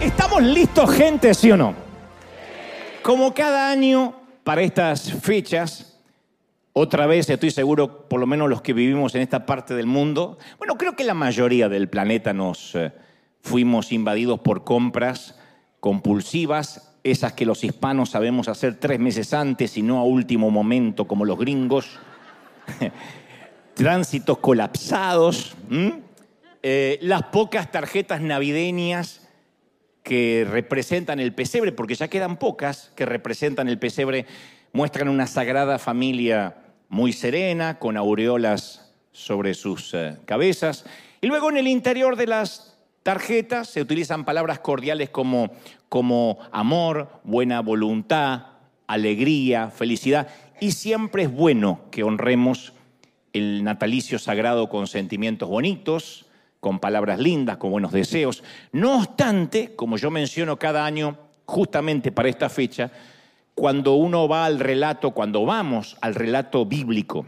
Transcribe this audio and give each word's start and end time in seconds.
¿Estamos 0.00 0.42
listos, 0.42 0.90
gente, 0.90 1.32
sí 1.34 1.50
o 1.50 1.56
no? 1.56 1.74
Como 3.02 3.34
cada 3.34 3.70
año, 3.70 4.14
para 4.42 4.62
estas 4.62 5.12
fechas, 5.12 5.94
otra 6.72 7.06
vez 7.06 7.30
estoy 7.30 7.50
seguro, 7.50 8.08
por 8.08 8.18
lo 8.18 8.26
menos 8.26 8.48
los 8.48 8.60
que 8.60 8.72
vivimos 8.72 9.14
en 9.14 9.22
esta 9.22 9.46
parte 9.46 9.74
del 9.74 9.86
mundo, 9.86 10.38
bueno, 10.58 10.76
creo 10.76 10.96
que 10.96 11.04
la 11.04 11.14
mayoría 11.14 11.68
del 11.68 11.88
planeta 11.88 12.32
nos 12.32 12.74
eh, 12.74 12.92
fuimos 13.42 13.92
invadidos 13.92 14.40
por 14.40 14.64
compras 14.64 15.38
compulsivas, 15.78 16.93
esas 17.04 17.34
que 17.34 17.44
los 17.44 17.62
hispanos 17.62 18.10
sabemos 18.10 18.48
hacer 18.48 18.76
tres 18.80 18.98
meses 18.98 19.34
antes 19.34 19.76
y 19.76 19.82
no 19.82 19.98
a 19.98 20.04
último 20.04 20.50
momento 20.50 21.06
como 21.06 21.26
los 21.26 21.38
gringos, 21.38 21.98
tránsitos 23.74 24.38
colapsados. 24.38 25.54
Eh, 26.62 26.98
las 27.02 27.24
pocas 27.24 27.70
tarjetas 27.70 28.22
navideñas 28.22 29.28
que 30.02 30.46
representan 30.50 31.20
el 31.20 31.34
pesebre, 31.34 31.72
porque 31.72 31.94
ya 31.94 32.08
quedan 32.08 32.38
pocas 32.38 32.90
que 32.96 33.04
representan 33.04 33.68
el 33.68 33.78
pesebre, 33.78 34.24
muestran 34.72 35.08
una 35.08 35.26
sagrada 35.26 35.78
familia 35.78 36.56
muy 36.88 37.12
serena, 37.12 37.78
con 37.78 37.98
aureolas 37.98 38.94
sobre 39.12 39.52
sus 39.52 39.92
eh, 39.92 40.16
cabezas. 40.24 40.86
Y 41.20 41.26
luego 41.26 41.50
en 41.50 41.58
el 41.58 41.68
interior 41.68 42.16
de 42.16 42.26
las 42.26 42.73
tarjetas 43.04 43.68
se 43.68 43.80
utilizan 43.80 44.24
palabras 44.24 44.58
cordiales 44.58 45.10
como, 45.10 45.52
como 45.88 46.38
amor, 46.50 47.20
buena 47.22 47.60
voluntad, 47.60 48.46
alegría, 48.88 49.70
felicidad. 49.70 50.28
Y 50.60 50.72
siempre 50.72 51.24
es 51.24 51.32
bueno 51.32 51.82
que 51.92 52.02
honremos 52.02 52.72
el 53.32 53.62
natalicio 53.62 54.18
sagrado 54.18 54.68
con 54.68 54.86
sentimientos 54.86 55.48
bonitos, 55.48 56.26
con 56.60 56.78
palabras 56.78 57.18
lindas, 57.18 57.58
con 57.58 57.70
buenos 57.70 57.92
deseos. 57.92 58.42
No 58.72 58.96
obstante, 58.96 59.76
como 59.76 59.98
yo 59.98 60.10
menciono 60.10 60.58
cada 60.58 60.86
año, 60.86 61.18
justamente 61.44 62.10
para 62.10 62.30
esta 62.30 62.48
fecha, 62.48 62.90
cuando 63.54 63.94
uno 63.94 64.26
va 64.28 64.46
al 64.46 64.58
relato, 64.58 65.10
cuando 65.10 65.44
vamos 65.44 65.98
al 66.00 66.14
relato 66.14 66.64
bíblico 66.64 67.26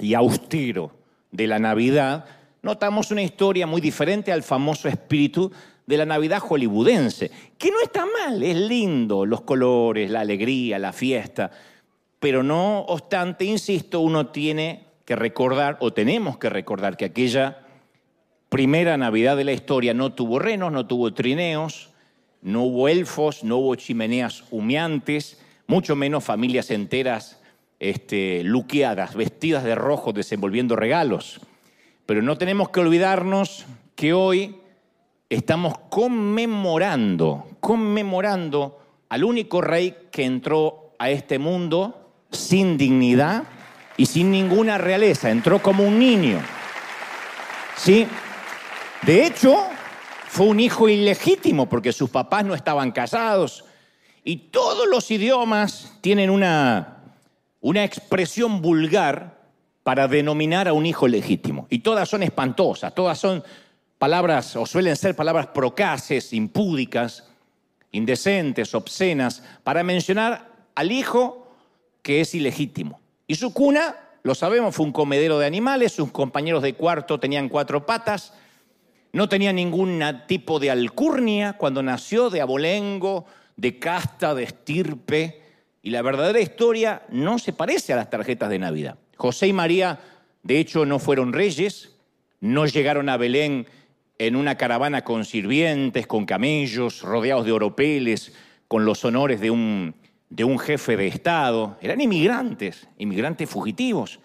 y 0.00 0.14
austero 0.14 0.90
de 1.30 1.46
la 1.46 1.60
Navidad, 1.60 2.24
notamos 2.62 3.10
una 3.10 3.22
historia 3.22 3.66
muy 3.66 3.80
diferente 3.80 4.32
al 4.32 4.42
famoso 4.42 4.88
espíritu 4.88 5.50
de 5.86 5.96
la 5.96 6.04
Navidad 6.04 6.40
hollywoodense, 6.40 7.30
que 7.56 7.70
no 7.70 7.80
está 7.80 8.04
mal, 8.06 8.42
es 8.42 8.56
lindo, 8.56 9.24
los 9.24 9.40
colores, 9.40 10.10
la 10.10 10.20
alegría, 10.20 10.78
la 10.78 10.92
fiesta, 10.92 11.50
pero 12.20 12.42
no 12.42 12.80
obstante, 12.80 13.44
insisto, 13.44 14.00
uno 14.00 14.26
tiene 14.26 14.84
que 15.04 15.16
recordar, 15.16 15.78
o 15.80 15.92
tenemos 15.92 16.36
que 16.36 16.50
recordar, 16.50 16.96
que 16.96 17.06
aquella 17.06 17.60
primera 18.48 18.96
Navidad 18.96 19.36
de 19.36 19.44
la 19.44 19.52
historia 19.52 19.94
no 19.94 20.12
tuvo 20.12 20.38
renos, 20.38 20.72
no 20.72 20.86
tuvo 20.86 21.14
trineos, 21.14 21.90
no 22.42 22.64
hubo 22.64 22.88
elfos, 22.88 23.44
no 23.44 23.56
hubo 23.56 23.74
chimeneas 23.74 24.44
humeantes, 24.50 25.40
mucho 25.66 25.96
menos 25.96 26.24
familias 26.24 26.70
enteras 26.70 27.40
este, 27.78 28.42
luqueadas, 28.44 29.14
vestidas 29.14 29.64
de 29.64 29.74
rojo, 29.74 30.12
desenvolviendo 30.12 30.76
regalos. 30.76 31.40
Pero 32.08 32.22
no 32.22 32.38
tenemos 32.38 32.70
que 32.70 32.80
olvidarnos 32.80 33.66
que 33.94 34.14
hoy 34.14 34.56
estamos 35.28 35.74
conmemorando, 35.90 37.46
conmemorando 37.60 38.80
al 39.10 39.24
único 39.24 39.60
rey 39.60 39.94
que 40.10 40.24
entró 40.24 40.94
a 40.98 41.10
este 41.10 41.38
mundo 41.38 42.24
sin 42.32 42.78
dignidad 42.78 43.44
y 43.98 44.06
sin 44.06 44.30
ninguna 44.30 44.78
realeza, 44.78 45.28
entró 45.28 45.60
como 45.60 45.84
un 45.84 45.98
niño. 45.98 46.40
¿Sí? 47.76 48.06
De 49.02 49.26
hecho, 49.26 49.66
fue 50.28 50.46
un 50.46 50.60
hijo 50.60 50.88
ilegítimo 50.88 51.68
porque 51.68 51.92
sus 51.92 52.08
papás 52.08 52.42
no 52.42 52.54
estaban 52.54 52.90
casados. 52.90 53.66
Y 54.24 54.48
todos 54.50 54.88
los 54.88 55.10
idiomas 55.10 55.98
tienen 56.00 56.30
una, 56.30 57.02
una 57.60 57.84
expresión 57.84 58.62
vulgar 58.62 59.37
para 59.88 60.06
denominar 60.06 60.68
a 60.68 60.74
un 60.74 60.84
hijo 60.84 61.08
legítimo. 61.08 61.66
Y 61.70 61.78
todas 61.78 62.10
son 62.10 62.22
espantosas, 62.22 62.94
todas 62.94 63.18
son 63.18 63.42
palabras, 63.96 64.54
o 64.54 64.66
suelen 64.66 64.94
ser 64.96 65.16
palabras 65.16 65.46
procaces, 65.46 66.34
impúdicas, 66.34 67.24
indecentes, 67.92 68.74
obscenas, 68.74 69.42
para 69.64 69.82
mencionar 69.82 70.52
al 70.74 70.92
hijo 70.92 71.50
que 72.02 72.20
es 72.20 72.34
ilegítimo. 72.34 73.00
Y 73.26 73.36
su 73.36 73.54
cuna, 73.54 73.96
lo 74.24 74.34
sabemos, 74.34 74.76
fue 74.76 74.84
un 74.84 74.92
comedero 74.92 75.38
de 75.38 75.46
animales, 75.46 75.92
sus 75.92 76.12
compañeros 76.12 76.62
de 76.62 76.74
cuarto 76.74 77.18
tenían 77.18 77.48
cuatro 77.48 77.86
patas, 77.86 78.34
no 79.14 79.26
tenía 79.26 79.54
ningún 79.54 80.04
tipo 80.26 80.60
de 80.60 80.70
alcurnia 80.70 81.54
cuando 81.54 81.82
nació, 81.82 82.28
de 82.28 82.42
abolengo, 82.42 83.24
de 83.56 83.78
casta, 83.78 84.34
de 84.34 84.42
estirpe. 84.42 85.40
Y 85.80 85.88
la 85.88 86.02
verdadera 86.02 86.40
historia 86.40 87.04
no 87.08 87.38
se 87.38 87.54
parece 87.54 87.94
a 87.94 87.96
las 87.96 88.10
tarjetas 88.10 88.50
de 88.50 88.58
Navidad. 88.58 88.98
José 89.18 89.48
y 89.48 89.52
María, 89.52 90.00
de 90.44 90.60
hecho, 90.60 90.86
no 90.86 91.00
fueron 91.00 91.32
reyes, 91.32 91.96
no 92.40 92.66
llegaron 92.66 93.08
a 93.08 93.16
Belén 93.16 93.66
en 94.16 94.36
una 94.36 94.56
caravana 94.56 95.02
con 95.02 95.24
sirvientes, 95.24 96.06
con 96.06 96.24
camellos, 96.24 97.02
rodeados 97.02 97.44
de 97.44 97.52
oropeles, 97.52 98.32
con 98.68 98.84
los 98.84 99.04
honores 99.04 99.40
de 99.40 99.50
un, 99.50 99.96
de 100.30 100.44
un 100.44 100.58
jefe 100.58 100.96
de 100.96 101.08
Estado. 101.08 101.76
Eran 101.80 102.00
inmigrantes, 102.00 102.86
inmigrantes 102.96 103.50
fugitivos. 103.50 104.20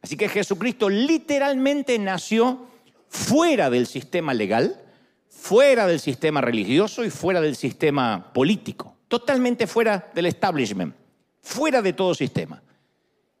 Así 0.00 0.16
que 0.16 0.28
Jesucristo 0.28 0.88
literalmente 0.88 1.98
nació 1.98 2.68
fuera 3.08 3.68
del 3.68 3.88
sistema 3.88 4.32
legal, 4.32 4.80
fuera 5.28 5.88
del 5.88 5.98
sistema 5.98 6.40
religioso 6.40 7.04
y 7.04 7.10
fuera 7.10 7.40
del 7.40 7.56
sistema 7.56 8.32
político, 8.32 8.96
totalmente 9.08 9.66
fuera 9.66 10.08
del 10.14 10.26
establishment, 10.26 10.94
fuera 11.40 11.82
de 11.82 11.92
todo 11.92 12.14
sistema. 12.14 12.62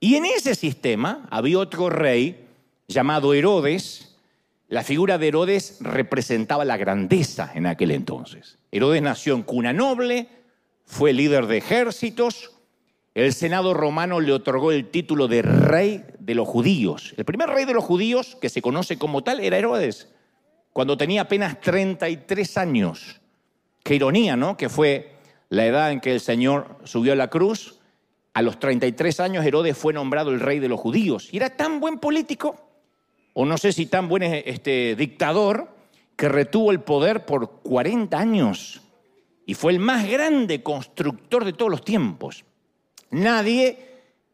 Y 0.06 0.14
en 0.14 0.24
ese 0.24 0.54
sistema 0.54 1.26
había 1.32 1.58
otro 1.58 1.90
rey 1.90 2.46
llamado 2.86 3.34
Herodes. 3.34 4.14
La 4.68 4.84
figura 4.84 5.18
de 5.18 5.26
Herodes 5.26 5.78
representaba 5.80 6.64
la 6.64 6.76
grandeza 6.76 7.50
en 7.56 7.66
aquel 7.66 7.90
entonces. 7.90 8.56
Herodes 8.70 9.02
nació 9.02 9.34
en 9.34 9.42
cuna 9.42 9.72
noble, 9.72 10.28
fue 10.84 11.12
líder 11.12 11.48
de 11.48 11.56
ejércitos, 11.56 12.52
el 13.14 13.32
Senado 13.32 13.74
romano 13.74 14.20
le 14.20 14.32
otorgó 14.32 14.70
el 14.70 14.90
título 14.90 15.26
de 15.26 15.42
rey 15.42 16.04
de 16.20 16.36
los 16.36 16.46
judíos. 16.46 17.12
El 17.16 17.24
primer 17.24 17.48
rey 17.48 17.64
de 17.64 17.74
los 17.74 17.82
judíos, 17.82 18.36
que 18.40 18.48
se 18.48 18.62
conoce 18.62 18.98
como 18.98 19.24
tal, 19.24 19.40
era 19.40 19.58
Herodes, 19.58 20.14
cuando 20.72 20.96
tenía 20.96 21.22
apenas 21.22 21.60
33 21.60 22.58
años. 22.58 23.20
Qué 23.82 23.96
ironía, 23.96 24.36
¿no? 24.36 24.56
Que 24.56 24.68
fue 24.68 25.16
la 25.48 25.66
edad 25.66 25.90
en 25.90 25.98
que 25.98 26.12
el 26.12 26.20
Señor 26.20 26.78
subió 26.84 27.12
a 27.12 27.16
la 27.16 27.26
cruz. 27.26 27.75
A 28.36 28.42
los 28.42 28.60
33 28.60 29.20
años 29.20 29.46
Herodes 29.46 29.78
fue 29.78 29.94
nombrado 29.94 30.30
el 30.30 30.40
rey 30.40 30.58
de 30.58 30.68
los 30.68 30.78
judíos. 30.78 31.30
Y 31.32 31.38
era 31.38 31.56
tan 31.56 31.80
buen 31.80 31.98
político, 31.98 32.54
o 33.32 33.46
no 33.46 33.56
sé 33.56 33.72
si 33.72 33.86
tan 33.86 34.08
buen 34.10 34.24
este, 34.24 34.94
dictador, 34.94 35.70
que 36.16 36.28
retuvo 36.28 36.70
el 36.70 36.80
poder 36.80 37.24
por 37.24 37.62
40 37.62 38.18
años. 38.18 38.82
Y 39.46 39.54
fue 39.54 39.72
el 39.72 39.78
más 39.78 40.06
grande 40.06 40.62
constructor 40.62 41.46
de 41.46 41.54
todos 41.54 41.70
los 41.70 41.82
tiempos. 41.82 42.44
Nadie 43.10 43.78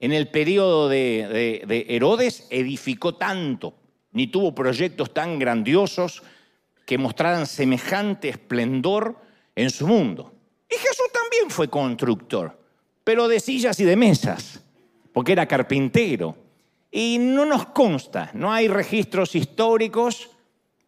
en 0.00 0.12
el 0.12 0.26
periodo 0.26 0.88
de, 0.88 1.62
de, 1.64 1.86
Herodes 1.88 2.48
edificó 2.50 3.14
tanto, 3.14 3.72
ni 4.10 4.26
tuvo 4.26 4.52
proyectos 4.52 5.14
tan 5.14 5.38
grandiosos 5.38 6.24
que 6.86 6.98
mostraran 6.98 7.46
semejante 7.46 8.30
esplendor 8.30 9.14
en 9.54 9.70
su 9.70 9.86
mundo. 9.86 10.32
Y 10.68 10.74
Jesús 10.74 11.06
también 11.12 11.50
fue 11.50 11.68
constructor, 11.68 12.61
pero 13.04 13.28
de 13.28 13.40
sillas 13.40 13.78
y 13.80 13.84
de 13.84 13.96
mesas, 13.96 14.62
porque 15.12 15.32
era 15.32 15.46
carpintero. 15.46 16.36
Y 16.90 17.18
no 17.18 17.44
nos 17.44 17.66
consta, 17.66 18.30
no 18.34 18.52
hay 18.52 18.68
registros 18.68 19.34
históricos 19.34 20.30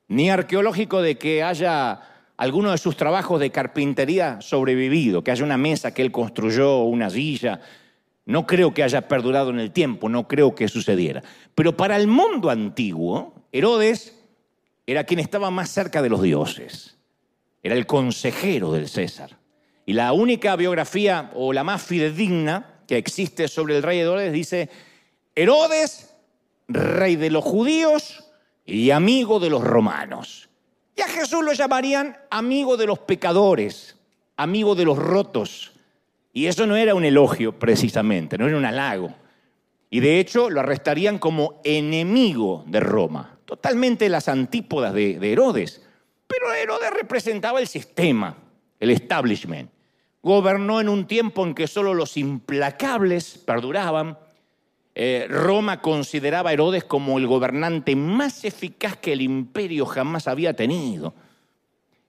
ni 0.09 0.31
arqueológicos 0.31 1.03
de 1.03 1.17
que 1.17 1.43
haya 1.43 2.01
alguno 2.37 2.73
de 2.73 2.79
sus 2.79 2.97
trabajos 2.97 3.41
de 3.41 3.51
carpintería 3.51 4.41
sobrevivido, 4.41 5.23
que 5.23 5.31
haya 5.31 5.45
una 5.45 5.57
mesa 5.57 5.95
que 5.95 6.03
él 6.03 6.13
construyó, 6.13 6.83
una 6.83 7.11
silla. 7.11 7.61
No 8.27 8.47
creo 8.47 8.75
que 8.75 8.83
haya 8.83 9.09
perdurado 9.09 9.51
en 9.51 9.61
el 9.61 9.71
tiempo, 9.71 10.09
no 10.09 10.27
creo 10.29 10.55
que 10.55 10.69
sucediera. 10.69 11.23
Pero 11.55 11.77
para 11.77 11.97
el 11.97 12.07
mundo 12.07 12.51
antiguo, 12.51 13.35
Herodes 13.53 14.19
era 14.87 15.05
quien 15.05 15.21
estaba 15.21 15.51
más 15.51 15.71
cerca 15.71 16.03
de 16.03 16.09
los 16.09 16.23
dioses. 16.23 16.97
Era 17.63 17.75
el 17.75 17.87
consejero 17.87 18.73
del 18.73 18.89
César. 18.89 19.39
Y 19.87 19.93
la 19.93 20.13
única 20.13 20.57
biografía 20.57 21.31
o 21.35 21.53
la 21.53 21.65
más 21.65 21.83
fidedigna 21.83 22.81
que 22.87 22.97
existe 22.97 23.49
sobre 23.49 23.77
el 23.77 23.83
rey 23.83 24.01
Herodes 24.01 24.33
dice, 24.33 24.71
Herodes, 25.35 26.15
rey 26.69 27.17
de 27.17 27.31
los 27.31 27.45
judíos 27.45 28.25
y 28.65 28.91
amigo 28.91 29.41
de 29.41 29.51
los 29.51 29.63
romanos. 29.63 30.49
Y 30.97 31.03
a 31.03 31.09
Jesús 31.09 31.45
lo 31.45 31.53
llamarían 31.53 32.17
amigo 32.31 32.77
de 32.77 32.87
los 32.87 33.01
pecadores, 33.01 33.97
amigo 34.37 34.75
de 34.75 34.85
los 34.85 34.99
rotos, 34.99 35.73
Y 36.37 36.47
eso 36.47 36.67
no 36.67 36.75
era 36.75 36.97
un 36.97 37.05
elogio 37.05 37.57
precisamente, 37.61 38.37
no 38.37 38.49
era 38.49 38.57
un 38.57 38.65
halago. 38.65 39.15
Y 39.89 40.01
de 40.01 40.19
hecho 40.19 40.51
lo 40.51 40.59
arrestarían 40.59 41.21
como 41.21 41.61
enemigo 41.63 42.65
de 42.67 42.81
Roma, 42.81 43.39
totalmente 43.45 44.09
las 44.09 44.29
antípodas 44.29 44.93
de, 44.95 45.21
de 45.21 45.33
Herodes. 45.33 45.83
Pero 46.27 46.53
Herodes 46.53 46.91
representaba 46.91 47.61
el 47.61 47.69
sistema, 47.69 48.37
el 48.81 48.91
establishment. 48.91 49.71
Gobernó 50.25 50.81
en 50.81 50.89
un 50.89 51.07
tiempo 51.07 51.45
en 51.45 51.55
que 51.55 51.67
solo 51.67 51.93
los 51.93 52.17
implacables 52.17 53.37
perduraban. 53.45 54.17
Eh, 54.95 55.27
Roma 55.29 55.83
consideraba 55.83 56.49
a 56.49 56.53
Herodes 56.55 56.83
como 56.83 57.19
el 57.19 57.27
gobernante 57.27 57.95
más 57.95 58.43
eficaz 58.47 58.97
que 58.97 59.13
el 59.13 59.21
imperio 59.21 59.85
jamás 59.85 60.27
había 60.27 60.57
tenido. 60.57 61.13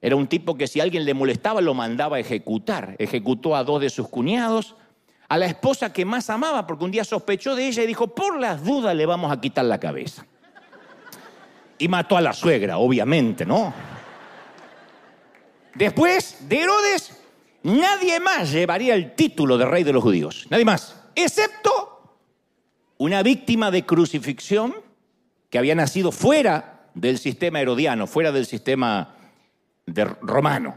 Era 0.00 0.16
un 0.16 0.28
tipo 0.28 0.56
que 0.56 0.66
si 0.66 0.80
alguien 0.80 1.04
le 1.04 1.12
molestaba 1.12 1.60
lo 1.60 1.74
mandaba 1.74 2.16
a 2.16 2.20
ejecutar. 2.20 2.96
Ejecutó 2.98 3.54
a 3.54 3.64
dos 3.64 3.82
de 3.82 3.90
sus 3.90 4.08
cuñados, 4.08 4.76
a 5.28 5.36
la 5.36 5.44
esposa 5.44 5.92
que 5.92 6.06
más 6.06 6.30
amaba, 6.30 6.66
porque 6.66 6.84
un 6.84 6.92
día 6.92 7.04
sospechó 7.04 7.54
de 7.54 7.68
ella 7.68 7.82
y 7.82 7.86
dijo, 7.86 8.14
por 8.14 8.40
las 8.40 8.64
dudas 8.64 8.96
le 8.96 9.04
vamos 9.04 9.30
a 9.30 9.38
quitar 9.42 9.66
la 9.66 9.78
cabeza. 9.78 10.24
Y 11.76 11.86
mató 11.88 12.16
a 12.16 12.22
la 12.22 12.32
suegra, 12.32 12.78
obviamente, 12.78 13.44
¿no? 13.44 13.74
Después 15.74 16.48
de 16.48 16.62
Herodes, 16.62 17.25
nadie 17.66 18.20
más 18.20 18.52
llevaría 18.52 18.94
el 18.94 19.14
título 19.14 19.58
de 19.58 19.66
rey 19.66 19.84
de 19.84 19.92
los 19.92 20.02
judíos. 20.02 20.46
Nadie 20.50 20.64
más. 20.64 20.96
Excepto 21.14 22.16
una 22.98 23.22
víctima 23.22 23.70
de 23.70 23.84
crucifixión 23.84 24.74
que 25.50 25.58
había 25.58 25.74
nacido 25.74 26.12
fuera 26.12 26.88
del 26.94 27.18
sistema 27.18 27.60
herodiano, 27.60 28.06
fuera 28.06 28.32
del 28.32 28.46
sistema 28.46 29.16
romano. 30.22 30.76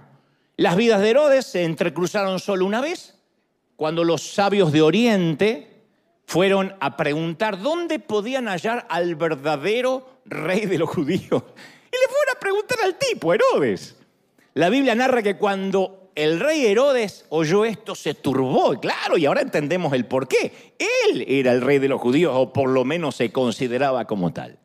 Las 0.58 0.76
vidas 0.76 1.02
de 1.02 1.10
Herodes 1.12 1.46
se 1.46 1.64
entrecruzaron 1.64 2.40
solo 2.40 2.66
una 2.66 2.82
vez, 2.82 3.16
cuando 3.76 4.04
los 4.04 4.22
sabios 4.34 4.72
de 4.74 4.82
Oriente 4.82 5.84
fueron 6.26 6.76
a 6.80 6.98
preguntar 6.98 7.62
dónde 7.62 8.00
podían 8.00 8.48
hallar 8.48 8.86
al 8.90 9.16
verdadero 9.16 10.22
rey 10.26 10.66
de 10.66 10.78
los 10.78 10.90
judíos. 10.90 11.22
Y 11.22 11.96
le 11.96 12.08
fueron 12.08 12.36
a 12.36 12.40
preguntar 12.40 12.78
al 12.84 12.98
tipo, 12.98 13.34
Herodes. 13.34 13.96
La 14.54 14.70
Biblia 14.70 14.96
narra 14.96 15.24
que 15.24 15.38
cuando 15.38 15.99
el 16.20 16.40
rey 16.40 16.66
Herodes 16.66 17.26
oyó 17.30 17.64
esto 17.64 17.96
se 17.96 18.14
turbó, 18.14 18.78
claro, 18.80 19.18
y 19.18 19.26
ahora 19.26 19.42
entendemos 19.42 19.94
el 19.94 20.06
por 20.06 20.28
qué. 20.28 20.76
Él 20.78 21.24
era 21.26 21.54
el 21.54 21.62
rey 21.62 21.80
de 21.80 21.88
los 21.88 22.02
judíos, 22.02 22.34
o 22.36 22.52
por 22.52 22.70
lo 22.70 22.84
menos 22.84 23.16
se 23.16 23.32
consideraba 23.32 24.04
como 24.04 24.34
tal. 24.34 24.60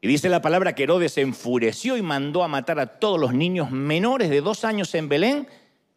Y 0.00 0.06
dice 0.06 0.28
la 0.28 0.40
palabra 0.40 0.74
que 0.76 0.84
Herodes 0.84 1.12
se 1.14 1.22
enfureció 1.22 1.96
y 1.96 2.02
mandó 2.02 2.44
a 2.44 2.48
matar 2.48 2.78
a 2.78 2.86
todos 3.00 3.18
los 3.18 3.34
niños 3.34 3.72
menores 3.72 4.30
de 4.30 4.40
dos 4.40 4.64
años 4.64 4.94
en 4.94 5.08
Belén 5.08 5.48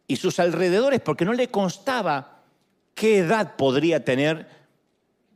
y 0.08 0.16
sus 0.16 0.40
alrededores, 0.40 1.00
porque 1.00 1.24
no 1.24 1.34
le 1.34 1.48
constaba 1.48 2.42
qué 2.96 3.18
edad 3.18 3.54
podría 3.54 4.04
tener 4.04 4.48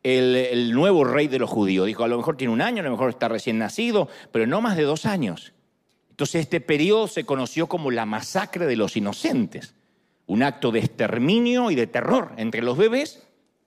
el, 0.02 0.34
el, 0.34 0.73
nuevo 0.73 1.05
rey 1.05 1.29
de 1.29 1.38
los 1.38 1.49
judíos. 1.49 1.87
Dijo, 1.87 2.02
a 2.02 2.08
lo 2.08 2.17
mejor 2.17 2.37
tiene 2.37 2.52
un 2.52 2.61
año, 2.61 2.81
a 2.81 2.84
lo 2.84 2.91
mejor 2.91 3.11
está 3.11 3.29
recién 3.29 3.58
nacido, 3.58 4.08
pero 4.32 4.49
no 4.49 4.61
más 4.61 4.76
de 4.76 4.82
dos 4.82 5.06
años. 5.06 5.52
Entonces 6.19 6.41
este 6.41 6.61
periodo 6.61 7.06
se 7.06 7.23
conoció 7.23 7.69
como 7.69 7.93
la 7.93 8.05
masacre 8.05 8.67
de 8.67 8.75
los 8.75 8.97
inocentes, 8.97 9.76
un 10.26 10.43
acto 10.43 10.73
de 10.73 10.81
exterminio 10.81 11.70
y 11.70 11.76
de 11.76 11.87
terror 11.87 12.32
entre 12.38 12.61
los 12.61 12.76
bebés 12.76 13.23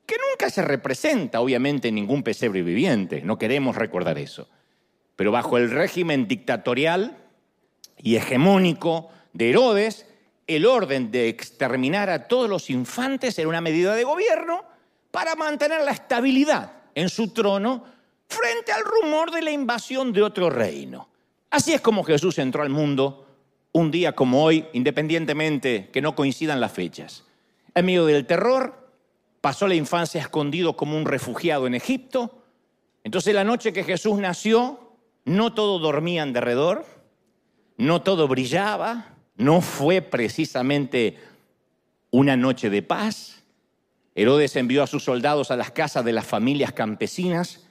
que 0.05 0.17
nunca 0.29 0.49
se 0.49 0.61
representa, 0.61 1.39
obviamente, 1.39 1.87
en 1.87 1.95
ningún 1.95 2.23
pesebre 2.23 2.61
viviente. 2.61 3.21
No 3.21 3.37
queremos 3.37 3.77
recordar 3.77 4.17
eso. 4.17 4.49
Pero 5.15 5.31
bajo 5.31 5.57
el 5.57 5.71
régimen 5.71 6.27
dictatorial 6.27 7.19
y 7.97 8.17
hegemónico 8.17 9.07
de 9.31 9.51
Herodes, 9.51 10.05
el 10.45 10.65
orden 10.65 11.09
de 11.09 11.29
exterminar 11.29 12.09
a 12.09 12.27
todos 12.27 12.49
los 12.49 12.69
infantes 12.69 13.39
era 13.39 13.47
una 13.47 13.61
medida 13.61 13.95
de 13.95 14.03
gobierno 14.03 14.65
para 15.09 15.35
mantener 15.35 15.83
la 15.83 15.91
estabilidad 15.91 16.73
en 16.95 17.07
su 17.07 17.29
trono 17.29 17.85
frente 18.27 18.73
al 18.73 18.83
rumor 18.83 19.31
de 19.31 19.41
la 19.41 19.51
invasión 19.51 20.11
de 20.11 20.21
otro 20.21 20.49
reino. 20.49 21.10
Así 21.51 21.73
es 21.73 21.81
como 21.81 22.03
Jesús 22.03 22.39
entró 22.39 22.63
al 22.63 22.69
mundo 22.69 23.27
un 23.73 23.91
día 23.91 24.13
como 24.13 24.43
hoy, 24.43 24.65
independientemente 24.71 25.89
que 25.91 26.01
no 26.01 26.15
coincidan 26.15 26.61
las 26.61 26.71
fechas. 26.71 27.25
En 27.75 27.85
medio 27.85 28.05
del 28.05 28.25
terror, 28.25 28.89
pasó 29.41 29.67
la 29.67 29.75
infancia 29.75 30.21
escondido 30.21 30.77
como 30.77 30.97
un 30.97 31.05
refugiado 31.05 31.67
en 31.67 31.75
Egipto. 31.75 32.41
Entonces 33.03 33.35
la 33.35 33.43
noche 33.43 33.73
que 33.73 33.83
Jesús 33.83 34.17
nació, 34.17 34.93
no 35.25 35.53
todo 35.53 35.79
dormía 35.79 36.23
en 36.23 36.33
derredor, 36.33 36.85
no 37.77 38.01
todo 38.01 38.29
brillaba, 38.29 39.15
no 39.35 39.59
fue 39.59 40.01
precisamente 40.01 41.17
una 42.11 42.37
noche 42.37 42.69
de 42.69 42.81
paz. 42.81 43.43
Herodes 44.15 44.55
envió 44.55 44.83
a 44.83 44.87
sus 44.87 45.03
soldados 45.03 45.51
a 45.51 45.57
las 45.57 45.71
casas 45.71 46.05
de 46.05 46.13
las 46.13 46.25
familias 46.25 46.71
campesinas 46.71 47.65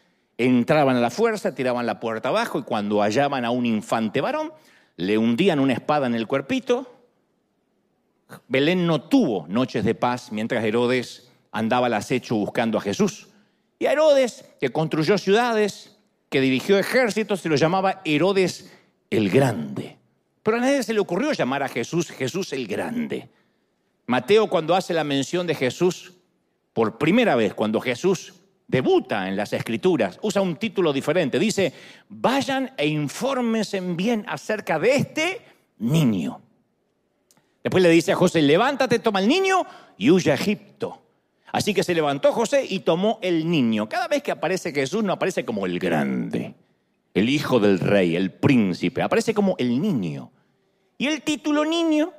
entraban 0.47 0.97
a 0.97 1.01
la 1.01 1.11
fuerza, 1.11 1.55
tiraban 1.55 1.85
la 1.85 2.01
puerta 2.01 2.31
abajo 2.31 2.59
y 2.59 2.63
cuando 2.63 3.03
hallaban 3.03 3.45
a 3.45 3.51
un 3.51 3.67
infante 3.67 4.21
varón, 4.21 4.53
le 4.97 5.19
hundían 5.19 5.61
una 5.61 5.75
espada 5.75 6.07
en 6.07 6.15
el 6.15 6.27
cuerpito. 6.27 6.91
Belén 8.49 8.87
no 8.87 9.03
tuvo 9.03 9.47
noches 9.49 9.85
de 9.85 9.95
paz 9.95 10.33
mientras 10.33 10.65
Herodes 10.65 11.31
andaba 11.53 11.89
al 11.89 11.95
acecho 11.95 12.37
buscando 12.37 12.79
a 12.79 12.81
Jesús. 12.81 13.29
Y 13.79 13.87
a 13.87 13.93
Herodes, 13.93 14.45
que 14.61 14.71
construyó 14.71 15.19
ciudades, 15.19 15.99
que 16.31 16.41
dirigió 16.41 16.79
ejércitos, 16.79 17.41
se 17.41 17.49
lo 17.49 17.57
llamaba 17.57 18.01
Herodes 18.05 18.73
el 19.11 19.31
Grande. 19.31 19.99
Pero 20.43 20.57
a 20.57 20.61
nadie 20.61 20.83
se 20.83 20.95
le 20.95 21.01
ocurrió 21.01 21.33
llamar 21.33 21.63
a 21.63 21.69
Jesús 21.69 22.11
Jesús 22.11 22.53
el 22.53 22.67
Grande. 22.67 23.29
Mateo 24.07 24.49
cuando 24.49 24.75
hace 24.75 24.95
la 24.95 25.05
mención 25.05 25.47
de 25.47 25.55
Jesús, 25.55 26.15
por 26.73 26.99
primera 26.99 27.37
vez, 27.37 27.53
cuando 27.53 27.81
Jesús 27.81 28.35
debuta 28.71 29.29
en 29.29 29.37
las 29.37 29.53
escrituras, 29.53 30.19
usa 30.23 30.41
un 30.41 30.57
título 30.57 30.93
diferente. 30.93 31.39
Dice, 31.39 31.73
vayan 32.09 32.73
e 32.77 32.87
infórmense 32.87 33.81
bien 33.81 34.25
acerca 34.29 34.79
de 34.79 34.95
este 34.95 35.43
niño. 35.79 36.41
Después 37.65 37.83
le 37.83 37.91
dice 37.91 38.13
a 38.13 38.17
José, 38.17 38.41
levántate, 38.41 39.01
toma 39.01 39.21
el 39.21 39.29
niño 39.29 39.67
y 39.99 40.11
huye 40.11 40.31
a 40.31 40.35
Egipto. 40.35 41.03
Así 41.53 41.75
que 41.75 41.83
se 41.83 41.95
levantó 41.95 42.33
José 42.33 42.65
y 42.67 42.81
tomó 42.81 43.19
el 43.23 43.51
niño. 43.51 43.89
Cada 43.89 44.07
vez 44.07 44.23
que 44.23 44.31
aparece 44.31 44.73
Jesús 44.73 45.03
no 45.03 45.13
aparece 45.13 45.45
como 45.45 45.67
el 45.67 45.81
grande, 45.81 46.55
el 47.13 47.29
hijo 47.29 47.59
del 47.59 47.81
rey, 47.81 48.15
el 48.15 48.31
príncipe, 48.31 49.03
aparece 49.03 49.35
como 49.35 49.57
el 49.59 49.83
niño. 49.83 50.31
Y 50.97 51.09
el 51.09 51.23
título 51.23 51.65
niño, 51.65 52.13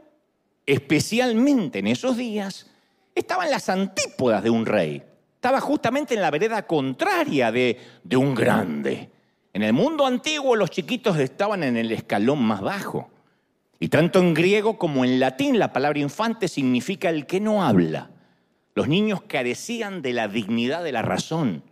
especialmente 0.65 1.79
en 1.79 1.87
esos 1.87 2.17
días, 2.17 2.67
estaba 3.15 3.45
en 3.45 3.51
las 3.51 3.69
antípodas 3.69 4.43
de 4.43 4.49
un 4.49 4.65
rey 4.65 5.03
estaba 5.41 5.59
justamente 5.59 6.13
en 6.13 6.21
la 6.21 6.29
vereda 6.29 6.67
contraria 6.67 7.51
de, 7.51 7.75
de 8.03 8.15
un 8.15 8.35
grande. 8.35 9.09
En 9.51 9.63
el 9.63 9.73
mundo 9.73 10.05
antiguo 10.05 10.55
los 10.55 10.69
chiquitos 10.69 11.17
estaban 11.17 11.63
en 11.63 11.77
el 11.77 11.91
escalón 11.91 12.43
más 12.43 12.61
bajo. 12.61 13.09
Y 13.79 13.87
tanto 13.87 14.19
en 14.19 14.35
griego 14.35 14.77
como 14.77 15.03
en 15.03 15.19
latín 15.19 15.57
la 15.57 15.73
palabra 15.73 15.97
infante 15.97 16.47
significa 16.47 17.09
el 17.09 17.25
que 17.25 17.39
no 17.39 17.63
habla. 17.63 18.11
Los 18.75 18.87
niños 18.87 19.23
carecían 19.23 20.03
de 20.03 20.13
la 20.13 20.27
dignidad 20.27 20.83
de 20.83 20.91
la 20.91 21.01
razón. 21.01 21.63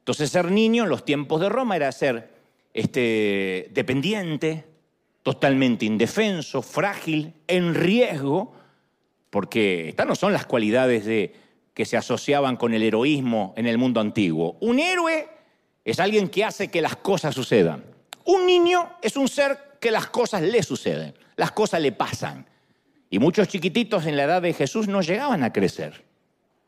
Entonces 0.00 0.28
ser 0.28 0.50
niño 0.50 0.82
en 0.82 0.90
los 0.90 1.06
tiempos 1.06 1.40
de 1.40 1.48
Roma 1.48 1.76
era 1.76 1.90
ser 1.92 2.34
este, 2.74 3.70
dependiente, 3.72 4.66
totalmente 5.22 5.86
indefenso, 5.86 6.60
frágil, 6.60 7.32
en 7.46 7.74
riesgo, 7.74 8.52
porque 9.30 9.88
estas 9.88 10.06
no 10.06 10.14
son 10.14 10.34
las 10.34 10.44
cualidades 10.44 11.06
de, 11.06 11.47
que 11.78 11.84
se 11.84 11.96
asociaban 11.96 12.56
con 12.56 12.74
el 12.74 12.82
heroísmo 12.82 13.54
en 13.56 13.68
el 13.68 13.78
mundo 13.78 14.00
antiguo. 14.00 14.56
Un 14.58 14.80
héroe 14.80 15.28
es 15.84 16.00
alguien 16.00 16.28
que 16.28 16.44
hace 16.44 16.72
que 16.72 16.82
las 16.82 16.96
cosas 16.96 17.36
sucedan. 17.36 17.84
Un 18.24 18.46
niño 18.46 18.96
es 19.00 19.16
un 19.16 19.28
ser 19.28 19.76
que 19.80 19.92
las 19.92 20.08
cosas 20.08 20.42
le 20.42 20.60
suceden, 20.64 21.14
las 21.36 21.52
cosas 21.52 21.80
le 21.80 21.92
pasan. 21.92 22.48
Y 23.10 23.20
muchos 23.20 23.46
chiquititos 23.46 24.06
en 24.06 24.16
la 24.16 24.24
edad 24.24 24.42
de 24.42 24.54
Jesús 24.54 24.88
no 24.88 25.02
llegaban 25.02 25.44
a 25.44 25.52
crecer. 25.52 26.04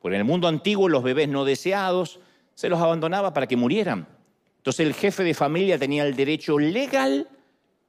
Por 0.00 0.14
en 0.14 0.20
el 0.20 0.24
mundo 0.24 0.46
antiguo 0.46 0.88
los 0.88 1.02
bebés 1.02 1.28
no 1.28 1.44
deseados 1.44 2.20
se 2.54 2.68
los 2.68 2.80
abandonaba 2.80 3.34
para 3.34 3.48
que 3.48 3.56
murieran. 3.56 4.06
Entonces 4.58 4.86
el 4.86 4.94
jefe 4.94 5.24
de 5.24 5.34
familia 5.34 5.76
tenía 5.76 6.04
el 6.04 6.14
derecho 6.14 6.56
legal 6.56 7.28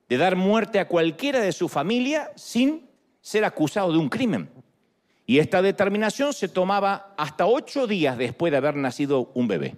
de 0.10 0.18
dar 0.18 0.36
muerte 0.36 0.80
a 0.80 0.88
cualquiera 0.88 1.40
de 1.40 1.52
su 1.52 1.70
familia 1.70 2.32
sin 2.36 2.90
ser 3.22 3.46
acusado 3.46 3.92
de 3.92 4.00
un 4.00 4.10
crimen. 4.10 4.50
Y 5.32 5.40
esta 5.40 5.62
determinación 5.62 6.34
se 6.34 6.50
tomaba 6.50 7.14
hasta 7.16 7.46
ocho 7.46 7.88
días 7.88 8.18
después 8.18 8.52
de 8.52 8.58
haber 8.58 8.76
nacido 8.76 9.32
un 9.34 9.48
bebé. 9.48 9.78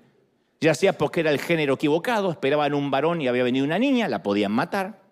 Ya 0.59 0.73
sea 0.73 0.97
porque 0.97 1.19
era 1.19 1.29
el 1.29 1.39
género 1.39 1.75
equivocado, 1.75 2.31
esperaban 2.31 2.73
un 2.73 2.89
varón 2.89 3.21
y 3.21 3.27
había 3.27 3.43
venido 3.43 3.63
una 3.63 3.77
niña, 3.77 4.07
la 4.07 4.23
podían 4.23 4.51
matar. 4.51 5.03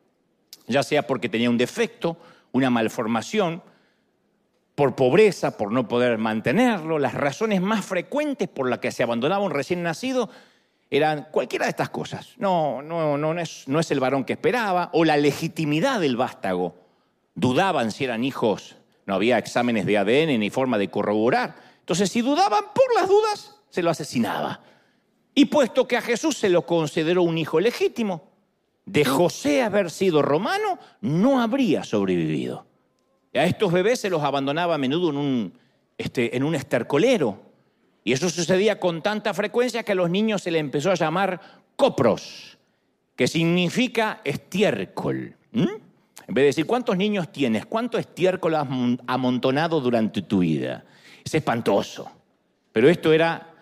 Ya 0.66 0.82
sea 0.82 1.06
porque 1.06 1.30
tenía 1.30 1.48
un 1.48 1.60
defecto, 1.60 2.18
una 2.54 2.72
malformación, 2.72 3.62
por 4.74 4.96
pobreza, 4.96 5.58
por 5.58 5.72
no 5.72 5.88
poder 5.88 6.18
mantenerlo. 6.18 6.98
Las 6.98 7.14
razones 7.14 7.62
más 7.62 7.86
frecuentes 7.86 8.50
por 8.50 8.68
las 8.68 8.80
que 8.80 8.92
se 8.92 9.04
abandonaba 9.04 9.46
un 9.46 9.52
recién 9.52 9.84
nacido 9.84 10.28
eran 10.90 11.28
cualquiera 11.30 11.66
de 11.66 11.70
estas 11.70 11.92
cosas. 11.92 12.30
No, 12.38 12.82
no, 12.82 13.16
no, 13.16 13.40
es, 13.40 13.68
no 13.68 13.80
es 13.80 13.92
el 13.92 14.00
varón 14.00 14.24
que 14.24 14.34
esperaba, 14.34 14.90
o 14.92 15.06
la 15.06 15.18
legitimidad 15.18 16.00
del 16.00 16.18
vástago. 16.18 16.78
Dudaban 17.36 17.92
si 17.92 18.06
eran 18.06 18.24
hijos 18.24 18.81
no 19.06 19.16
había 19.16 19.38
exámenes 19.38 19.86
de 19.86 19.98
ADN 19.98 20.40
ni 20.40 20.50
forma 20.50 20.78
de 20.78 20.90
corroborar. 20.90 21.56
Entonces, 21.80 22.12
si 22.12 22.22
dudaban 22.22 22.66
por 22.74 22.94
las 22.96 23.08
dudas, 23.08 23.56
se 23.70 23.82
lo 23.82 23.90
asesinaba. 23.90 24.62
Y 25.34 25.46
puesto 25.46 25.88
que 25.88 25.98
a 25.98 26.02
Jesús 26.02 26.38
se 26.38 26.50
lo 26.50 26.66
consideró 26.66 27.24
un 27.24 27.38
hijo 27.38 27.60
legítimo, 27.60 28.30
de 28.86 29.06
José 29.06 29.62
haber 29.62 29.90
sido 29.90 30.22
romano, 30.22 30.78
no 31.02 31.42
habría 31.42 31.84
sobrevivido. 31.84 32.66
A 33.34 33.46
estos 33.46 33.72
bebés 33.72 34.00
se 34.00 34.10
los 34.10 34.24
abandonaba 34.24 34.76
a 34.76 34.78
menudo 34.78 35.10
en 35.10 35.18
un, 35.18 35.54
este, 35.98 36.36
en 36.36 36.44
un 36.44 36.56
estercolero. 36.56 37.40
Y 38.04 38.14
eso 38.14 38.30
sucedía 38.30 38.80
con 38.80 39.02
tanta 39.02 39.34
frecuencia 39.34 39.84
que 39.84 39.94
a 39.94 39.96
los 39.96 40.10
niños 40.10 40.42
se 40.42 40.52
les 40.52 40.60
empezó 40.60 40.92
a 40.92 40.96
llamar 40.96 41.40
copros, 41.76 42.58
que 43.16 43.28
significa 43.28 44.22
estiércol. 44.24 45.36
En 46.28 46.34
vez 46.34 46.44
de 46.44 46.48
decir, 46.48 46.66
¿cuántos 46.66 46.98
niños 46.98 47.32
tienes? 47.32 47.66
¿Cuánto 47.66 47.98
estiércol 47.98 48.56
has 48.56 48.68
amontonado 49.08 49.82
durante 49.82 50.22
tu 50.22 50.40
vida? 50.40 50.86
Es 51.24 51.34
espantoso. 51.36 52.12
Pero 52.72 52.90
esto 52.90 53.12
era 53.12 53.54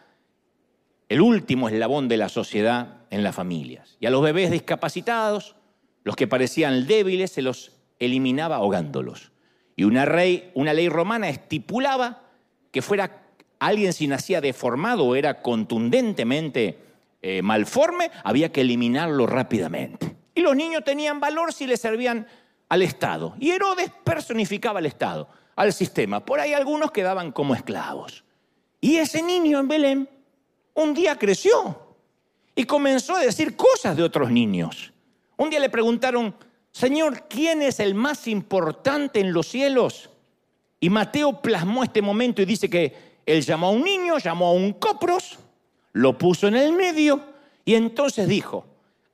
el 1.08 1.22
último 1.22 1.70
eslabón 1.70 2.08
de 2.08 2.18
la 2.18 2.30
sociedad 2.30 3.00
en 3.10 3.24
las 3.24 3.36
familias. 3.36 3.98
Y 4.00 4.06
a 4.06 4.12
los 4.12 4.22
bebés 4.22 4.52
discapacitados, 4.52 5.56
los 6.04 6.16
que 6.16 6.28
parecían 6.28 6.86
débiles, 6.86 7.32
se 7.32 7.42
los 7.42 7.72
eliminaba 8.00 8.58
ahogándolos. 8.58 9.32
Y 9.76 9.84
una, 9.86 10.06
ley 10.06 10.90
romana 10.90 11.30
estipulaba 11.30 12.24
que 12.72 12.82
fuera 12.82 13.24
alguien 13.60 13.94
si 13.94 14.08
nacía 14.08 14.42
deformado 14.42 15.06
o 15.06 15.16
era 15.16 15.42
contundentemente 15.42 16.78
eh, 17.22 17.42
malforme, 17.42 18.12
había 18.24 18.52
que 18.52 18.62
eliminarlo 18.62 19.26
rápidamente. 19.26 20.16
Y 20.36 20.42
los 20.42 20.56
niños 20.56 20.84
tenían 20.84 21.20
valor 21.20 21.54
si 21.54 21.66
le 21.66 21.78
servían 21.78 22.28
al 22.70 22.84
Estado. 22.84 23.36
Y 23.40 23.52
Herodes 23.52 23.92
personificaba 24.04 24.80
al 24.80 24.86
Estado, 24.86 25.28
al 25.56 25.74
sistema. 25.74 26.24
Por 26.24 26.40
ahí 26.40 26.54
algunos 26.54 26.92
quedaban 26.92 27.32
como 27.32 27.56
esclavos. 27.56 28.24
Y 28.80 28.98
ese 28.98 29.22
niño 29.22 29.60
en 29.60 29.68
Belén 29.68 30.10
un 30.76 30.94
día 30.94 31.18
creció 31.18 31.96
y 32.56 32.64
comenzó 32.64 33.16
a 33.16 33.22
decir 33.22 33.56
cosas 33.56 33.98
de 33.98 34.04
otros 34.04 34.32
niños. 34.32 34.94
Un 35.36 35.50
día 35.50 35.60
le 35.60 35.70
preguntaron, 35.70 36.34
Señor, 36.72 37.28
¿quién 37.28 37.62
es 37.62 37.80
el 37.80 37.96
más 37.96 38.28
importante 38.28 39.20
en 39.20 39.34
los 39.34 39.48
cielos? 39.48 40.10
Y 40.80 40.90
Mateo 40.90 41.42
plasmó 41.42 41.84
este 41.84 42.02
momento 42.02 42.42
y 42.42 42.46
dice 42.46 42.70
que 42.70 43.20
él 43.26 43.42
llamó 43.42 43.68
a 43.68 43.72
un 43.72 43.84
niño, 43.84 44.18
llamó 44.18 44.48
a 44.48 44.54
un 44.54 44.74
copros, 44.74 45.40
lo 45.94 46.18
puso 46.18 46.48
en 46.48 46.56
el 46.56 46.72
medio 46.72 47.22
y 47.66 47.76
entonces 47.76 48.28
dijo, 48.28 48.66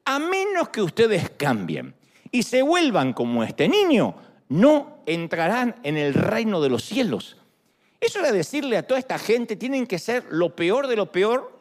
a 0.04 0.20
menos 0.20 0.70
que 0.70 0.82
ustedes 0.82 1.32
cambien 1.32 1.96
y 2.36 2.44
se 2.44 2.64
vuelvan 2.64 3.14
como 3.14 3.46
este 3.46 3.70
niño, 3.70 4.14
no 4.50 4.98
entrarán 5.06 5.78
en 5.84 5.96
el 5.96 6.14
reino 6.14 6.60
de 6.60 6.68
los 6.68 6.84
cielos. 6.84 7.38
Eso 8.02 8.20
era 8.20 8.34
decirle 8.34 8.76
a 8.76 8.86
toda 8.86 9.00
esta 9.00 9.18
gente, 9.18 9.56
tienen 9.56 9.88
que 9.88 10.00
ser 10.00 10.26
lo 10.30 10.54
peor 10.54 10.88
de 10.88 10.98
lo 10.98 11.14
peor, 11.14 11.58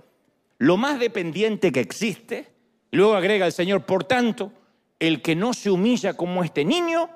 lo 0.59 0.77
más 0.77 0.99
dependiente 0.99 1.71
que 1.71 1.79
existe. 1.79 2.51
luego 2.91 3.15
agrega 3.15 3.47
el 3.47 3.53
Señor, 3.53 3.87
por 3.87 4.03
tanto, 4.03 4.51
el 4.99 5.23
que 5.23 5.37
no 5.37 5.55
se 5.55 5.71
humilla 5.71 6.15
como 6.15 6.43
este 6.43 6.65
niño, 6.65 7.09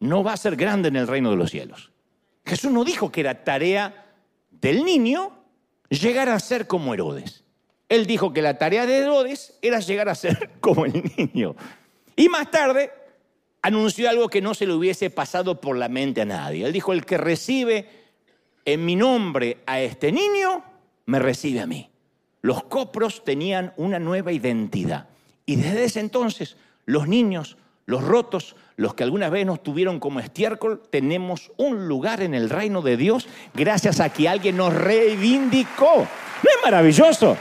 no 0.00 0.24
va 0.24 0.32
a 0.32 0.36
ser 0.36 0.56
grande 0.56 0.88
en 0.88 0.96
el 0.96 1.06
reino 1.06 1.30
de 1.30 1.36
los 1.36 1.52
cielos. 1.52 1.92
Jesús 2.44 2.72
no 2.72 2.82
dijo 2.82 3.12
que 3.12 3.20
era 3.20 3.44
tarea 3.44 4.12
del 4.50 4.84
niño 4.84 5.38
llegar 5.88 6.28
a 6.30 6.40
ser 6.40 6.66
como 6.66 6.94
Herodes. 6.94 7.44
Él 7.88 8.06
dijo 8.06 8.32
que 8.32 8.42
la 8.42 8.58
tarea 8.58 8.86
de 8.86 8.98
Herodes 8.98 9.56
era 9.62 9.78
llegar 9.78 10.08
a 10.08 10.16
ser 10.16 10.50
como 10.60 10.84
el 10.84 11.12
niño. 11.16 11.54
Y 12.16 12.28
más 12.28 12.50
tarde 12.50 13.03
anunció 13.64 14.10
algo 14.10 14.28
que 14.28 14.42
no 14.42 14.52
se 14.52 14.66
le 14.66 14.74
hubiese 14.74 15.08
pasado 15.08 15.58
por 15.58 15.78
la 15.78 15.88
mente 15.88 16.20
a 16.20 16.26
nadie. 16.26 16.66
Él 16.66 16.72
dijo, 16.74 16.92
el 16.92 17.06
que 17.06 17.16
recibe 17.16 17.88
en 18.66 18.84
mi 18.84 18.94
nombre 18.94 19.56
a 19.64 19.80
este 19.80 20.12
niño, 20.12 20.62
me 21.06 21.18
recibe 21.18 21.62
a 21.62 21.66
mí. 21.66 21.90
Los 22.42 22.64
copros 22.64 23.24
tenían 23.24 23.72
una 23.78 23.98
nueva 23.98 24.32
identidad. 24.32 25.08
Y 25.46 25.56
desde 25.56 25.84
ese 25.84 26.00
entonces, 26.00 26.58
los 26.84 27.08
niños, 27.08 27.56
los 27.86 28.04
rotos, 28.04 28.54
los 28.76 28.92
que 28.92 29.02
alguna 29.02 29.30
vez 29.30 29.46
nos 29.46 29.62
tuvieron 29.62 29.98
como 29.98 30.20
estiércol, 30.20 30.82
tenemos 30.90 31.50
un 31.56 31.88
lugar 31.88 32.20
en 32.20 32.34
el 32.34 32.50
reino 32.50 32.82
de 32.82 32.98
Dios 32.98 33.26
gracias 33.54 33.98
a 33.98 34.10
que 34.10 34.28
alguien 34.28 34.58
nos 34.58 34.74
reivindicó. 34.74 35.96
¿No 35.96 36.50
es 36.50 36.62
maravilloso? 36.62 37.34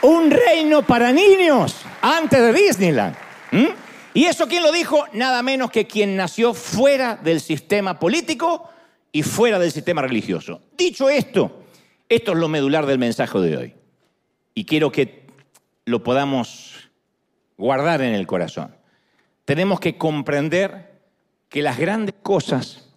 Un 0.00 0.30
reino 0.30 0.80
para 0.86 1.12
niños 1.12 1.82
antes 2.00 2.40
de 2.40 2.52
Disneyland. 2.54 3.14
¿Y 4.16 4.24
eso 4.24 4.48
quién 4.48 4.62
lo 4.62 4.72
dijo? 4.72 5.04
Nada 5.12 5.42
menos 5.42 5.70
que 5.70 5.86
quien 5.86 6.16
nació 6.16 6.54
fuera 6.54 7.16
del 7.16 7.38
sistema 7.38 7.98
político 7.98 8.66
y 9.12 9.22
fuera 9.22 9.58
del 9.58 9.70
sistema 9.70 10.00
religioso. 10.00 10.62
Dicho 10.74 11.10
esto, 11.10 11.64
esto 12.08 12.32
es 12.32 12.38
lo 12.38 12.48
medular 12.48 12.86
del 12.86 12.98
mensaje 12.98 13.38
de 13.40 13.56
hoy. 13.58 13.74
Y 14.54 14.64
quiero 14.64 14.90
que 14.90 15.26
lo 15.84 16.02
podamos 16.02 16.88
guardar 17.58 18.00
en 18.00 18.14
el 18.14 18.26
corazón. 18.26 18.74
Tenemos 19.44 19.80
que 19.80 19.98
comprender 19.98 20.98
que 21.50 21.60
las 21.60 21.76
grandes 21.76 22.14
cosas, 22.22 22.88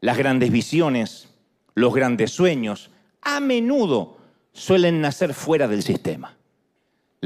las 0.00 0.16
grandes 0.16 0.50
visiones, 0.50 1.28
los 1.74 1.94
grandes 1.94 2.30
sueños, 2.30 2.90
a 3.20 3.40
menudo 3.40 4.16
suelen 4.54 5.02
nacer 5.02 5.34
fuera 5.34 5.68
del 5.68 5.82
sistema. 5.82 6.35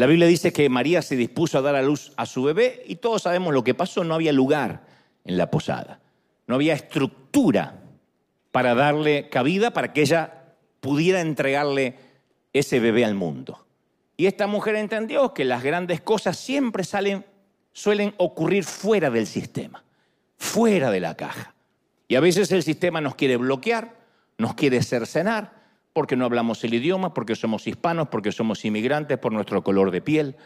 La 0.01 0.07
Biblia 0.07 0.27
dice 0.27 0.51
que 0.51 0.67
María 0.71 1.03
se 1.03 1.15
dispuso 1.15 1.59
a 1.59 1.61
dar 1.61 1.75
a 1.75 1.83
luz 1.83 2.15
a 2.17 2.25
su 2.25 2.43
bebé 2.43 2.85
y 2.87 2.97
todos 2.97 3.21
sabemos 3.21 3.53
lo 3.53 3.63
que 3.63 3.75
pasó, 3.75 4.03
no 4.03 4.15
había 4.15 4.33
lugar 4.33 4.81
en 5.27 5.37
la 5.37 5.51
posada, 5.51 6.01
no 6.47 6.55
había 6.55 6.73
estructura 6.73 7.83
para 8.51 8.75
darle 8.75 9.29
cabida, 9.29 9.75
para 9.75 9.93
que 9.93 10.01
ella 10.01 10.55
pudiera 10.81 11.21
entregarle 11.21 11.97
ese 12.55 12.81
bebé 12.81 13.05
al 13.05 13.15
mundo. 13.15 13.67
Y 14.17 14.25
esta 14.25 14.47
mujer 14.47 14.77
entendió 14.77 15.35
que 15.35 15.45
las 15.45 15.63
grandes 15.63 16.01
cosas 16.01 16.39
siempre 16.39 16.83
salen, 16.83 17.27
suelen 17.75 18.15
ocurrir 18.17 18.65
fuera 18.65 19.11
del 19.11 19.27
sistema, 19.27 19.85
fuera 20.39 20.91
de 20.91 21.01
la 21.01 21.15
caja. 21.15 21.53
Y 22.09 22.15
a 22.15 22.21
veces 22.21 22.51
el 22.53 22.63
sistema 22.63 23.03
nos 23.03 23.17
quiere 23.17 23.37
bloquear, 23.37 23.97
nos 24.39 24.55
quiere 24.55 24.83
cercenar, 24.83 25.60
porque 25.93 26.17
no 26.17 26.25
hablamos 26.25 26.63
el 26.65 26.75
idioma, 26.75 27.15
porque 27.15 27.35
somos 27.35 27.67
hispanos, 27.67 28.09
porque 28.09 28.33
somos 28.33 28.65
inmigrantes, 28.65 29.19
por 29.19 29.33
nuestro 29.33 29.63
color 29.63 29.91
de 29.91 30.01
piel. 30.01 30.37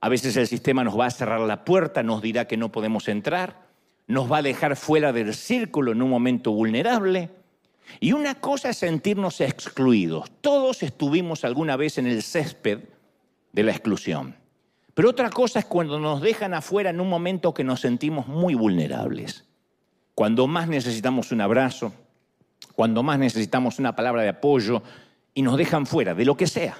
A 0.00 0.08
veces 0.08 0.36
el 0.36 0.46
sistema 0.46 0.84
nos 0.84 0.98
va 0.98 1.06
a 1.06 1.10
cerrar 1.10 1.40
la 1.40 1.64
puerta, 1.64 2.02
nos 2.02 2.22
dirá 2.22 2.46
que 2.46 2.56
no 2.56 2.70
podemos 2.70 3.08
entrar 3.08 3.68
nos 4.08 4.32
va 4.32 4.38
a 4.38 4.42
dejar 4.42 4.74
fuera 4.74 5.12
del 5.12 5.34
círculo 5.34 5.92
en 5.92 6.02
un 6.02 6.10
momento 6.10 6.50
vulnerable. 6.50 7.30
Y 8.00 8.12
una 8.12 8.34
cosa 8.34 8.70
es 8.70 8.78
sentirnos 8.78 9.40
excluidos. 9.40 10.30
Todos 10.40 10.82
estuvimos 10.82 11.44
alguna 11.44 11.76
vez 11.76 11.98
en 11.98 12.06
el 12.06 12.22
césped 12.22 12.80
de 13.52 13.62
la 13.62 13.70
exclusión. 13.70 14.34
Pero 14.94 15.10
otra 15.10 15.30
cosa 15.30 15.60
es 15.60 15.66
cuando 15.66 16.00
nos 16.00 16.20
dejan 16.20 16.54
afuera 16.54 16.90
en 16.90 17.00
un 17.00 17.08
momento 17.08 17.54
que 17.54 17.64
nos 17.64 17.80
sentimos 17.80 18.26
muy 18.26 18.54
vulnerables. 18.54 19.44
Cuando 20.14 20.46
más 20.46 20.68
necesitamos 20.68 21.30
un 21.30 21.42
abrazo, 21.42 21.92
cuando 22.78 23.02
más 23.02 23.18
necesitamos 23.18 23.80
una 23.80 23.96
palabra 23.96 24.22
de 24.22 24.28
apoyo 24.28 24.84
y 25.34 25.42
nos 25.42 25.58
dejan 25.58 25.84
fuera 25.84 26.14
de 26.14 26.24
lo 26.24 26.36
que 26.36 26.46
sea. 26.46 26.78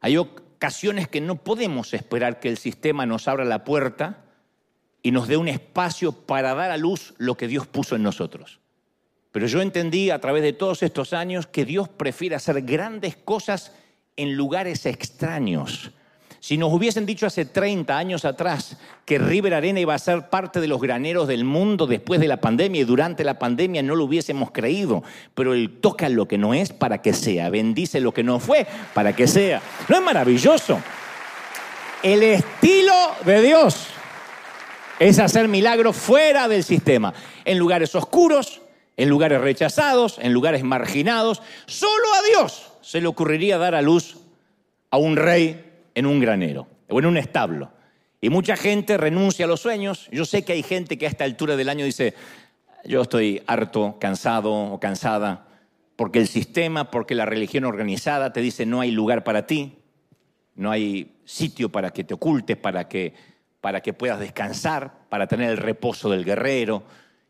Hay 0.00 0.18
ocasiones 0.18 1.08
que 1.08 1.22
no 1.22 1.36
podemos 1.36 1.94
esperar 1.94 2.40
que 2.40 2.50
el 2.50 2.58
sistema 2.58 3.06
nos 3.06 3.26
abra 3.26 3.46
la 3.46 3.64
puerta 3.64 4.26
y 5.02 5.10
nos 5.10 5.26
dé 5.26 5.38
un 5.38 5.48
espacio 5.48 6.12
para 6.12 6.54
dar 6.54 6.70
a 6.70 6.76
luz 6.76 7.14
lo 7.16 7.38
que 7.38 7.48
Dios 7.48 7.66
puso 7.66 7.96
en 7.96 8.02
nosotros. 8.02 8.60
Pero 9.32 9.46
yo 9.46 9.62
entendí 9.62 10.10
a 10.10 10.20
través 10.20 10.42
de 10.42 10.52
todos 10.52 10.82
estos 10.82 11.14
años 11.14 11.46
que 11.46 11.64
Dios 11.64 11.88
prefiere 11.88 12.36
hacer 12.36 12.60
grandes 12.60 13.16
cosas 13.16 13.72
en 14.16 14.34
lugares 14.36 14.84
extraños. 14.84 15.90
Si 16.40 16.56
nos 16.56 16.72
hubiesen 16.72 17.04
dicho 17.04 17.26
hace 17.26 17.44
30 17.44 17.96
años 17.96 18.24
atrás 18.24 18.76
que 19.04 19.18
River 19.18 19.54
Arena 19.54 19.80
iba 19.80 19.94
a 19.94 19.98
ser 19.98 20.28
parte 20.28 20.60
de 20.60 20.68
los 20.68 20.80
graneros 20.80 21.26
del 21.26 21.44
mundo 21.44 21.86
después 21.86 22.20
de 22.20 22.28
la 22.28 22.40
pandemia 22.40 22.82
y 22.82 22.84
durante 22.84 23.24
la 23.24 23.38
pandemia 23.38 23.82
no 23.82 23.96
lo 23.96 24.04
hubiésemos 24.04 24.52
creído, 24.52 25.02
pero 25.34 25.52
Él 25.52 25.78
toca 25.80 26.08
lo 26.08 26.28
que 26.28 26.38
no 26.38 26.54
es 26.54 26.72
para 26.72 27.02
que 27.02 27.12
sea, 27.12 27.50
bendice 27.50 28.00
lo 28.00 28.12
que 28.12 28.22
no 28.22 28.38
fue 28.38 28.66
para 28.94 29.16
que 29.16 29.26
sea. 29.26 29.60
¿No 29.88 29.96
es 29.96 30.02
maravilloso? 30.02 30.80
El 32.02 32.22
estilo 32.22 32.94
de 33.24 33.42
Dios 33.42 33.88
es 35.00 35.18
hacer 35.18 35.48
milagros 35.48 35.96
fuera 35.96 36.46
del 36.46 36.62
sistema, 36.62 37.14
en 37.44 37.58
lugares 37.58 37.94
oscuros, 37.96 38.60
en 38.96 39.08
lugares 39.08 39.40
rechazados, 39.40 40.18
en 40.20 40.32
lugares 40.32 40.62
marginados. 40.62 41.42
Solo 41.66 42.06
a 42.14 42.22
Dios 42.28 42.72
se 42.82 43.00
le 43.00 43.08
ocurriría 43.08 43.58
dar 43.58 43.74
a 43.74 43.82
luz 43.82 44.18
a 44.90 44.96
un 44.96 45.16
rey 45.16 45.67
en 45.98 46.06
un 46.06 46.20
granero 46.20 46.68
o 46.88 46.98
en 46.98 47.06
un 47.06 47.16
establo. 47.16 47.72
Y 48.20 48.30
mucha 48.30 48.56
gente 48.56 48.96
renuncia 48.96 49.44
a 49.44 49.48
los 49.48 49.60
sueños. 49.60 50.08
Yo 50.12 50.24
sé 50.24 50.44
que 50.44 50.52
hay 50.52 50.62
gente 50.62 50.96
que 50.96 51.06
a 51.06 51.08
esta 51.08 51.24
altura 51.24 51.56
del 51.56 51.68
año 51.68 51.84
dice, 51.84 52.14
yo 52.84 53.02
estoy 53.02 53.42
harto, 53.46 53.96
cansado 54.00 54.52
o 54.52 54.78
cansada, 54.80 55.46
porque 55.96 56.20
el 56.20 56.28
sistema, 56.28 56.90
porque 56.90 57.14
la 57.14 57.26
religión 57.26 57.64
organizada 57.64 58.32
te 58.32 58.40
dice 58.40 58.64
no 58.64 58.80
hay 58.80 58.92
lugar 58.92 59.24
para 59.24 59.46
ti, 59.46 59.78
no 60.54 60.70
hay 60.70 61.16
sitio 61.24 61.68
para 61.68 61.90
que 61.90 62.04
te 62.04 62.14
ocultes, 62.14 62.56
para 62.56 62.88
que 62.88 63.14
para 63.60 63.80
que 63.80 63.92
puedas 63.92 64.20
descansar, 64.20 65.08
para 65.08 65.26
tener 65.26 65.50
el 65.50 65.56
reposo 65.56 66.08
del 66.08 66.24
guerrero. 66.24 66.84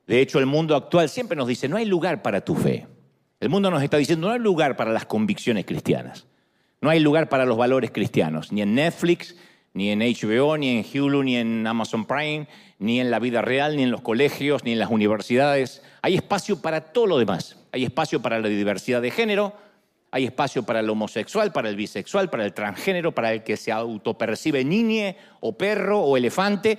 De 0.06 0.20
hecho, 0.20 0.38
el 0.38 0.44
mundo 0.44 0.76
actual 0.76 1.08
siempre 1.08 1.36
nos 1.36 1.48
dice, 1.48 1.68
no 1.68 1.78
hay 1.78 1.86
lugar 1.86 2.20
para 2.20 2.42
tu 2.42 2.54
fe. 2.54 2.86
El 3.40 3.48
mundo 3.48 3.70
nos 3.70 3.82
está 3.82 3.96
diciendo, 3.96 4.28
no 4.28 4.34
hay 4.34 4.38
lugar 4.38 4.76
para 4.76 4.92
las 4.92 5.06
convicciones 5.06 5.64
cristianas. 5.64 6.26
No 6.80 6.90
hay 6.90 7.00
lugar 7.00 7.28
para 7.28 7.44
los 7.44 7.56
valores 7.56 7.90
cristianos, 7.90 8.52
ni 8.52 8.62
en 8.62 8.74
Netflix, 8.74 9.34
ni 9.74 9.90
en 9.90 10.00
HBO, 10.00 10.56
ni 10.56 10.78
en 10.78 10.84
Hulu, 10.84 11.22
ni 11.22 11.36
en 11.36 11.66
Amazon 11.66 12.04
Prime, 12.06 12.46
ni 12.78 13.00
en 13.00 13.10
la 13.10 13.18
vida 13.18 13.42
real, 13.42 13.76
ni 13.76 13.82
en 13.82 13.90
los 13.90 14.00
colegios, 14.00 14.64
ni 14.64 14.72
en 14.72 14.78
las 14.78 14.90
universidades. 14.90 15.82
Hay 16.02 16.14
espacio 16.14 16.62
para 16.62 16.80
todo 16.92 17.06
lo 17.06 17.18
demás. 17.18 17.56
Hay 17.72 17.84
espacio 17.84 18.22
para 18.22 18.38
la 18.38 18.48
diversidad 18.48 19.02
de 19.02 19.10
género, 19.10 19.54
hay 20.10 20.24
espacio 20.24 20.62
para 20.62 20.80
el 20.80 20.88
homosexual, 20.88 21.52
para 21.52 21.68
el 21.68 21.76
bisexual, 21.76 22.30
para 22.30 22.44
el 22.44 22.54
transgénero, 22.54 23.12
para 23.12 23.32
el 23.32 23.42
que 23.42 23.56
se 23.56 23.72
autopercibe 23.72 24.64
niñe 24.64 25.16
o 25.40 25.58
perro 25.58 26.00
o 26.00 26.16
elefante, 26.16 26.78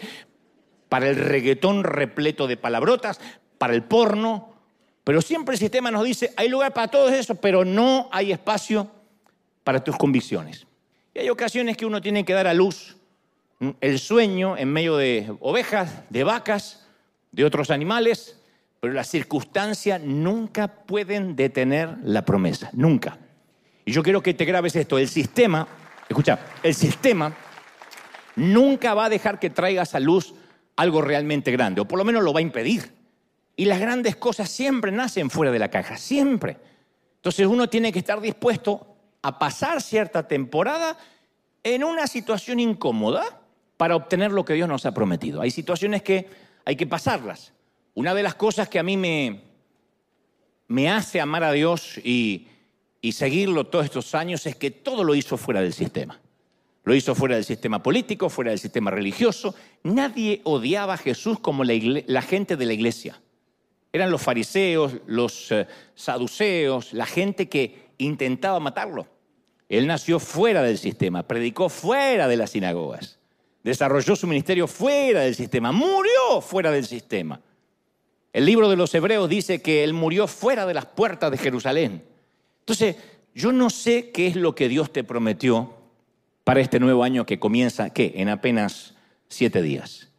para 0.87 1.09
el 1.09 1.15
reggaetón 1.15 1.83
repleto 1.83 2.47
de 2.47 2.57
palabrotas, 2.57 3.19
para 3.57 3.75
el 3.75 3.83
porno. 3.83 4.55
Pero 5.03 5.21
siempre 5.21 5.53
el 5.53 5.59
sistema 5.59 5.91
nos 5.91 6.05
dice, 6.05 6.33
hay 6.37 6.49
lugar 6.49 6.73
para 6.73 6.87
todo 6.87 7.09
eso, 7.09 7.35
pero 7.35 7.65
no 7.65 8.09
hay 8.11 8.31
espacio 8.31 8.89
para 9.69 9.83
tus 9.83 9.97
convicciones. 9.97 10.65
Y 11.13 11.19
hay 11.19 11.29
ocasiones 11.29 11.77
que 11.77 11.85
uno 11.85 12.01
tiene 12.01 12.25
que 12.25 12.33
dar 12.33 12.47
a 12.47 12.55
luz 12.55 12.97
el 13.81 13.99
sueño 13.99 14.57
en 14.57 14.73
medio 14.73 14.97
de 14.97 15.31
ovejas, 15.41 16.09
de 16.09 16.23
vacas, 16.23 16.87
de 17.31 17.45
otros 17.45 17.69
animales, 17.69 18.41
pero 18.79 18.93
las 18.93 19.09
circunstancias 19.09 20.01
nunca 20.01 20.67
pueden 20.69 21.35
detener 21.35 21.97
la 22.03 22.25
promesa, 22.25 22.71
nunca. 22.73 23.19
Y 23.85 23.91
yo 23.91 24.01
quiero 24.01 24.23
que 24.23 24.33
te 24.33 24.43
grabes 24.43 24.75
esto, 24.75 24.97
el 24.97 25.07
sistema, 25.07 25.67
escucha, 26.09 26.39
el 26.63 26.73
sistema 26.73 27.31
nunca 28.37 28.95
va 28.95 29.05
a 29.05 29.09
dejar 29.09 29.37
que 29.37 29.51
traigas 29.51 29.93
a 29.93 29.99
luz 29.99 30.33
algo 30.77 31.03
realmente 31.03 31.51
grande, 31.51 31.81
o 31.81 31.87
por 31.87 31.99
lo 31.99 32.05
menos 32.05 32.23
lo 32.23 32.33
va 32.33 32.39
a 32.39 32.41
impedir. 32.41 32.91
Y 33.55 33.65
las 33.65 33.79
grandes 33.79 34.15
cosas 34.15 34.49
siempre 34.49 34.91
nacen 34.91 35.29
fuera 35.29 35.51
de 35.51 35.59
la 35.59 35.69
caja, 35.69 35.95
siempre. 35.95 36.57
Entonces 37.17 37.45
uno 37.45 37.69
tiene 37.69 37.91
que 37.91 37.99
estar 37.99 38.19
dispuesto 38.19 38.95
a 39.21 39.39
pasar 39.39 39.81
cierta 39.81 40.27
temporada 40.27 40.97
en 41.63 41.83
una 41.83 42.07
situación 42.07 42.59
incómoda 42.59 43.41
para 43.77 43.95
obtener 43.95 44.31
lo 44.31 44.45
que 44.45 44.53
Dios 44.53 44.67
nos 44.67 44.85
ha 44.85 44.93
prometido. 44.93 45.41
Hay 45.41 45.51
situaciones 45.51 46.01
que 46.01 46.27
hay 46.65 46.75
que 46.75 46.87
pasarlas. 46.87 47.53
Una 47.93 48.13
de 48.13 48.23
las 48.23 48.35
cosas 48.35 48.69
que 48.69 48.79
a 48.79 48.83
mí 48.83 48.97
me, 48.97 49.41
me 50.67 50.89
hace 50.89 51.19
amar 51.19 51.43
a 51.43 51.51
Dios 51.51 51.97
y, 52.03 52.47
y 53.01 53.13
seguirlo 53.13 53.67
todos 53.67 53.85
estos 53.85 54.13
años 54.15 54.45
es 54.45 54.55
que 54.55 54.71
todo 54.71 55.03
lo 55.03 55.15
hizo 55.15 55.37
fuera 55.37 55.61
del 55.61 55.73
sistema. 55.73 56.19
Lo 56.83 56.95
hizo 56.95 57.13
fuera 57.13 57.35
del 57.35 57.45
sistema 57.45 57.83
político, 57.83 58.29
fuera 58.29 58.51
del 58.51 58.59
sistema 58.59 58.89
religioso. 58.91 59.53
Nadie 59.83 60.41
odiaba 60.43 60.95
a 60.95 60.97
Jesús 60.97 61.39
como 61.39 61.63
la, 61.63 62.21
gente 62.21 62.55
de 62.55 62.65
la 62.65 62.73
iglesia. 62.73 63.21
Eran 63.91 64.11
los 64.11 64.21
fariseos, 64.21 64.93
los 65.05 65.51
eh, 65.51 65.67
saduceos, 65.95 66.93
la 66.93 67.05
gente 67.05 67.49
que 67.49 67.88
intentaba 67.99 68.59
matarlo. 68.59 69.07
Él 69.69 69.85
nació 69.85 70.19
fuera 70.19 70.63
del 70.63 70.79
sistema, 70.79 71.27
predicó 71.27 71.69
fuera 71.69 72.27
de 72.27 72.37
las 72.37 72.49
sinagogas, 72.49 73.19
desarrolló 73.63 74.15
su 74.15 74.25
ministerio 74.25 74.65
fuera 74.67 75.21
del 75.21 75.35
sistema, 75.35 75.71
murió 75.71 76.41
fuera 76.41 76.71
del 76.71 76.87
sistema. 76.87 77.39
El 78.33 78.45
libro 78.45 78.69
de 78.69 78.75
los 78.75 78.93
Hebreos 78.95 79.29
dice 79.29 79.61
que 79.61 79.83
él 79.83 79.93
murió 79.93 80.27
fuera 80.27 80.65
de 80.65 80.73
las 80.73 80.85
puertas 80.85 81.29
de 81.29 81.37
Jerusalén. 81.37 82.03
Entonces, 82.61 82.95
yo 83.35 83.51
no 83.51 83.69
sé 83.69 84.09
qué 84.11 84.27
es 84.27 84.35
lo 84.35 84.55
que 84.55 84.69
Dios 84.69 84.91
te 84.91 85.03
prometió 85.03 85.75
para 86.43 86.61
este 86.61 86.79
nuevo 86.79 87.03
año 87.03 87.25
que 87.25 87.39
comienza, 87.39 87.91
¿qué? 87.91 88.13
En 88.15 88.29
apenas 88.29 88.95
siete 89.27 89.61
días. 89.61 90.09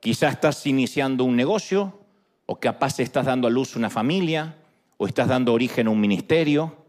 Quizás 0.00 0.34
estás 0.34 0.66
iniciando 0.66 1.24
un 1.24 1.36
negocio, 1.36 1.98
o 2.46 2.58
capaz 2.58 3.00
estás 3.00 3.26
dando 3.26 3.48
a 3.48 3.50
luz 3.50 3.76
una 3.76 3.90
familia, 3.90 4.56
o 4.96 5.06
estás 5.06 5.28
dando 5.28 5.52
origen 5.52 5.86
a 5.86 5.90
un 5.90 6.00
ministerio, 6.00 6.87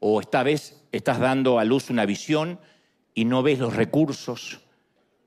o 0.00 0.20
esta 0.20 0.42
vez 0.42 0.82
estás 0.92 1.18
dando 1.18 1.58
a 1.58 1.64
luz 1.64 1.90
una 1.90 2.06
visión 2.06 2.58
y 3.14 3.24
no 3.24 3.42
ves 3.42 3.58
los 3.58 3.74
recursos, 3.74 4.60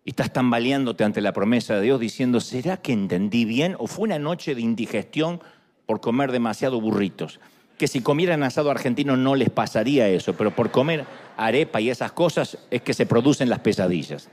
y 0.04 0.12
estás 0.12 0.34
tambaleándote 0.34 1.04
ante 1.04 1.22
la 1.22 1.34
promesa 1.34 1.76
de 1.76 1.82
Dios 1.82 2.00
diciendo, 2.00 2.40
¿será 2.40 2.78
que 2.78 2.94
entendí 2.94 3.46
bien? 3.46 3.76
¿O 3.78 3.88
fue 3.88 4.06
una 4.06 4.18
noche 4.18 4.56
de 4.56 4.62
indigestión 4.62 5.42
por 5.86 6.02
comer 6.02 6.32
demasiado 6.32 6.82
burritos? 6.82 7.40
Que 7.78 7.88
si 7.88 8.02
comieran 8.02 8.44
asado 8.44 8.72
argentino 8.72 9.16
no 9.16 9.36
les 9.36 9.50
pasaría 9.50 10.08
eso, 10.08 10.34
pero 10.34 10.56
por 10.56 10.72
comer 10.72 11.06
arepa 11.38 11.82
y 11.82 11.90
esas 11.90 12.14
cosas 12.14 12.58
es 12.72 12.82
que 12.82 12.94
se 12.94 13.06
producen 13.06 13.50
las 13.50 13.60
pesadillas. 13.60 14.30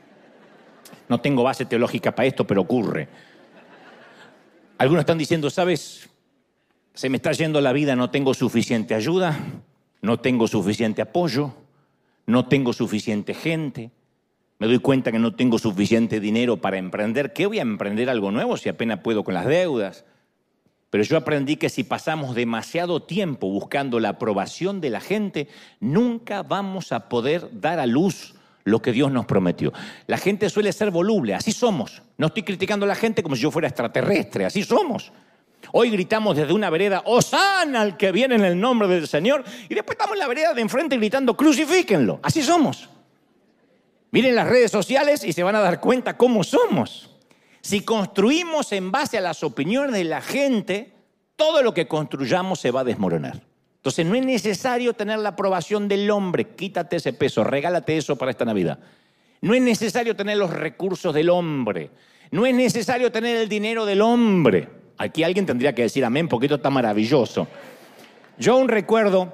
No 1.08 1.20
tengo 1.20 1.42
base 1.42 1.64
teológica 1.64 2.14
para 2.14 2.26
esto, 2.26 2.46
pero 2.46 2.62
ocurre. 2.62 3.08
Algunos 4.78 5.00
están 5.00 5.18
diciendo, 5.18 5.50
¿sabes? 5.50 6.08
Se 6.98 7.08
me 7.08 7.18
está 7.18 7.30
yendo 7.30 7.60
la 7.60 7.72
vida, 7.72 7.94
no 7.94 8.10
tengo 8.10 8.34
suficiente 8.34 8.92
ayuda, 8.92 9.38
no 10.02 10.18
tengo 10.18 10.48
suficiente 10.48 11.00
apoyo, 11.00 11.54
no 12.26 12.48
tengo 12.48 12.72
suficiente 12.72 13.34
gente, 13.34 13.92
me 14.58 14.66
doy 14.66 14.80
cuenta 14.80 15.12
que 15.12 15.20
no 15.20 15.32
tengo 15.36 15.60
suficiente 15.60 16.18
dinero 16.18 16.56
para 16.56 16.76
emprender. 16.76 17.32
¿Qué 17.32 17.46
voy 17.46 17.60
a 17.60 17.62
emprender 17.62 18.10
algo 18.10 18.32
nuevo 18.32 18.56
si 18.56 18.68
apenas 18.68 18.98
puedo 18.98 19.22
con 19.22 19.34
las 19.34 19.46
deudas? 19.46 20.06
Pero 20.90 21.04
yo 21.04 21.16
aprendí 21.16 21.54
que 21.54 21.68
si 21.68 21.84
pasamos 21.84 22.34
demasiado 22.34 23.00
tiempo 23.00 23.48
buscando 23.48 24.00
la 24.00 24.08
aprobación 24.08 24.80
de 24.80 24.90
la 24.90 25.00
gente, 25.00 25.46
nunca 25.78 26.42
vamos 26.42 26.90
a 26.90 27.08
poder 27.08 27.60
dar 27.60 27.78
a 27.78 27.86
luz 27.86 28.34
lo 28.64 28.82
que 28.82 28.90
Dios 28.90 29.12
nos 29.12 29.24
prometió. 29.24 29.72
La 30.08 30.18
gente 30.18 30.50
suele 30.50 30.72
ser 30.72 30.90
voluble, 30.90 31.34
así 31.34 31.52
somos. 31.52 32.02
No 32.16 32.26
estoy 32.26 32.42
criticando 32.42 32.86
a 32.86 32.88
la 32.88 32.96
gente 32.96 33.22
como 33.22 33.36
si 33.36 33.42
yo 33.42 33.52
fuera 33.52 33.68
extraterrestre, 33.68 34.46
así 34.46 34.64
somos. 34.64 35.12
Hoy 35.72 35.90
gritamos 35.90 36.36
desde 36.36 36.52
una 36.52 36.70
vereda, 36.70 37.02
Osana 37.04 37.82
al 37.82 37.96
que 37.96 38.12
viene 38.12 38.36
en 38.36 38.44
el 38.44 38.58
nombre 38.58 38.88
del 38.88 39.06
Señor, 39.06 39.44
y 39.68 39.74
después 39.74 39.96
estamos 39.96 40.14
en 40.14 40.20
la 40.20 40.28
vereda 40.28 40.54
de 40.54 40.62
enfrente 40.62 40.96
gritando, 40.96 41.36
crucifíquenlo. 41.36 42.20
Así 42.22 42.42
somos. 42.42 42.88
Miren 44.10 44.34
las 44.34 44.48
redes 44.48 44.70
sociales 44.70 45.22
y 45.24 45.32
se 45.32 45.42
van 45.42 45.56
a 45.56 45.60
dar 45.60 45.80
cuenta 45.80 46.16
cómo 46.16 46.42
somos. 46.42 47.10
Si 47.60 47.82
construimos 47.82 48.72
en 48.72 48.90
base 48.90 49.18
a 49.18 49.20
las 49.20 49.42
opiniones 49.42 49.92
de 49.92 50.04
la 50.04 50.22
gente, 50.22 50.92
todo 51.36 51.62
lo 51.62 51.74
que 51.74 51.86
construyamos 51.86 52.60
se 52.60 52.70
va 52.70 52.80
a 52.80 52.84
desmoronar. 52.84 53.42
Entonces 53.76 54.06
no 54.06 54.14
es 54.14 54.24
necesario 54.24 54.94
tener 54.94 55.18
la 55.18 55.30
aprobación 55.30 55.86
del 55.86 56.10
hombre, 56.10 56.48
quítate 56.56 56.96
ese 56.96 57.12
peso, 57.12 57.44
regálate 57.44 57.96
eso 57.96 58.16
para 58.16 58.30
esta 58.30 58.44
Navidad. 58.44 58.78
No 59.40 59.54
es 59.54 59.62
necesario 59.62 60.16
tener 60.16 60.36
los 60.36 60.50
recursos 60.50 61.14
del 61.14 61.30
hombre, 61.30 61.90
no 62.30 62.44
es 62.44 62.54
necesario 62.54 63.12
tener 63.12 63.36
el 63.36 63.48
dinero 63.48 63.86
del 63.86 64.00
hombre. 64.00 64.77
Aquí 64.98 65.22
alguien 65.22 65.46
tendría 65.46 65.74
que 65.74 65.82
decir 65.82 66.04
amén 66.04 66.28
porque 66.28 66.46
esto 66.46 66.56
está 66.56 66.70
maravilloso. 66.70 67.46
Yo 68.36 68.54
aún 68.54 68.68
recuerdo, 68.68 69.32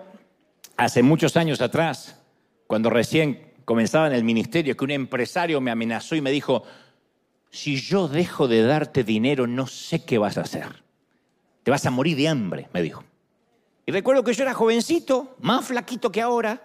hace 0.77 1.03
muchos 1.03 1.37
años 1.37 1.61
atrás, 1.61 2.20
cuando 2.66 2.90
recién 2.90 3.53
comenzaba 3.64 4.07
en 4.07 4.12
el 4.12 4.24
ministerio, 4.24 4.77
que 4.77 4.85
un 4.85 4.90
empresario 4.90 5.61
me 5.61 5.70
amenazó 5.70 6.16
y 6.16 6.20
me 6.20 6.31
dijo, 6.31 6.64
si 7.50 7.77
yo 7.77 8.09
dejo 8.09 8.46
de 8.46 8.62
darte 8.62 9.05
dinero, 9.05 9.46
no 9.46 9.66
sé 9.66 10.05
qué 10.05 10.18
vas 10.18 10.37
a 10.37 10.42
hacer. 10.42 10.83
Te 11.62 11.70
vas 11.70 11.87
a 11.87 11.90
morir 11.90 12.16
de 12.16 12.29
hambre, 12.29 12.68
me 12.72 12.83
dijo. 12.83 13.03
Y 13.87 13.92
recuerdo 13.92 14.22
que 14.22 14.35
yo 14.35 14.42
era 14.42 14.55
jovencito, 14.55 15.37
más 15.40 15.66
flaquito 15.66 16.11
que 16.12 16.20
ahora, 16.20 16.61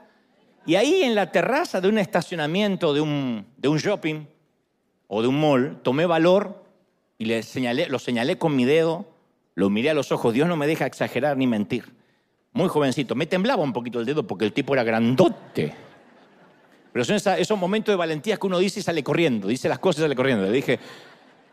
y 0.66 0.76
ahí 0.76 1.04
en 1.04 1.16
la 1.16 1.32
terraza 1.32 1.80
de 1.80 1.88
un 1.88 1.98
estacionamiento, 1.98 2.94
de 2.94 3.02
un, 3.02 3.46
de 3.58 3.68
un 3.68 3.78
shopping 3.78 4.26
o 5.08 5.22
de 5.22 5.28
un 5.28 5.40
mall, 5.40 5.80
tomé 5.84 6.06
valor 6.06 6.64
y 7.20 7.26
le 7.26 7.44
señalé, 7.44 7.88
lo 7.90 8.00
señalé 8.00 8.38
con 8.38 8.56
mi 8.56 8.64
dedo, 8.64 9.06
lo 9.54 9.70
miré 9.70 9.90
a 9.90 9.94
los 9.94 10.12
ojos. 10.12 10.34
Dios 10.34 10.48
no 10.48 10.56
me 10.56 10.66
deja 10.66 10.86
exagerar 10.86 11.36
ni 11.38 11.46
mentir. 11.46 11.94
Muy 12.54 12.70
jovencito. 12.70 13.14
Me 13.14 13.28
temblaba 13.28 13.62
un 13.62 13.74
poquito 13.74 14.00
el 14.00 14.06
dedo 14.06 14.26
porque 14.26 14.46
el 14.46 14.54
tipo 14.54 14.74
era 14.74 14.84
grandote. 14.84 15.76
Pero 16.94 17.06
son 17.06 17.18
esos 17.18 17.60
momentos 17.60 17.92
de 17.92 17.98
valentía 17.98 18.38
que 18.38 18.48
uno 18.48 18.58
dice 18.58 18.80
y 18.80 18.84
sale 18.84 19.04
corriendo, 19.04 19.50
dice 19.50 19.68
las 19.68 19.80
cosas 19.80 20.00
y 20.00 20.02
sale 20.04 20.16
corriendo. 20.16 20.46
Le 20.46 20.52
dije, 20.52 20.80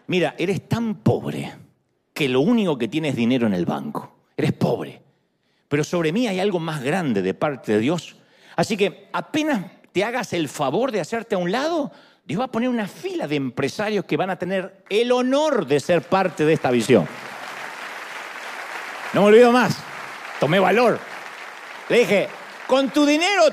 mira, 0.06 0.36
eres 0.38 0.68
tan 0.68 0.94
pobre 0.94 1.52
que 2.14 2.28
lo 2.28 2.40
único 2.40 2.78
que 2.78 2.86
tienes 2.86 3.10
es 3.10 3.16
dinero 3.16 3.48
en 3.48 3.54
el 3.54 3.66
banco. 3.66 4.18
Eres 4.36 4.52
pobre. 4.52 5.02
Pero 5.66 5.82
sobre 5.82 6.12
mí 6.12 6.28
hay 6.28 6.38
algo 6.38 6.60
más 6.60 6.80
grande 6.82 7.22
de 7.22 7.34
parte 7.34 7.72
de 7.72 7.80
Dios. 7.80 8.14
Así 8.54 8.76
que 8.76 9.08
apenas 9.12 9.66
te 9.90 10.04
hagas 10.04 10.32
el 10.32 10.48
favor 10.48 10.92
de 10.92 11.00
hacerte 11.00 11.34
a 11.34 11.38
un 11.38 11.50
lado, 11.50 11.90
Dios 12.26 12.40
va 12.40 12.44
a 12.44 12.52
poner 12.52 12.68
una 12.68 12.86
fila 12.86 13.26
de 13.26 13.36
empresarios 13.36 14.04
que 14.04 14.16
van 14.16 14.30
a 14.30 14.38
tener 14.38 14.84
el 14.90 15.12
honor 15.12 15.66
de 15.66 15.80
ser 15.80 16.02
parte 16.02 16.44
de 16.44 16.52
esta 16.52 16.70
visión. 16.70 17.08
No 19.14 19.22
me 19.22 19.28
olvido 19.28 19.52
más. 19.52 19.78
Tomé 20.40 20.58
valor. 20.58 20.98
Le 21.88 22.00
dije, 22.00 22.28
con 22.66 22.90
tu 22.90 23.06
dinero 23.06 23.44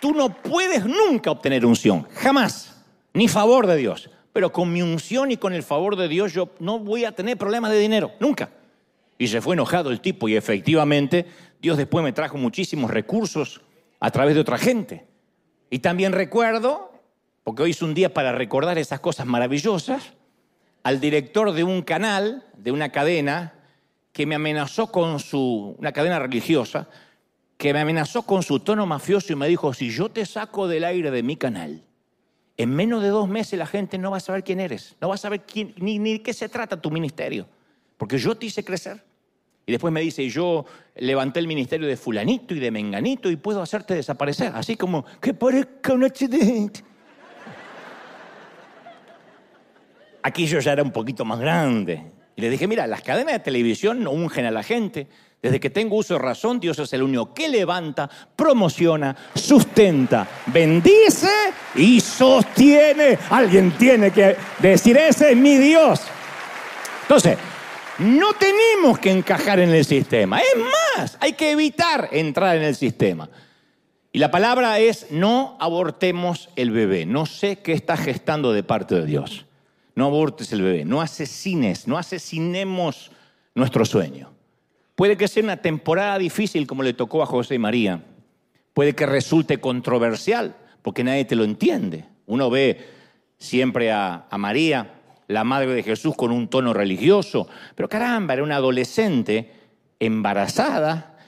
Tú 0.00 0.14
no 0.14 0.30
puedes 0.30 0.86
nunca 0.86 1.30
obtener 1.30 1.66
unción, 1.66 2.06
jamás, 2.14 2.82
ni 3.12 3.28
favor 3.28 3.66
de 3.66 3.76
Dios. 3.76 4.10
Pero 4.32 4.50
con 4.50 4.72
mi 4.72 4.80
unción 4.80 5.30
y 5.30 5.36
con 5.36 5.52
el 5.52 5.62
favor 5.62 5.96
de 5.96 6.08
Dios 6.08 6.32
yo 6.32 6.50
no 6.58 6.78
voy 6.78 7.04
a 7.04 7.12
tener 7.12 7.36
problemas 7.36 7.70
de 7.70 7.78
dinero, 7.78 8.12
nunca. 8.18 8.48
Y 9.18 9.28
se 9.28 9.42
fue 9.42 9.54
enojado 9.54 9.90
el 9.90 10.00
tipo 10.00 10.28
y 10.28 10.36
efectivamente 10.36 11.26
Dios 11.60 11.76
después 11.76 12.02
me 12.02 12.12
trajo 12.12 12.38
muchísimos 12.38 12.90
recursos 12.90 13.60
a 13.98 14.10
través 14.10 14.34
de 14.34 14.40
otra 14.40 14.56
gente. 14.56 15.04
Y 15.68 15.80
también 15.80 16.12
recuerdo, 16.12 16.89
porque 17.50 17.64
hoy 17.64 17.72
es 17.72 17.82
un 17.82 17.94
día 17.94 18.14
para 18.14 18.30
recordar 18.30 18.78
esas 18.78 19.00
cosas 19.00 19.26
maravillosas, 19.26 20.12
al 20.84 21.00
director 21.00 21.50
de 21.50 21.64
un 21.64 21.82
canal, 21.82 22.46
de 22.56 22.70
una 22.70 22.92
cadena, 22.92 23.54
que 24.12 24.24
me 24.24 24.36
amenazó 24.36 24.92
con 24.92 25.18
su, 25.18 25.74
una 25.76 25.90
cadena 25.90 26.20
religiosa, 26.20 26.88
que 27.56 27.72
me 27.72 27.80
amenazó 27.80 28.22
con 28.22 28.44
su 28.44 28.60
tono 28.60 28.86
mafioso 28.86 29.32
y 29.32 29.36
me 29.36 29.48
dijo, 29.48 29.74
si 29.74 29.90
yo 29.90 30.10
te 30.10 30.26
saco 30.26 30.68
del 30.68 30.84
aire 30.84 31.10
de 31.10 31.24
mi 31.24 31.34
canal, 31.34 31.82
en 32.56 32.70
menos 32.70 33.02
de 33.02 33.08
dos 33.08 33.28
meses 33.28 33.58
la 33.58 33.66
gente 33.66 33.98
no 33.98 34.12
va 34.12 34.18
a 34.18 34.20
saber 34.20 34.44
quién 34.44 34.60
eres, 34.60 34.94
no 35.00 35.08
va 35.08 35.16
a 35.16 35.18
saber 35.18 35.40
quién, 35.40 35.74
ni, 35.78 35.98
ni 35.98 36.12
de 36.12 36.22
qué 36.22 36.32
se 36.32 36.48
trata 36.48 36.80
tu 36.80 36.92
ministerio, 36.92 37.48
porque 37.96 38.16
yo 38.16 38.36
te 38.36 38.46
hice 38.46 38.62
crecer. 38.62 39.02
Y 39.66 39.72
después 39.72 39.92
me 39.92 40.02
dice, 40.02 40.28
yo 40.28 40.66
levanté 40.94 41.40
el 41.40 41.48
ministerio 41.48 41.88
de 41.88 41.96
fulanito 41.96 42.54
y 42.54 42.60
de 42.60 42.70
menganito 42.70 43.28
y 43.28 43.34
puedo 43.34 43.60
hacerte 43.60 43.94
desaparecer, 43.94 44.52
así 44.54 44.76
como 44.76 45.04
que 45.20 45.34
parezca 45.34 45.94
un 45.94 46.04
accidente. 46.04 46.84
Aquí 50.22 50.46
yo 50.46 50.60
ya 50.60 50.72
era 50.72 50.82
un 50.82 50.90
poquito 50.90 51.24
más 51.24 51.38
grande. 51.40 52.02
Y 52.36 52.42
le 52.42 52.50
dije, 52.50 52.66
mira, 52.66 52.86
las 52.86 53.02
cadenas 53.02 53.34
de 53.34 53.40
televisión 53.40 54.02
no 54.02 54.12
ungen 54.12 54.46
a 54.46 54.50
la 54.50 54.62
gente. 54.62 55.08
Desde 55.42 55.58
que 55.58 55.70
tengo 55.70 55.96
uso 55.96 56.14
de 56.14 56.20
razón, 56.20 56.60
Dios 56.60 56.78
es 56.78 56.92
el 56.92 57.02
único 57.02 57.32
que 57.32 57.48
levanta, 57.48 58.10
promociona, 58.36 59.16
sustenta, 59.34 60.28
bendice 60.46 61.30
y 61.74 62.00
sostiene. 62.00 63.18
Alguien 63.30 63.72
tiene 63.72 64.10
que 64.10 64.36
decir, 64.58 64.98
ese 64.98 65.30
es 65.30 65.36
mi 65.36 65.56
Dios. 65.56 66.02
Entonces, 67.02 67.38
no 67.98 68.34
tenemos 68.34 68.98
que 68.98 69.10
encajar 69.10 69.60
en 69.60 69.70
el 69.70 69.84
sistema. 69.84 70.40
Es 70.40 70.56
más, 70.56 71.18
hay 71.20 71.32
que 71.32 71.50
evitar 71.52 72.08
entrar 72.12 72.56
en 72.56 72.62
el 72.62 72.74
sistema. 72.74 73.28
Y 74.12 74.18
la 74.18 74.30
palabra 74.30 74.78
es, 74.78 75.10
no 75.10 75.56
abortemos 75.60 76.50
el 76.56 76.70
bebé. 76.70 77.06
No 77.06 77.26
sé 77.26 77.56
qué 77.56 77.72
está 77.72 77.96
gestando 77.96 78.52
de 78.52 78.62
parte 78.62 78.94
de 78.94 79.06
Dios. 79.06 79.46
No 80.00 80.06
abortes 80.06 80.50
el 80.54 80.62
bebé, 80.62 80.86
no 80.86 81.02
asesines, 81.02 81.86
no 81.86 81.98
asesinemos 81.98 83.10
nuestro 83.54 83.84
sueño. 83.84 84.32
Puede 84.94 85.18
que 85.18 85.28
sea 85.28 85.42
una 85.42 85.58
temporada 85.58 86.18
difícil 86.18 86.66
como 86.66 86.82
le 86.82 86.94
tocó 86.94 87.22
a 87.22 87.26
José 87.26 87.56
y 87.56 87.58
María. 87.58 88.02
Puede 88.72 88.94
que 88.94 89.04
resulte 89.04 89.60
controversial 89.60 90.56
porque 90.80 91.04
nadie 91.04 91.26
te 91.26 91.36
lo 91.36 91.44
entiende. 91.44 92.06
Uno 92.24 92.48
ve 92.48 92.80
siempre 93.36 93.92
a, 93.92 94.24
a 94.30 94.38
María, 94.38 95.02
la 95.28 95.44
madre 95.44 95.74
de 95.74 95.82
Jesús, 95.82 96.16
con 96.16 96.30
un 96.30 96.48
tono 96.48 96.72
religioso, 96.72 97.46
pero 97.74 97.86
caramba, 97.90 98.32
era 98.32 98.42
una 98.42 98.56
adolescente 98.56 99.52
embarazada 99.98 101.18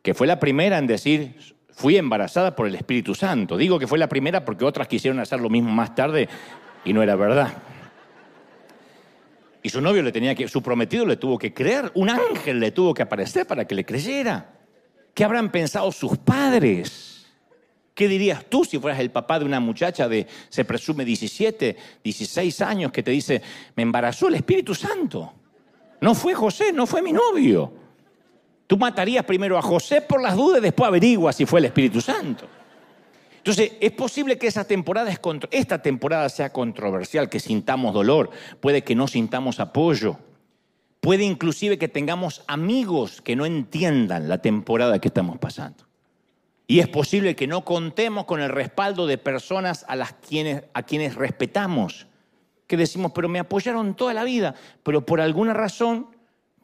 que 0.00 0.14
fue 0.14 0.26
la 0.26 0.40
primera 0.40 0.78
en 0.78 0.86
decir, 0.86 1.36
fui 1.68 1.98
embarazada 1.98 2.56
por 2.56 2.66
el 2.66 2.76
Espíritu 2.76 3.14
Santo. 3.14 3.58
Digo 3.58 3.78
que 3.78 3.86
fue 3.86 3.98
la 3.98 4.08
primera 4.08 4.42
porque 4.42 4.64
otras 4.64 4.88
quisieron 4.88 5.20
hacer 5.20 5.38
lo 5.38 5.50
mismo 5.50 5.70
más 5.70 5.94
tarde 5.94 6.30
y 6.82 6.94
no 6.94 7.02
era 7.02 7.14
verdad. 7.14 7.52
Y 9.66 9.68
su 9.68 9.80
novio 9.80 10.00
le 10.00 10.12
tenía 10.12 10.32
que, 10.32 10.46
su 10.46 10.62
prometido 10.62 11.04
le 11.04 11.16
tuvo 11.16 11.36
que 11.36 11.52
creer, 11.52 11.90
un 11.94 12.08
ángel 12.08 12.60
le 12.60 12.70
tuvo 12.70 12.94
que 12.94 13.02
aparecer 13.02 13.48
para 13.48 13.64
que 13.64 13.74
le 13.74 13.84
creyera. 13.84 14.54
¿Qué 15.12 15.24
habrán 15.24 15.50
pensado 15.50 15.90
sus 15.90 16.16
padres? 16.18 17.26
¿Qué 17.92 18.06
dirías 18.06 18.44
tú 18.48 18.64
si 18.64 18.78
fueras 18.78 19.00
el 19.00 19.10
papá 19.10 19.40
de 19.40 19.44
una 19.44 19.58
muchacha 19.58 20.08
de, 20.08 20.28
se 20.50 20.64
presume, 20.64 21.04
17, 21.04 21.76
16 22.04 22.60
años 22.60 22.92
que 22.92 23.02
te 23.02 23.10
dice, 23.10 23.42
me 23.74 23.82
embarazó 23.82 24.28
el 24.28 24.36
Espíritu 24.36 24.72
Santo? 24.72 25.32
No 26.00 26.14
fue 26.14 26.32
José, 26.32 26.72
no 26.72 26.86
fue 26.86 27.02
mi 27.02 27.10
novio. 27.10 27.72
Tú 28.68 28.76
matarías 28.76 29.24
primero 29.24 29.58
a 29.58 29.62
José 29.62 30.00
por 30.00 30.22
las 30.22 30.36
dudas 30.36 30.60
y 30.60 30.62
después 30.62 30.86
averiguas 30.86 31.34
si 31.34 31.44
fue 31.44 31.58
el 31.58 31.64
Espíritu 31.64 32.00
Santo. 32.00 32.46
Entonces, 33.46 33.74
es 33.80 33.92
posible 33.92 34.38
que 34.38 34.48
esa 34.48 34.64
temporada 34.64 35.08
esta 35.52 35.80
temporada 35.80 36.28
sea 36.30 36.52
controversial, 36.52 37.28
que 37.28 37.38
sintamos 37.38 37.94
dolor, 37.94 38.30
puede 38.58 38.82
que 38.82 38.96
no 38.96 39.06
sintamos 39.06 39.60
apoyo, 39.60 40.18
puede 40.98 41.22
inclusive 41.22 41.78
que 41.78 41.86
tengamos 41.86 42.42
amigos 42.48 43.22
que 43.22 43.36
no 43.36 43.46
entiendan 43.46 44.28
la 44.28 44.38
temporada 44.38 44.98
que 44.98 45.06
estamos 45.06 45.38
pasando. 45.38 45.84
Y 46.66 46.80
es 46.80 46.88
posible 46.88 47.36
que 47.36 47.46
no 47.46 47.64
contemos 47.64 48.24
con 48.24 48.40
el 48.40 48.48
respaldo 48.48 49.06
de 49.06 49.16
personas 49.16 49.84
a, 49.86 49.94
las 49.94 50.14
quienes, 50.14 50.64
a 50.74 50.82
quienes 50.82 51.14
respetamos, 51.14 52.08
que 52.66 52.76
decimos, 52.76 53.12
pero 53.14 53.28
me 53.28 53.38
apoyaron 53.38 53.94
toda 53.94 54.12
la 54.12 54.24
vida, 54.24 54.56
pero 54.82 55.06
por 55.06 55.20
alguna 55.20 55.54
razón, 55.54 56.08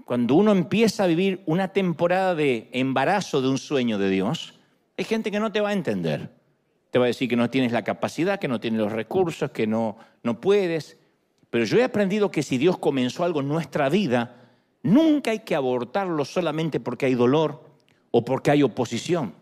cuando 0.04 0.34
uno 0.34 0.50
empieza 0.50 1.04
a 1.04 1.06
vivir 1.06 1.44
una 1.46 1.68
temporada 1.68 2.34
de 2.34 2.70
embarazo 2.72 3.40
de 3.40 3.50
un 3.50 3.58
sueño 3.58 3.98
de 3.98 4.10
Dios, 4.10 4.58
hay 4.98 5.04
gente 5.04 5.30
que 5.30 5.38
no 5.38 5.52
te 5.52 5.60
va 5.60 5.68
a 5.68 5.74
entender 5.74 6.41
te 6.92 6.98
va 6.98 7.06
a 7.06 7.08
decir 7.08 7.26
que 7.26 7.36
no 7.36 7.48
tienes 7.48 7.72
la 7.72 7.84
capacidad, 7.84 8.38
que 8.38 8.48
no 8.48 8.60
tienes 8.60 8.78
los 8.78 8.92
recursos, 8.92 9.50
que 9.50 9.66
no, 9.66 9.96
no 10.22 10.42
puedes. 10.42 10.98
Pero 11.48 11.64
yo 11.64 11.78
he 11.78 11.84
aprendido 11.84 12.30
que 12.30 12.42
si 12.42 12.58
Dios 12.58 12.76
comenzó 12.76 13.24
algo 13.24 13.40
en 13.40 13.48
nuestra 13.48 13.88
vida, 13.88 14.36
nunca 14.82 15.30
hay 15.30 15.38
que 15.38 15.54
abortarlo 15.54 16.26
solamente 16.26 16.80
porque 16.80 17.06
hay 17.06 17.14
dolor 17.14 17.64
o 18.10 18.26
porque 18.26 18.50
hay 18.50 18.62
oposición. 18.62 19.34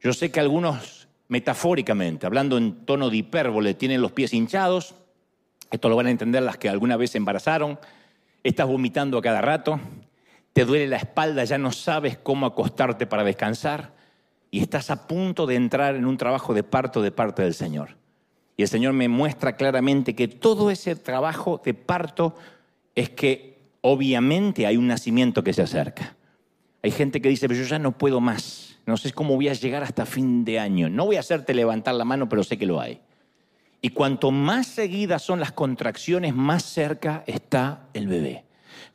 Yo 0.00 0.12
sé 0.12 0.30
que 0.30 0.38
algunos, 0.38 1.08
metafóricamente, 1.28 2.26
hablando 2.26 2.58
en 2.58 2.84
tono 2.84 3.08
de 3.08 3.16
hipérbole, 3.16 3.72
tienen 3.72 4.02
los 4.02 4.12
pies 4.12 4.34
hinchados. 4.34 4.94
Esto 5.70 5.88
lo 5.88 5.96
van 5.96 6.08
a 6.08 6.10
entender 6.10 6.42
las 6.42 6.58
que 6.58 6.68
alguna 6.68 6.98
vez 6.98 7.12
se 7.12 7.16
embarazaron. 7.16 7.78
Estás 8.44 8.66
vomitando 8.66 9.16
a 9.16 9.22
cada 9.22 9.40
rato. 9.40 9.80
Te 10.52 10.66
duele 10.66 10.88
la 10.88 10.98
espalda, 10.98 11.42
ya 11.44 11.56
no 11.56 11.72
sabes 11.72 12.18
cómo 12.18 12.44
acostarte 12.44 13.06
para 13.06 13.24
descansar 13.24 13.98
y 14.50 14.60
estás 14.60 14.90
a 14.90 15.06
punto 15.06 15.46
de 15.46 15.54
entrar 15.54 15.94
en 15.94 16.06
un 16.06 16.16
trabajo 16.16 16.54
de 16.54 16.62
parto 16.62 17.02
de 17.02 17.12
parte 17.12 17.42
del 17.42 17.54
Señor. 17.54 17.96
Y 18.56 18.62
el 18.62 18.68
Señor 18.68 18.92
me 18.92 19.08
muestra 19.08 19.56
claramente 19.56 20.14
que 20.14 20.28
todo 20.28 20.70
ese 20.70 20.96
trabajo 20.96 21.60
de 21.64 21.74
parto 21.74 22.34
es 22.94 23.10
que 23.10 23.58
obviamente 23.80 24.66
hay 24.66 24.76
un 24.76 24.86
nacimiento 24.86 25.42
que 25.42 25.52
se 25.52 25.62
acerca. 25.62 26.16
Hay 26.82 26.90
gente 26.90 27.20
que 27.20 27.28
dice, 27.28 27.48
pero 27.48 27.60
yo 27.60 27.66
ya 27.66 27.78
no 27.78 27.96
puedo 27.96 28.20
más, 28.20 28.78
no 28.86 28.96
sé 28.96 29.12
cómo 29.12 29.36
voy 29.36 29.48
a 29.48 29.52
llegar 29.52 29.82
hasta 29.82 30.06
fin 30.06 30.44
de 30.44 30.58
año. 30.58 30.88
No 30.88 31.06
voy 31.06 31.16
a 31.16 31.20
hacerte 31.20 31.54
levantar 31.54 31.94
la 31.94 32.04
mano, 32.04 32.28
pero 32.28 32.42
sé 32.42 32.58
que 32.58 32.66
lo 32.66 32.80
hay. 32.80 33.00
Y 33.82 33.90
cuanto 33.90 34.30
más 34.30 34.66
seguidas 34.66 35.22
son 35.22 35.40
las 35.40 35.52
contracciones, 35.52 36.34
más 36.34 36.62
cerca 36.64 37.24
está 37.26 37.88
el 37.94 38.08
bebé. 38.08 38.44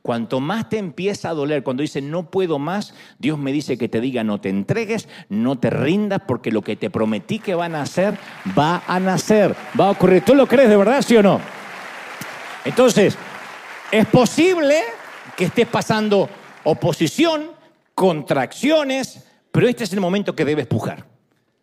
Cuanto 0.06 0.40
más 0.40 0.70
te 0.70 0.78
empieza 0.78 1.32
a 1.32 1.34
doler, 1.34 1.64
cuando 1.64 1.82
dice 1.82 2.00
no 2.00 2.30
puedo 2.30 2.60
más, 2.60 2.94
Dios 3.18 3.40
me 3.40 3.52
dice 3.52 3.76
que 3.76 3.90
te 3.90 4.00
diga 4.00 4.24
no 4.24 4.40
te 4.40 4.50
entregues, 4.50 5.10
no 5.30 5.58
te 5.58 5.72
rindas, 5.72 6.22
porque 6.28 6.52
lo 6.52 6.62
que 6.62 6.76
te 6.76 6.92
prometí 6.92 7.40
que 7.40 7.56
van 7.56 7.74
a 7.74 7.82
hacer, 7.82 8.16
va 8.56 8.84
a 8.86 9.00
nacer, 9.00 9.56
va 9.80 9.88
a 9.88 9.90
ocurrir. 9.90 10.22
¿Tú 10.24 10.36
lo 10.36 10.46
crees 10.46 10.70
de 10.70 10.78
verdad, 10.78 11.02
sí 11.02 11.18
o 11.18 11.24
no? 11.24 11.42
Entonces, 12.66 13.18
es 13.92 14.06
posible 14.06 14.80
que 15.36 15.46
estés 15.46 15.68
pasando 15.68 16.30
oposición, 16.66 17.50
contracciones, 17.96 19.28
pero 19.52 19.68
este 19.68 19.86
es 19.86 19.94
el 19.94 20.02
momento 20.02 20.36
que 20.36 20.46
debes 20.46 20.68
pujar. 20.68 21.04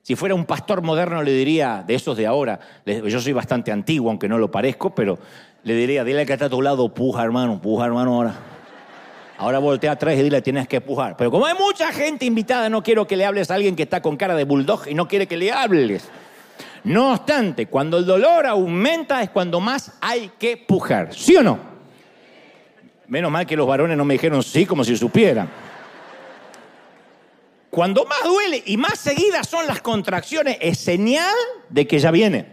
Si 0.02 0.16
fuera 0.16 0.34
un 0.34 0.46
pastor 0.46 0.82
moderno 0.82 1.22
le 1.22 1.30
diría, 1.30 1.84
de 1.86 1.94
esos 1.94 2.16
de 2.16 2.26
ahora, 2.26 2.58
yo 2.84 3.20
soy 3.20 3.32
bastante 3.32 3.70
antiguo, 3.70 4.10
aunque 4.10 4.28
no 4.28 4.36
lo 4.36 4.50
parezco, 4.50 4.92
pero 4.92 5.16
le 5.64 5.74
diría, 5.74 6.04
dile 6.04 6.26
que 6.26 6.32
está 6.32 6.46
a 6.46 6.50
tu 6.50 6.60
lado, 6.60 6.88
puja 6.92 7.22
hermano, 7.22 7.60
puja 7.60 7.86
hermano 7.86 8.14
ahora. 8.14 8.34
Ahora 9.38 9.58
voltea 9.58 9.92
atrás 9.92 10.14
y 10.14 10.22
dile, 10.22 10.42
tienes 10.42 10.68
que 10.68 10.80
pujar. 10.80 11.16
Pero 11.16 11.30
como 11.30 11.46
hay 11.46 11.54
mucha 11.54 11.92
gente 11.92 12.24
invitada, 12.24 12.68
no 12.68 12.82
quiero 12.82 13.06
que 13.06 13.16
le 13.16 13.24
hables 13.24 13.50
a 13.50 13.54
alguien 13.54 13.74
que 13.74 13.82
está 13.82 14.00
con 14.00 14.16
cara 14.16 14.34
de 14.34 14.44
bulldog 14.44 14.88
y 14.88 14.94
no 14.94 15.08
quiere 15.08 15.26
que 15.26 15.36
le 15.36 15.50
hables. 15.50 16.08
No 16.84 17.12
obstante, 17.12 17.66
cuando 17.66 17.98
el 17.98 18.06
dolor 18.06 18.46
aumenta 18.46 19.22
es 19.22 19.30
cuando 19.30 19.60
más 19.60 19.92
hay 20.00 20.30
que 20.38 20.56
pujar. 20.56 21.14
¿Sí 21.14 21.36
o 21.36 21.42
no? 21.42 21.58
Menos 23.06 23.30
mal 23.30 23.46
que 23.46 23.56
los 23.56 23.66
varones 23.66 23.96
no 23.96 24.04
me 24.04 24.14
dijeron 24.14 24.42
sí 24.42 24.66
como 24.66 24.84
si 24.84 24.96
supieran. 24.96 25.48
Cuando 27.70 28.04
más 28.04 28.22
duele 28.24 28.62
y 28.66 28.76
más 28.76 28.98
seguidas 28.98 29.48
son 29.48 29.66
las 29.66 29.80
contracciones, 29.80 30.58
es 30.60 30.78
señal 30.78 31.34
de 31.68 31.86
que 31.86 31.98
ya 31.98 32.10
viene. 32.10 32.51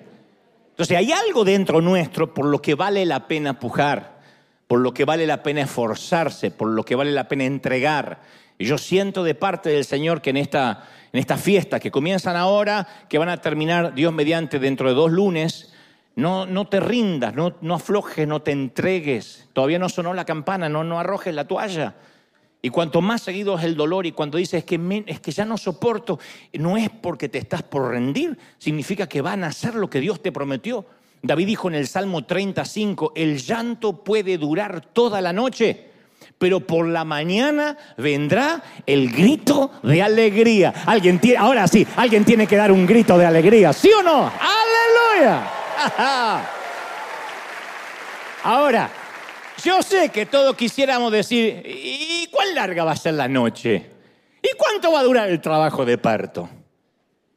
Entonces 0.79 0.97
hay 0.97 1.11
algo 1.11 1.43
dentro 1.43 1.81
nuestro 1.81 2.33
por 2.33 2.45
lo 2.45 2.61
que 2.61 2.73
vale 2.73 3.05
la 3.05 3.27
pena 3.27 3.59
pujar, 3.59 4.21
por 4.65 4.79
lo 4.79 4.93
que 4.93 5.03
vale 5.03 5.27
la 5.27 5.43
pena 5.43 5.63
esforzarse, 5.63 6.51
por 6.51 6.69
lo 6.69 6.85
que 6.85 6.95
vale 6.95 7.11
la 7.11 7.27
pena 7.27 7.43
entregar. 7.43 8.21
Y 8.57 8.63
yo 8.63 8.77
siento 8.77 9.25
de 9.25 9.35
parte 9.35 9.71
del 9.71 9.83
Señor 9.83 10.21
que 10.21 10.29
en 10.29 10.37
esta, 10.37 10.87
en 11.11 11.19
estas 11.19 11.41
fiestas 11.41 11.81
que 11.81 11.91
comienzan 11.91 12.37
ahora, 12.37 12.87
que 13.09 13.17
van 13.17 13.27
a 13.27 13.41
terminar 13.41 13.93
Dios 13.93 14.13
mediante 14.13 14.57
dentro 14.57 14.87
de 14.87 14.95
dos 14.95 15.11
lunes, 15.11 15.73
no, 16.15 16.45
no 16.45 16.69
te 16.69 16.79
rindas, 16.79 17.35
no, 17.35 17.57
no 17.59 17.75
aflojes, 17.75 18.25
no 18.25 18.41
te 18.41 18.51
entregues. 18.51 19.49
Todavía 19.51 19.79
no 19.79 19.89
sonó 19.89 20.13
la 20.13 20.23
campana, 20.23 20.69
no, 20.69 20.85
no 20.85 20.97
arrojes 20.97 21.35
la 21.35 21.45
toalla. 21.45 21.95
Y 22.61 22.69
cuanto 22.69 23.01
más 23.01 23.21
seguido 23.21 23.57
es 23.57 23.63
el 23.63 23.75
dolor 23.75 24.05
y 24.05 24.11
cuando 24.11 24.37
dices 24.37 24.65
que, 24.65 25.03
es 25.07 25.19
que 25.21 25.31
ya 25.31 25.45
no 25.45 25.57
soporto, 25.57 26.19
no 26.53 26.77
es 26.77 26.89
porque 26.89 27.29
te 27.29 27.37
estás 27.37 27.63
por 27.63 27.89
rendir, 27.89 28.37
significa 28.57 29.07
que 29.07 29.21
van 29.21 29.45
a 29.45 29.47
hacer 29.47 29.75
lo 29.75 29.89
que 29.89 30.01
Dios 30.01 30.21
te 30.21 30.31
prometió. 30.31 30.85
David 31.21 31.47
dijo 31.47 31.69
en 31.69 31.75
el 31.75 31.87
Salmo 31.87 32.25
35, 32.25 33.13
el 33.15 33.37
llanto 33.37 34.03
puede 34.03 34.37
durar 34.37 34.81
toda 34.81 35.21
la 35.21 35.31
noche, 35.31 35.85
pero 36.37 36.59
por 36.59 36.85
la 36.87 37.05
mañana 37.05 37.77
vendrá 37.97 38.61
el 38.85 39.09
grito 39.11 39.71
de 39.83 40.01
alegría. 40.01 40.73
Alguien 40.85 41.19
tiene, 41.19 41.37
ahora 41.37 41.67
sí, 41.67 41.87
alguien 41.95 42.25
tiene 42.25 42.45
que 42.45 42.57
dar 42.57 42.71
un 42.71 42.85
grito 42.85 43.17
de 43.17 43.25
alegría, 43.25 43.71
¿sí 43.71 43.89
o 43.91 44.03
no? 44.03 44.31
Aleluya. 45.17 45.49
Ahora, 48.43 48.89
yo 49.63 49.81
sé 49.81 50.09
que 50.09 50.25
todos 50.25 50.55
quisiéramos 50.55 51.11
decir, 51.11 51.63
¿y 51.65 52.27
cuán 52.31 52.53
larga 52.55 52.83
va 52.83 52.91
a 52.91 52.95
ser 52.95 53.13
la 53.13 53.27
noche? 53.27 53.89
¿Y 54.41 54.49
cuánto 54.57 54.91
va 54.91 54.99
a 54.99 55.03
durar 55.03 55.29
el 55.29 55.41
trabajo 55.41 55.85
de 55.85 55.97
parto? 55.97 56.49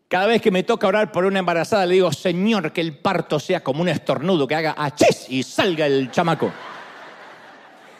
Cada 0.09 0.27
vez 0.27 0.43
que 0.43 0.51
me 0.51 0.63
toca 0.63 0.87
orar 0.87 1.11
por 1.11 1.25
una 1.25 1.39
embarazada, 1.39 1.87
le 1.87 1.95
digo, 1.95 2.13
Señor, 2.13 2.73
que 2.73 2.83
el 2.83 2.99
parto 2.99 3.41
sea 3.41 3.61
como 3.61 3.81
un 3.81 3.89
estornudo, 3.89 4.47
que 4.47 4.55
haga 4.55 4.75
achis 4.77 5.27
y 5.31 5.43
salga 5.43 5.87
el 5.87 6.11
chamaco. 6.11 6.53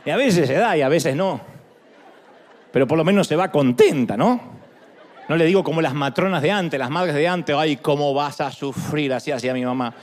Y 0.05 0.11
a 0.11 0.17
veces 0.17 0.47
se 0.47 0.55
da 0.55 0.77
y 0.77 0.83
a 0.83 0.89
veces 0.89 1.17
no. 1.17 1.41
Pero 2.71 2.87
por 2.87 2.99
lo 2.99 3.05
menos 3.05 3.27
se 3.27 3.37
va 3.37 3.51
contenta, 3.51 4.17
¿no? 4.17 4.53
No 5.29 5.37
le 5.37 5.47
digo 5.47 5.65
como 5.65 5.81
las 5.81 5.95
matronas 5.95 6.43
de 6.43 6.51
antes, 6.51 6.79
las 6.79 6.91
madres 6.91 7.15
de 7.15 7.29
antes, 7.29 7.57
ay, 7.57 7.77
cómo 7.77 8.13
vas 8.13 8.41
a 8.41 8.51
sufrir, 8.51 9.13
así 9.15 9.31
hacía 9.31 9.55
mi 9.55 9.65
mamá. 9.65 9.95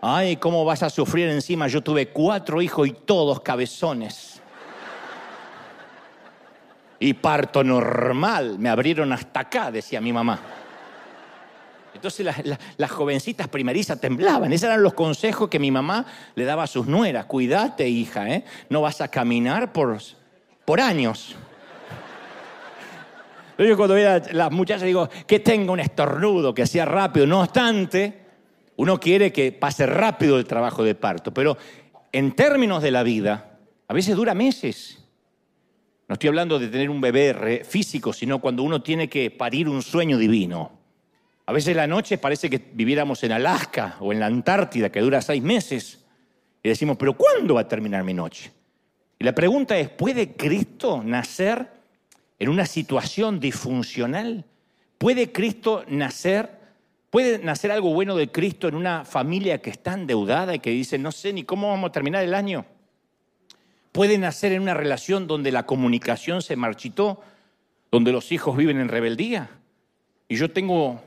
Ay, 0.00 0.36
cómo 0.36 0.64
vas 0.64 0.82
a 0.82 0.90
sufrir 0.90 1.28
encima. 1.28 1.66
Yo 1.66 1.82
tuve 1.82 2.08
cuatro 2.08 2.62
hijos 2.62 2.86
y 2.86 2.92
todos 2.92 3.40
cabezones. 3.40 4.40
Y 7.00 7.14
parto 7.14 7.62
normal, 7.62 8.58
me 8.58 8.68
abrieron 8.68 9.12
hasta 9.12 9.40
acá, 9.40 9.70
decía 9.70 10.00
mi 10.00 10.12
mamá. 10.12 10.40
Entonces 11.94 12.26
las, 12.76 12.90
jovencitas 12.90 13.48
primerizas 13.48 14.00
temblaban. 14.00 14.52
Esos 14.52 14.66
eran 14.66 14.82
los 14.82 14.94
consejos 14.94 15.48
que 15.48 15.58
mi 15.58 15.70
mamá 15.70 16.06
le 16.34 16.44
daba 16.44 16.64
a 16.64 16.66
sus 16.66 16.86
nueras. 16.86 17.26
Cuídate, 17.26 17.88
hija, 17.88 18.28
¿eh? 18.28 18.44
no 18.68 18.82
vas 18.82 19.00
a 19.00 19.08
caminar 19.08 19.72
por, 19.72 19.98
por 20.64 20.80
años. 20.80 21.34
Yo 23.58 23.76
cuando 23.76 23.94
veía 23.94 24.16
a 24.16 24.22
las 24.32 24.52
muchachas 24.52 24.84
digo, 24.84 25.08
que 25.26 25.40
tenga 25.40 25.72
un 25.72 25.80
estornudo, 25.80 26.54
que 26.54 26.66
sea 26.66 26.84
rápido. 26.84 27.26
No 27.26 27.40
obstante, 27.40 28.27
uno 28.78 29.00
quiere 29.00 29.32
que 29.32 29.50
pase 29.50 29.86
rápido 29.86 30.38
el 30.38 30.46
trabajo 30.46 30.84
de 30.84 30.94
parto, 30.94 31.34
pero 31.34 31.58
en 32.12 32.30
términos 32.36 32.80
de 32.80 32.92
la 32.92 33.02
vida, 33.02 33.58
a 33.88 33.92
veces 33.92 34.14
dura 34.14 34.34
meses. 34.34 35.04
No 36.06 36.12
estoy 36.12 36.28
hablando 36.28 36.60
de 36.60 36.68
tener 36.68 36.88
un 36.88 37.00
bebé 37.00 37.64
físico, 37.68 38.12
sino 38.12 38.40
cuando 38.40 38.62
uno 38.62 38.80
tiene 38.80 39.08
que 39.08 39.32
parir 39.32 39.68
un 39.68 39.82
sueño 39.82 40.16
divino. 40.16 40.70
A 41.46 41.52
veces 41.52 41.74
la 41.74 41.88
noche 41.88 42.18
parece 42.18 42.48
que 42.48 42.62
viviéramos 42.72 43.24
en 43.24 43.32
Alaska 43.32 43.96
o 43.98 44.12
en 44.12 44.20
la 44.20 44.26
Antártida, 44.26 44.92
que 44.92 45.00
dura 45.00 45.22
seis 45.22 45.42
meses. 45.42 46.04
Y 46.62 46.68
decimos, 46.68 46.96
pero 46.96 47.14
¿cuándo 47.14 47.54
va 47.54 47.62
a 47.62 47.68
terminar 47.68 48.04
mi 48.04 48.14
noche? 48.14 48.52
Y 49.18 49.24
la 49.24 49.34
pregunta 49.34 49.76
es, 49.76 49.88
¿puede 49.88 50.36
Cristo 50.36 51.02
nacer 51.04 51.68
en 52.38 52.48
una 52.48 52.64
situación 52.64 53.40
disfuncional? 53.40 54.44
¿Puede 54.98 55.32
Cristo 55.32 55.84
nacer, 55.88 56.57
puede 57.10 57.38
nacer 57.38 57.70
algo 57.70 57.92
bueno 57.92 58.16
de 58.16 58.30
Cristo 58.30 58.68
en 58.68 58.74
una 58.74 59.04
familia 59.04 59.60
que 59.60 59.70
está 59.70 59.94
endeudada 59.94 60.54
y 60.54 60.58
que 60.58 60.70
dice, 60.70 60.98
no 60.98 61.12
sé 61.12 61.32
ni 61.32 61.44
cómo 61.44 61.68
vamos 61.68 61.90
a 61.90 61.92
terminar 61.92 62.24
el 62.24 62.34
año? 62.34 62.66
¿Puede 63.92 64.18
nacer 64.18 64.52
en 64.52 64.62
una 64.62 64.74
relación 64.74 65.26
donde 65.26 65.50
la 65.50 65.66
comunicación 65.66 66.42
se 66.42 66.56
marchitó, 66.56 67.20
donde 67.90 68.12
los 68.12 68.32
hijos 68.32 68.56
viven 68.56 68.78
en 68.78 68.88
rebeldía? 68.88 69.50
Y 70.28 70.36
yo 70.36 70.50
tengo 70.50 71.00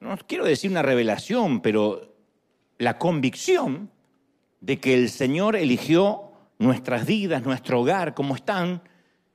no 0.00 0.16
quiero 0.26 0.46
decir 0.46 0.70
una 0.70 0.82
revelación, 0.82 1.60
pero 1.60 2.14
la 2.78 2.98
convicción 2.98 3.90
de 4.60 4.80
que 4.80 4.94
el 4.94 5.10
Señor 5.10 5.56
eligió 5.56 6.32
nuestras 6.58 7.06
vidas, 7.06 7.44
nuestro 7.44 7.80
hogar, 7.80 8.14
como 8.14 8.34
están, 8.34 8.82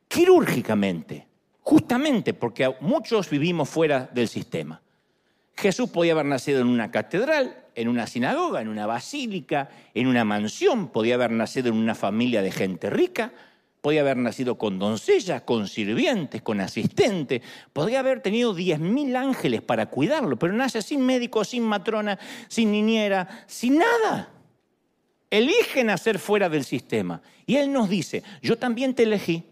quirúrgicamente, 0.08 1.28
justamente 1.62 2.34
porque 2.34 2.76
muchos 2.82 3.30
vivimos 3.30 3.70
fuera 3.70 4.10
del 4.12 4.28
sistema. 4.28 4.82
Jesús 5.58 5.90
podía 5.90 6.14
haber 6.14 6.26
nacido 6.26 6.62
en 6.62 6.68
una 6.68 6.92
catedral, 6.92 7.66
en 7.76 7.88
una 7.88 8.08
sinagoga, 8.08 8.62
en 8.62 8.68
una 8.68 8.86
basílica, 8.86 9.70
en 9.94 10.08
una 10.08 10.26
mansión, 10.26 10.90
podía 10.90 11.16
haber 11.16 11.32
nacido 11.32 11.70
en 11.70 11.76
una 11.76 11.96
familia 11.96 12.42
de 12.42 12.52
gente 12.52 12.90
rica, 12.90 13.32
podía 13.82 14.02
haber 14.02 14.18
nacido 14.18 14.58
con 14.58 14.80
doncellas, 14.80 15.44
con 15.44 15.68
sirvientes, 15.68 16.42
con 16.42 16.60
asistentes, 16.60 17.42
podría 17.72 18.00
haber 18.00 18.22
tenido 18.22 18.54
diez 18.54 18.80
mil 18.80 19.16
ángeles 19.16 19.62
para 19.62 19.86
cuidarlo, 19.86 20.38
pero 20.38 20.54
nace 20.54 20.82
sin 20.82 21.06
médico, 21.06 21.44
sin 21.44 21.64
matrona, 21.64 22.18
sin 22.48 22.72
niñera, 22.72 23.46
sin 23.48 23.78
nada. 23.78 24.32
Elige 25.30 25.84
nacer 25.84 26.20
fuera 26.20 26.50
del 26.50 26.66
sistema. 26.66 27.22
Y 27.46 27.58
Él 27.58 27.72
nos 27.72 27.90
dice, 27.90 28.24
yo 28.42 28.58
también 28.58 28.96
te 28.96 29.04
elegí, 29.04 29.44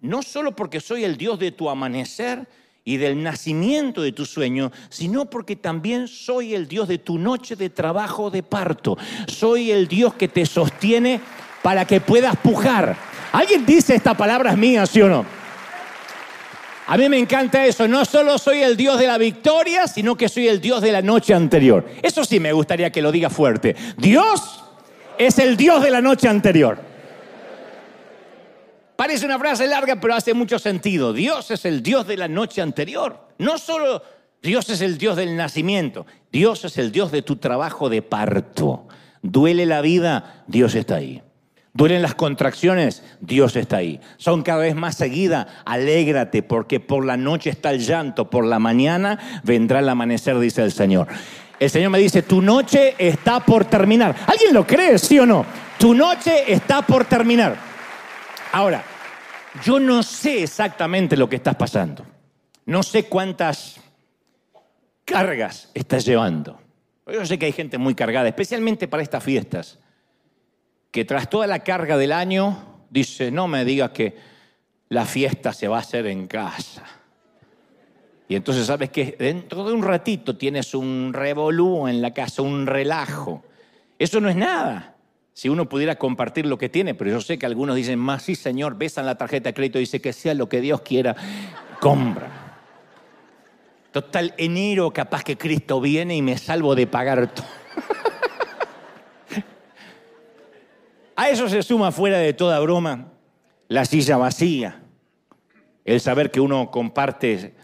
no 0.00 0.22
solo 0.22 0.56
porque 0.56 0.80
soy 0.80 1.04
el 1.04 1.16
Dios 1.16 1.38
de 1.38 1.52
tu 1.52 1.68
amanecer 1.68 2.48
y 2.90 2.96
del 2.96 3.22
nacimiento 3.22 4.02
de 4.02 4.12
tu 4.12 4.26
sueño, 4.26 4.72
sino 4.88 5.28
porque 5.28 5.56
también 5.56 6.08
soy 6.08 6.54
el 6.54 6.68
Dios 6.68 6.88
de 6.88 6.98
tu 6.98 7.18
noche 7.18 7.56
de 7.56 7.70
trabajo 7.70 8.30
de 8.30 8.42
parto. 8.42 8.96
Soy 9.28 9.70
el 9.70 9.88
Dios 9.88 10.14
que 10.14 10.28
te 10.28 10.46
sostiene 10.46 11.20
para 11.62 11.84
que 11.84 12.00
puedas 12.00 12.36
pujar 12.36 12.96
¿Alguien 13.32 13.64
dice 13.64 13.94
esta 13.94 14.14
palabra 14.14 14.50
es 14.50 14.58
mía, 14.58 14.86
sí 14.86 15.00
o 15.02 15.08
no? 15.08 15.24
A 16.86 16.96
mí 16.96 17.08
me 17.08 17.18
encanta 17.18 17.64
eso. 17.64 17.86
No 17.86 18.04
solo 18.04 18.36
soy 18.38 18.62
el 18.62 18.76
Dios 18.76 18.98
de 18.98 19.06
la 19.06 19.18
victoria, 19.18 19.86
sino 19.86 20.16
que 20.16 20.28
soy 20.28 20.48
el 20.48 20.60
Dios 20.60 20.82
de 20.82 20.90
la 20.90 21.02
noche 21.02 21.32
anterior. 21.32 21.86
Eso 22.02 22.24
sí 22.24 22.40
me 22.40 22.52
gustaría 22.52 22.90
que 22.90 23.00
lo 23.00 23.12
diga 23.12 23.30
fuerte. 23.30 23.76
Dios 23.96 24.64
es 25.16 25.38
el 25.38 25.56
Dios 25.56 25.82
de 25.82 25.90
la 25.90 26.00
noche 26.00 26.28
anterior. 26.28 26.89
Parece 29.00 29.24
una 29.24 29.38
frase 29.38 29.66
larga, 29.66 29.98
pero 29.98 30.14
hace 30.14 30.34
mucho 30.34 30.58
sentido. 30.58 31.14
Dios 31.14 31.50
es 31.50 31.64
el 31.64 31.82
Dios 31.82 32.06
de 32.06 32.18
la 32.18 32.28
noche 32.28 32.60
anterior. 32.60 33.28
No 33.38 33.56
solo 33.56 34.02
Dios 34.42 34.68
es 34.68 34.82
el 34.82 34.98
Dios 34.98 35.16
del 35.16 35.38
nacimiento, 35.38 36.04
Dios 36.30 36.66
es 36.66 36.76
el 36.76 36.92
Dios 36.92 37.10
de 37.10 37.22
tu 37.22 37.36
trabajo 37.36 37.88
de 37.88 38.02
parto. 38.02 38.88
Duele 39.22 39.64
la 39.64 39.80
vida, 39.80 40.44
Dios 40.48 40.74
está 40.74 40.96
ahí. 40.96 41.22
Duelen 41.72 42.02
las 42.02 42.14
contracciones, 42.14 43.02
Dios 43.22 43.56
está 43.56 43.78
ahí. 43.78 44.02
Son 44.18 44.42
cada 44.42 44.58
vez 44.58 44.74
más 44.74 44.96
seguidas, 44.96 45.46
alégrate 45.64 46.42
porque 46.42 46.78
por 46.78 47.06
la 47.06 47.16
noche 47.16 47.48
está 47.48 47.70
el 47.70 47.80
llanto, 47.80 48.28
por 48.28 48.44
la 48.44 48.58
mañana 48.58 49.40
vendrá 49.44 49.78
el 49.78 49.88
amanecer, 49.88 50.38
dice 50.38 50.62
el 50.62 50.72
Señor. 50.72 51.08
El 51.58 51.70
Señor 51.70 51.88
me 51.88 52.00
dice, 52.00 52.20
tu 52.20 52.42
noche 52.42 52.96
está 52.98 53.40
por 53.40 53.64
terminar. 53.64 54.14
¿Alguien 54.26 54.52
lo 54.52 54.66
cree, 54.66 54.98
sí 54.98 55.18
o 55.18 55.24
no? 55.24 55.46
Tu 55.78 55.94
noche 55.94 56.52
está 56.52 56.82
por 56.82 57.06
terminar. 57.06 57.70
Ahora, 58.52 58.82
yo 59.64 59.80
no 59.80 60.02
sé 60.02 60.42
exactamente 60.42 61.16
lo 61.16 61.28
que 61.28 61.36
estás 61.36 61.56
pasando. 61.56 62.06
No 62.66 62.82
sé 62.82 63.04
cuántas 63.04 63.80
cargas 65.04 65.70
estás 65.74 66.04
llevando. 66.04 66.60
Yo 67.06 67.26
sé 67.26 67.38
que 67.38 67.46
hay 67.46 67.52
gente 67.52 67.78
muy 67.78 67.94
cargada, 67.94 68.28
especialmente 68.28 68.86
para 68.86 69.02
estas 69.02 69.24
fiestas 69.24 69.78
que 70.90 71.04
tras 71.04 71.28
toda 71.28 71.46
la 71.46 71.60
carga 71.60 71.96
del 71.96 72.12
año 72.12 72.84
dice, 72.90 73.30
no 73.30 73.48
me 73.48 73.64
digas 73.64 73.90
que 73.90 74.16
la 74.88 75.04
fiesta 75.04 75.52
se 75.52 75.68
va 75.68 75.78
a 75.78 75.80
hacer 75.80 76.06
en 76.06 76.26
casa. 76.26 76.84
Y 78.28 78.36
entonces 78.36 78.66
sabes 78.66 78.90
que 78.90 79.16
dentro 79.18 79.64
de 79.64 79.72
un 79.72 79.82
ratito 79.82 80.36
tienes 80.36 80.74
un 80.74 81.12
revolú 81.12 81.88
en 81.88 82.00
la 82.00 82.12
casa, 82.12 82.42
un 82.42 82.66
relajo. 82.66 83.42
Eso 83.98 84.20
no 84.20 84.28
es 84.28 84.36
nada. 84.36 84.96
Si 85.32 85.48
uno 85.48 85.68
pudiera 85.68 85.96
compartir 85.96 86.46
lo 86.46 86.58
que 86.58 86.68
tiene, 86.68 86.94
pero 86.94 87.10
yo 87.10 87.20
sé 87.20 87.38
que 87.38 87.46
algunos 87.46 87.76
dicen, 87.76 87.98
más 87.98 88.22
sí, 88.22 88.34
Señor, 88.34 88.76
besan 88.76 89.06
la 89.06 89.16
tarjeta 89.16 89.48
de 89.50 89.54
crédito 89.54 89.78
y 89.78 89.82
dice 89.82 90.00
que 90.00 90.12
sea 90.12 90.34
lo 90.34 90.48
que 90.48 90.60
Dios 90.60 90.82
quiera, 90.82 91.16
compra. 91.80 92.28
Total, 93.92 94.34
enero 94.36 94.92
capaz 94.92 95.24
que 95.24 95.36
Cristo 95.36 95.80
viene 95.80 96.16
y 96.16 96.22
me 96.22 96.38
salvo 96.38 96.74
de 96.74 96.86
pagar 96.86 97.32
todo. 97.32 97.46
A 101.16 101.28
eso 101.28 101.48
se 101.48 101.62
suma 101.62 101.92
fuera 101.92 102.18
de 102.18 102.32
toda 102.32 102.58
broma 102.60 103.12
la 103.68 103.84
silla 103.84 104.16
vacía, 104.16 104.80
el 105.84 106.00
saber 106.00 106.30
que 106.30 106.40
uno 106.40 106.70
comparte, 106.70 107.54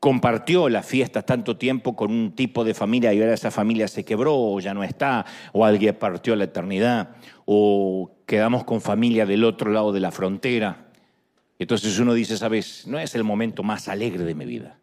compartió 0.00 0.70
las 0.70 0.86
fiestas 0.86 1.26
tanto 1.26 1.58
tiempo 1.58 1.94
con 1.94 2.10
un 2.10 2.34
tipo 2.34 2.64
de 2.64 2.72
familia 2.72 3.12
y 3.12 3.20
ahora 3.20 3.34
esa 3.34 3.50
familia 3.50 3.86
se 3.86 4.04
quebró 4.04 4.34
o 4.34 4.58
ya 4.58 4.72
no 4.72 4.82
está, 4.82 5.26
o 5.52 5.64
alguien 5.64 5.94
partió 5.94 6.32
a 6.32 6.36
la 6.36 6.44
eternidad, 6.44 7.16
o 7.44 8.10
quedamos 8.26 8.64
con 8.64 8.80
familia 8.80 9.26
del 9.26 9.44
otro 9.44 9.70
lado 9.70 9.92
de 9.92 10.00
la 10.00 10.10
frontera. 10.10 10.88
Entonces 11.58 11.98
uno 11.98 12.14
dice, 12.14 12.38
sabes, 12.38 12.86
no 12.86 12.98
es 12.98 13.14
el 13.14 13.24
momento 13.24 13.62
más 13.62 13.88
alegre 13.88 14.24
de 14.24 14.34
mi 14.34 14.46
vida. 14.46 14.78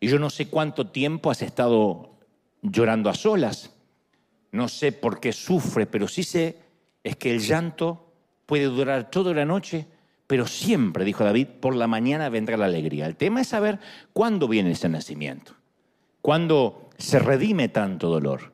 Y 0.00 0.08
yo 0.08 0.18
no 0.18 0.28
sé 0.28 0.48
cuánto 0.48 0.88
tiempo 0.88 1.30
has 1.30 1.42
estado 1.42 2.18
llorando 2.60 3.08
a 3.08 3.14
solas, 3.14 3.76
no 4.50 4.66
sé 4.68 4.90
por 4.90 5.20
qué 5.20 5.32
sufre, 5.32 5.86
pero 5.86 6.08
sí 6.08 6.24
sé 6.24 6.58
es 7.04 7.16
que 7.16 7.30
el 7.30 7.40
llanto 7.40 8.12
puede 8.44 8.64
durar 8.64 9.10
toda 9.10 9.32
la 9.32 9.44
noche, 9.44 9.86
pero 10.28 10.46
siempre, 10.46 11.06
dijo 11.06 11.24
David, 11.24 11.48
por 11.58 11.74
la 11.74 11.86
mañana 11.86 12.28
vendrá 12.28 12.58
la 12.58 12.66
alegría. 12.66 13.06
El 13.06 13.16
tema 13.16 13.40
es 13.40 13.48
saber 13.48 13.80
cuándo 14.12 14.46
viene 14.46 14.72
ese 14.72 14.88
nacimiento, 14.88 15.54
cuándo 16.20 16.90
se 16.98 17.18
redime 17.18 17.70
tanto 17.70 18.10
dolor. 18.10 18.52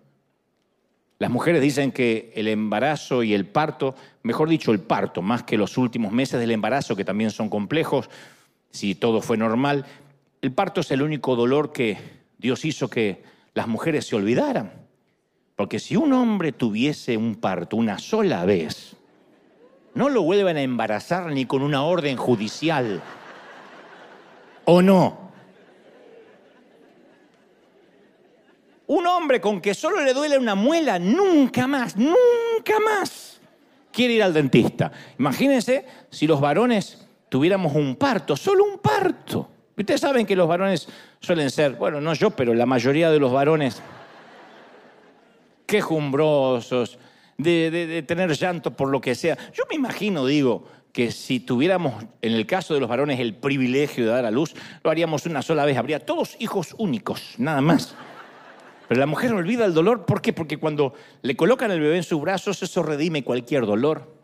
Las 1.19 1.31
mujeres 1.31 1.61
dicen 1.61 1.91
que 1.91 2.33
el 2.37 2.47
embarazo 2.47 3.25
y 3.25 3.35
el 3.35 3.47
parto, 3.47 3.97
mejor 4.23 4.49
dicho, 4.49 4.71
el 4.71 4.81
parto, 4.81 5.21
más 5.21 5.43
que 5.43 5.59
los 5.59 5.77
últimos 5.77 6.13
meses 6.13 6.39
del 6.39 6.53
embarazo, 6.53 6.95
que 6.95 7.05
también 7.05 7.33
son 7.33 7.49
complejos, 7.49 8.09
si 8.71 8.95
todo 8.95 9.21
fue 9.21 9.37
normal, 9.37 9.85
el 10.43 10.53
parto 10.53 10.81
es 10.81 10.91
el 10.93 11.03
único 11.03 11.35
dolor 11.35 11.73
que 11.73 11.99
Dios 12.39 12.65
hizo 12.65 12.89
que 12.89 13.25
las 13.53 13.67
mujeres 13.67 14.07
se 14.07 14.15
olvidaran. 14.15 14.73
Porque 15.57 15.81
si 15.81 15.97
un 15.97 16.13
hombre 16.13 16.53
tuviese 16.53 17.17
un 17.17 17.35
parto 17.37 17.77
una 17.77 17.99
sola 17.99 18.45
vez, 18.45 18.97
no 19.95 20.09
lo 20.09 20.23
vuelven 20.23 20.57
a 20.57 20.63
embarazar 20.63 21.27
ni 21.27 21.47
con 21.47 21.63
una 21.63 21.85
orden 21.85 22.17
judicial. 22.17 23.01
¿O 24.65 24.83
no? 24.83 25.25
Un 28.87 29.07
hombre 29.07 29.41
con 29.41 29.61
que 29.61 29.75
solo 29.75 30.03
le 30.03 30.13
duele 30.13 30.39
una 30.39 30.55
muela, 30.55 30.99
nunca 30.99 31.67
más, 31.67 31.97
nunca 31.97 32.79
más 32.85 33.41
quiere 33.93 34.15
ir 34.15 34.23
al 34.23 34.35
dentista. 34.35 34.93
Imagínense 35.19 35.87
si 36.11 36.27
los 36.27 36.41
varones 36.41 37.07
tuviéramos 37.29 37.75
un 37.75 37.97
parto, 37.97 38.37
solo 38.37 38.65
un 38.65 38.79
parto. 38.79 39.49
Ustedes 39.77 40.01
saben 40.01 40.27
que 40.27 40.37
los 40.37 40.47
varones 40.47 40.89
suelen 41.21 41.51
ser, 41.51 41.73
bueno, 41.73 42.01
no 42.01 42.15
yo, 42.15 42.31
pero 42.31 42.55
la 42.55 42.67
mayoría 42.67 43.11
de 43.11 43.19
los 43.19 43.33
varones 43.33 43.81
quejumbrosos, 45.67 46.99
de, 47.39 48.05
tener 48.07 48.33
llanto 48.33 48.73
por 48.73 48.89
lo 48.89 49.01
que 49.01 49.15
sea. 49.15 49.37
Yo 49.53 49.65
me 49.69 49.77
imagino, 49.77 50.27
digo, 50.27 50.67
que 50.93 51.11
si 51.11 51.41
tuviéramos, 51.41 52.05
en 52.23 52.33
el 52.33 52.47
caso 52.47 52.75
de 52.75 52.81
los 52.81 52.89
varones, 52.89 53.19
el 53.21 53.35
privilegio 53.35 54.05
de 54.05 54.11
dar 54.11 54.25
a 54.25 54.31
luz, 54.31 54.55
lo 54.83 54.91
haríamos 54.91 55.27
una 55.27 55.43
sola 55.43 55.65
vez. 55.65 55.77
Habría 55.77 56.01
todos 56.01 56.37
hijos 56.39 56.75
únicos, 56.79 57.35
nada 57.39 57.61
más. 57.61 57.97
Pero 58.89 59.01
la 59.01 59.07
mujer 59.07 59.33
olvida 59.33 59.65
el 59.65 59.75
dolor, 59.75 60.05
¿por 60.05 60.21
qué? 60.21 60.33
Porque 60.33 60.59
cuando 60.59 60.95
le 61.23 61.37
colocan 61.37 61.71
el 61.71 61.81
bebé 61.81 61.97
en 61.97 62.03
sus 62.03 62.21
brazos, 62.21 62.63
eso 62.63 62.83
redime 62.83 63.25
cualquier 63.25 63.67
dolor. 63.67 64.15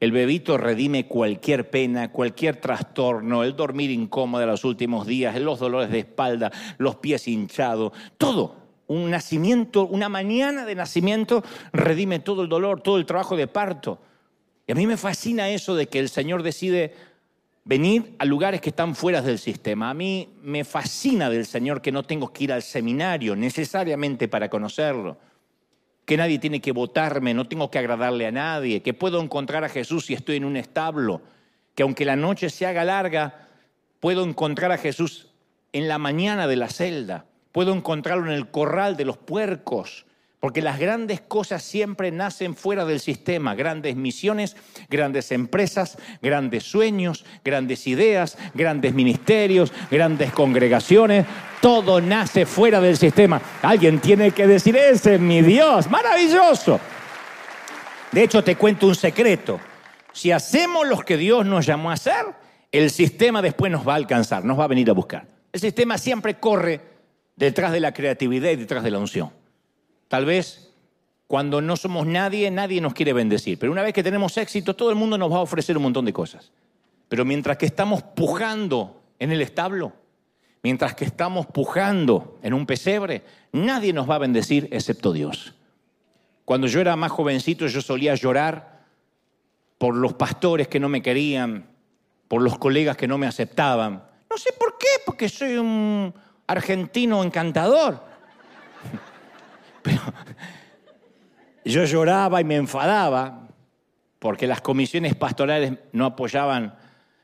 El 0.00 0.12
bebito 0.12 0.58
redime 0.58 1.06
cualquier 1.06 1.70
pena, 1.70 2.10
cualquier 2.10 2.56
trastorno, 2.56 3.44
el 3.44 3.56
dormir 3.56 3.90
incómodo 3.90 4.44
los 4.44 4.64
últimos 4.64 5.06
días, 5.06 5.40
los 5.40 5.60
dolores 5.60 5.90
de 5.90 6.00
espalda, 6.00 6.50
los 6.76 6.96
pies 6.96 7.26
hinchados, 7.28 7.92
todo 8.18 8.63
un 8.94 9.10
nacimiento, 9.10 9.86
una 9.86 10.08
mañana 10.08 10.64
de 10.64 10.74
nacimiento 10.74 11.42
redime 11.72 12.20
todo 12.20 12.42
el 12.42 12.48
dolor, 12.48 12.80
todo 12.80 12.96
el 12.96 13.06
trabajo 13.06 13.36
de 13.36 13.46
parto. 13.46 13.98
Y 14.66 14.72
a 14.72 14.74
mí 14.74 14.86
me 14.86 14.96
fascina 14.96 15.50
eso 15.50 15.74
de 15.74 15.86
que 15.86 15.98
el 15.98 16.08
Señor 16.08 16.42
decide 16.42 16.94
venir 17.64 18.14
a 18.18 18.24
lugares 18.24 18.60
que 18.60 18.70
están 18.70 18.94
fuera 18.94 19.22
del 19.22 19.38
sistema. 19.38 19.90
A 19.90 19.94
mí 19.94 20.28
me 20.42 20.64
fascina 20.64 21.28
del 21.30 21.46
Señor 21.46 21.82
que 21.82 21.92
no 21.92 22.02
tengo 22.02 22.32
que 22.32 22.44
ir 22.44 22.52
al 22.52 22.62
seminario 22.62 23.34
necesariamente 23.36 24.28
para 24.28 24.48
conocerlo, 24.48 25.18
que 26.04 26.16
nadie 26.16 26.38
tiene 26.38 26.60
que 26.60 26.72
votarme, 26.72 27.34
no 27.34 27.48
tengo 27.48 27.70
que 27.70 27.78
agradarle 27.78 28.26
a 28.26 28.32
nadie, 28.32 28.82
que 28.82 28.94
puedo 28.94 29.20
encontrar 29.20 29.64
a 29.64 29.68
Jesús 29.68 30.06
si 30.06 30.14
estoy 30.14 30.36
en 30.36 30.44
un 30.44 30.56
establo, 30.56 31.22
que 31.74 31.82
aunque 31.82 32.04
la 32.04 32.16
noche 32.16 32.50
se 32.50 32.66
haga 32.66 32.84
larga, 32.84 33.48
puedo 34.00 34.24
encontrar 34.24 34.70
a 34.72 34.78
Jesús 34.78 35.30
en 35.72 35.88
la 35.88 35.98
mañana 35.98 36.46
de 36.46 36.56
la 36.56 36.68
celda 36.68 37.26
puedo 37.54 37.72
encontrarlo 37.72 38.26
en 38.26 38.32
el 38.32 38.50
corral 38.50 38.96
de 38.96 39.04
los 39.04 39.16
puercos, 39.16 40.06
porque 40.40 40.60
las 40.60 40.80
grandes 40.80 41.20
cosas 41.20 41.62
siempre 41.62 42.10
nacen 42.10 42.56
fuera 42.56 42.84
del 42.84 42.98
sistema, 42.98 43.54
grandes 43.54 43.94
misiones, 43.94 44.56
grandes 44.90 45.30
empresas, 45.30 45.96
grandes 46.20 46.64
sueños, 46.64 47.24
grandes 47.44 47.86
ideas, 47.86 48.36
grandes 48.54 48.92
ministerios, 48.92 49.72
grandes 49.88 50.32
congregaciones, 50.32 51.26
todo 51.60 52.00
nace 52.00 52.44
fuera 52.44 52.80
del 52.80 52.96
sistema. 52.96 53.40
Alguien 53.62 54.00
tiene 54.00 54.32
que 54.32 54.48
decir, 54.48 54.76
ese 54.76 55.14
es 55.14 55.20
mi 55.20 55.40
Dios, 55.40 55.88
maravilloso. 55.88 56.80
De 58.10 58.24
hecho, 58.24 58.42
te 58.42 58.56
cuento 58.56 58.88
un 58.88 58.96
secreto. 58.96 59.60
Si 60.12 60.32
hacemos 60.32 60.88
lo 60.88 60.98
que 60.98 61.16
Dios 61.16 61.46
nos 61.46 61.64
llamó 61.64 61.90
a 61.90 61.94
hacer, 61.94 62.26
el 62.72 62.90
sistema 62.90 63.40
después 63.40 63.70
nos 63.70 63.86
va 63.86 63.92
a 63.92 63.96
alcanzar, 63.96 64.44
nos 64.44 64.58
va 64.58 64.64
a 64.64 64.68
venir 64.68 64.90
a 64.90 64.92
buscar. 64.92 65.28
El 65.52 65.60
sistema 65.60 65.98
siempre 65.98 66.40
corre 66.40 66.93
detrás 67.36 67.72
de 67.72 67.80
la 67.80 67.92
creatividad 67.92 68.50
y 68.50 68.56
detrás 68.56 68.84
de 68.84 68.90
la 68.90 68.98
unción. 68.98 69.30
Tal 70.08 70.24
vez 70.24 70.70
cuando 71.26 71.60
no 71.60 71.76
somos 71.76 72.06
nadie, 72.06 72.50
nadie 72.50 72.80
nos 72.80 72.94
quiere 72.94 73.12
bendecir, 73.12 73.58
pero 73.58 73.72
una 73.72 73.82
vez 73.82 73.92
que 73.92 74.02
tenemos 74.02 74.36
éxito, 74.36 74.76
todo 74.76 74.90
el 74.90 74.96
mundo 74.96 75.18
nos 75.18 75.32
va 75.32 75.36
a 75.38 75.40
ofrecer 75.40 75.76
un 75.76 75.84
montón 75.84 76.04
de 76.04 76.12
cosas. 76.12 76.52
Pero 77.08 77.24
mientras 77.24 77.56
que 77.56 77.66
estamos 77.66 78.02
pujando 78.02 79.02
en 79.18 79.32
el 79.32 79.40
establo, 79.40 79.92
mientras 80.62 80.94
que 80.94 81.04
estamos 81.04 81.46
pujando 81.46 82.38
en 82.42 82.54
un 82.54 82.66
pesebre, 82.66 83.24
nadie 83.52 83.92
nos 83.92 84.08
va 84.08 84.16
a 84.16 84.18
bendecir 84.18 84.68
excepto 84.70 85.12
Dios. 85.12 85.54
Cuando 86.44 86.66
yo 86.66 86.80
era 86.80 86.94
más 86.96 87.10
jovencito, 87.10 87.66
yo 87.66 87.80
solía 87.80 88.14
llorar 88.14 88.84
por 89.78 89.96
los 89.96 90.12
pastores 90.14 90.68
que 90.68 90.80
no 90.80 90.88
me 90.88 91.02
querían, 91.02 91.66
por 92.28 92.42
los 92.42 92.58
colegas 92.58 92.96
que 92.96 93.08
no 93.08 93.18
me 93.18 93.26
aceptaban. 93.26 94.04
No 94.30 94.36
sé 94.36 94.52
por 94.52 94.76
qué, 94.78 94.88
porque 95.06 95.28
soy 95.28 95.56
un, 95.56 96.14
argentino 96.46 97.22
encantador. 97.22 98.02
Pero 99.82 100.00
yo 101.64 101.84
lloraba 101.84 102.40
y 102.40 102.44
me 102.44 102.56
enfadaba 102.56 103.48
porque 104.18 104.46
las 104.46 104.60
comisiones 104.60 105.14
pastorales 105.14 105.74
no 105.92 106.06
apoyaban 106.06 106.74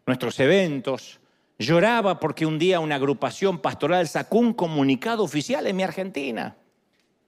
nuestros 0.06 0.38
eventos. 0.40 1.20
Lloraba 1.58 2.20
porque 2.20 2.46
un 2.46 2.58
día 2.58 2.80
una 2.80 2.96
agrupación 2.96 3.58
pastoral 3.58 4.08
sacó 4.08 4.38
un 4.38 4.54
comunicado 4.54 5.22
oficial 5.22 5.66
en 5.66 5.76
mi 5.76 5.82
Argentina 5.82 6.56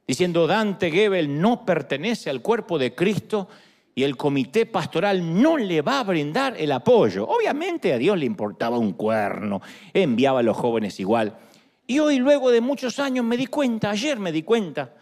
diciendo 0.07 0.46
Dante 0.46 0.90
Gebel 0.90 1.40
no 1.40 1.64
pertenece 1.64 2.31
al 2.31 2.42
cuerpo 2.42 2.78
de 2.78 2.94
Cristo 2.94 3.48
y 3.94 4.02
el 4.05 4.16
comité 4.16 4.66
pastoral 4.66 5.40
no 5.40 5.57
le 5.57 5.83
va 5.83 6.00
a 6.00 6.05
brindar 6.05 6.55
el 6.59 6.72
apoyo. 6.72 7.26
Obviamente 7.26 7.92
a 7.92 7.98
Dios 7.98 8.18
le 8.18 8.26
importaba 8.26 8.78
un 8.78 8.92
cuerno, 8.92 9.61
enviaba 9.92 10.40
a 10.40 10.42
los 10.42 10.57
jóvenes 10.57 10.98
igual. 11.00 11.37
Y 11.92 11.98
hoy, 11.98 12.18
luego 12.18 12.50
de 12.50 12.62
muchos 12.62 12.98
años, 12.98 13.22
me 13.22 13.37
di 13.37 13.46
cuenta, 13.46 13.90
ayer 13.90 14.18
me 14.18 14.33
di 14.33 14.42
cuenta, 14.44 14.94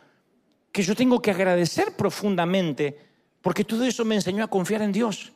que 0.73 0.83
yo 0.83 0.97
tengo 0.97 1.23
que 1.23 1.31
agradecer 1.31 1.95
profundamente 1.95 2.99
porque 3.41 3.63
todo 3.63 3.85
eso 3.85 4.05
me 4.05 4.17
enseñó 4.17 4.43
a 4.43 4.49
confiar 4.49 4.83
en 4.83 4.91
Dios. 4.91 5.31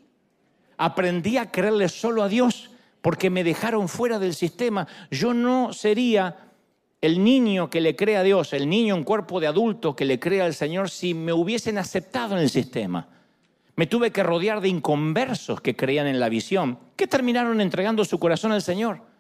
Aprendí 0.77 1.37
a 1.37 1.53
creerle 1.53 1.89
solo 1.89 2.25
a 2.25 2.29
Dios 2.29 2.73
porque 3.01 3.31
me 3.31 3.45
dejaron 3.45 3.89
fuera 3.89 4.19
del 4.19 4.35
sistema. 4.35 4.89
Yo 5.13 5.33
no 5.33 5.73
sería 5.73 6.51
el 7.01 7.23
niño 7.23 7.71
que 7.71 7.81
le 7.81 7.95
cree 7.95 8.17
a 8.17 8.25
Dios, 8.25 8.53
el 8.53 8.69
niño 8.69 8.97
en 8.97 9.05
cuerpo 9.05 9.39
de 9.39 9.47
adulto 9.47 9.95
que 9.95 10.07
le 10.07 10.19
cree 10.19 10.43
al 10.43 10.55
Señor 10.55 10.91
si 10.91 11.15
me 11.15 11.33
hubiesen 11.33 11.79
aceptado 11.79 12.35
en 12.35 12.43
el 12.43 12.51
sistema. 12.51 13.07
Me 13.77 13.87
tuve 13.87 14.11
que 14.11 14.25
rodear 14.25 14.61
de 14.61 14.71
inconversos 14.71 15.61
que 15.61 15.77
creían 15.77 16.09
en 16.09 16.19
la 16.19 16.29
visión, 16.29 16.81
que 16.97 17.07
terminaron 17.07 17.61
entregando 17.61 18.05
su 18.05 18.19
corazón 18.19 18.51
al 18.51 18.63
Señor. 18.63 19.14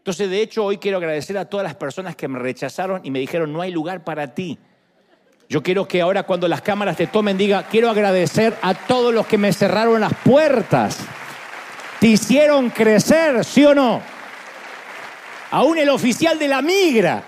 Entonces, 0.00 0.30
de 0.30 0.40
hecho, 0.40 0.64
hoy 0.64 0.78
quiero 0.78 0.96
agradecer 0.96 1.36
a 1.36 1.44
todas 1.44 1.62
las 1.62 1.74
personas 1.74 2.16
que 2.16 2.26
me 2.26 2.38
rechazaron 2.38 3.02
y 3.04 3.10
me 3.10 3.18
dijeron, 3.18 3.52
no 3.52 3.60
hay 3.60 3.70
lugar 3.70 4.02
para 4.02 4.34
ti. 4.34 4.58
Yo 5.46 5.62
quiero 5.62 5.86
que 5.86 6.00
ahora 6.00 6.22
cuando 6.22 6.48
las 6.48 6.62
cámaras 6.62 6.96
te 6.96 7.06
tomen 7.06 7.36
diga, 7.36 7.64
quiero 7.64 7.90
agradecer 7.90 8.56
a 8.62 8.72
todos 8.72 9.12
los 9.12 9.26
que 9.26 9.36
me 9.36 9.52
cerraron 9.52 10.00
las 10.00 10.14
puertas. 10.24 11.00
Te 12.00 12.06
hicieron 12.06 12.70
crecer, 12.70 13.44
¿sí 13.44 13.62
o 13.66 13.74
no? 13.74 14.00
Aún 15.50 15.76
el 15.76 15.90
oficial 15.90 16.38
de 16.38 16.48
la 16.48 16.62
migra. 16.62 17.22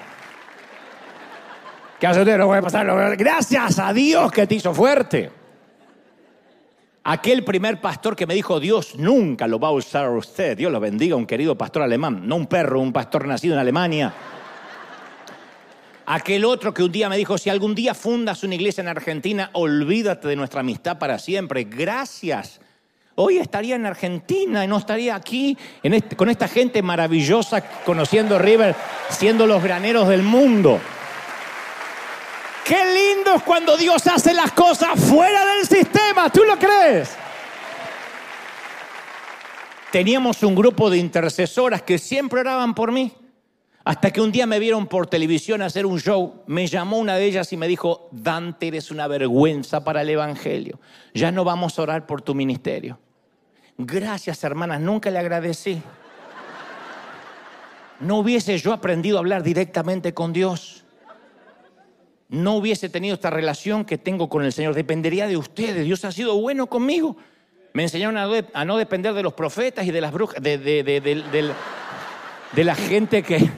Que 2.00 2.06
hace 2.06 2.24
no 2.24 2.46
voy 2.46 2.58
a 2.58 2.62
pasar. 2.62 3.16
Gracias 3.18 3.78
a 3.78 3.92
Dios 3.92 4.32
que 4.32 4.46
te 4.46 4.54
hizo 4.54 4.72
fuerte. 4.72 5.41
Aquel 7.05 7.43
primer 7.43 7.81
pastor 7.81 8.15
que 8.15 8.29
me 8.29 8.35
dijo, 8.35 8.61
Dios 8.61 8.95
nunca 8.97 9.49
lo 9.49 9.59
va 9.59 9.69
a 9.69 9.73
usar 9.73 10.05
a 10.05 10.11
usted. 10.11 10.57
Dios 10.57 10.71
lo 10.71 10.79
bendiga, 10.79 11.17
un 11.17 11.27
querido 11.27 11.59
pastor 11.59 11.83
alemán, 11.83 12.29
no 12.29 12.37
un 12.37 12.47
perro, 12.47 12.81
un 12.81 12.93
pastor 12.93 13.27
nacido 13.27 13.55
en 13.55 13.61
Alemania. 13.61 14.15
Aquel 16.07 16.45
otro 16.45 16.73
que 16.73 16.85
un 16.85 16.93
día 16.93 17.09
me 17.09 17.17
dijo, 17.17 17.38
si 17.38 17.51
algún 17.51 17.75
día 17.75 17.95
fundas 17.95 18.45
una 18.45 18.55
iglesia 18.55 18.83
en 18.83 18.88
Argentina, 18.88 19.51
olvídate 19.55 20.29
de 20.29 20.37
nuestra 20.37 20.61
amistad 20.61 20.99
para 20.99 21.19
siempre. 21.19 21.65
Gracias. 21.65 22.61
Hoy 23.17 23.38
estaría 23.38 23.75
en 23.75 23.85
Argentina 23.85 24.65
y 24.65 24.69
no 24.69 24.79
estaría 24.79 25.17
aquí 25.17 25.59
con 26.17 26.31
esta 26.31 26.47
gente 26.47 26.83
maravillosa 26.83 27.62
conociendo 27.85 28.38
River, 28.38 28.77
siendo 29.11 29.47
los 29.47 29.62
graneros 29.62 30.09
del 30.09 30.23
mundo. 30.23 30.81
Qué 32.64 32.77
lindo 32.77 33.35
es 33.35 33.42
cuando 33.42 33.77
Dios 33.77 34.07
hace 34.07 34.33
las 34.33 34.53
cosas 34.53 34.98
fuera 35.01 35.44
del 35.57 35.66
sistema, 35.66 36.31
¿tú 36.31 36.44
lo 36.44 36.57
crees? 36.59 37.17
Teníamos 39.90 40.42
un 40.42 40.54
grupo 40.54 40.88
de 40.88 40.98
intercesoras 40.98 41.83
que 41.83 41.98
siempre 41.98 42.40
oraban 42.40 42.75
por 42.75 42.92
mí. 42.92 43.13
Hasta 43.85 44.13
que 44.13 44.21
un 44.21 44.31
día 44.31 44.46
me 44.46 44.60
vieron 44.60 44.87
por 44.87 45.08
televisión 45.08 45.60
hacer 45.60 45.87
un 45.87 45.98
show, 45.98 46.44
me 46.46 46.69
llamó 46.69 46.98
una 46.98 47.17
de 47.17 47.25
ellas 47.25 47.52
y 47.52 47.56
me 47.56 47.67
dijo, 47.67 48.08
Dante, 48.13 48.69
eres 48.69 48.92
una 48.92 49.08
vergüenza 49.08 49.83
para 49.83 50.02
el 50.02 50.10
Evangelio. 50.10 50.79
Ya 51.15 51.33
no 51.33 51.42
vamos 51.42 51.79
a 51.79 51.83
orar 51.83 52.06
por 52.06 52.23
tu 52.23 52.33
ministerio. 52.33 53.00
Gracias, 53.77 54.44
hermanas, 54.44 54.81
nunca 54.81 55.10
le 55.10 55.19
agradecí. 55.19 55.83
No 57.98 58.19
hubiese 58.19 58.56
yo 58.58 58.73
aprendido 58.73 59.17
a 59.17 59.21
hablar 59.21 59.42
directamente 59.42 60.15
con 60.15 60.33
Dios 60.33 60.83
no 62.33 62.54
hubiese 62.54 62.88
tenido 62.88 63.14
esta 63.14 63.28
relación 63.28 63.85
que 63.85 63.98
tengo 63.98 64.30
con 64.30 64.42
el 64.42 64.54
Señor. 64.54 64.74
Dependería 64.74 65.26
de 65.26 65.37
ustedes. 65.37 65.85
Dios 65.85 66.02
ha 66.06 66.12
sido 66.12 66.40
bueno 66.40 66.66
conmigo. 66.66 67.14
Me 67.74 67.83
enseñaron 67.83 68.16
a, 68.16 68.64
no 68.64 68.78
depender 68.78 69.12
de 69.12 69.22
los 69.22 69.35
profetas 69.35 69.87
y 69.87 69.90
de 69.90 70.00
las 70.00 70.12
brujas, 70.12 70.42
de, 70.42 70.56
de, 70.56 71.54
la 72.64 72.74
gente 72.74 73.22
que, 73.22 73.50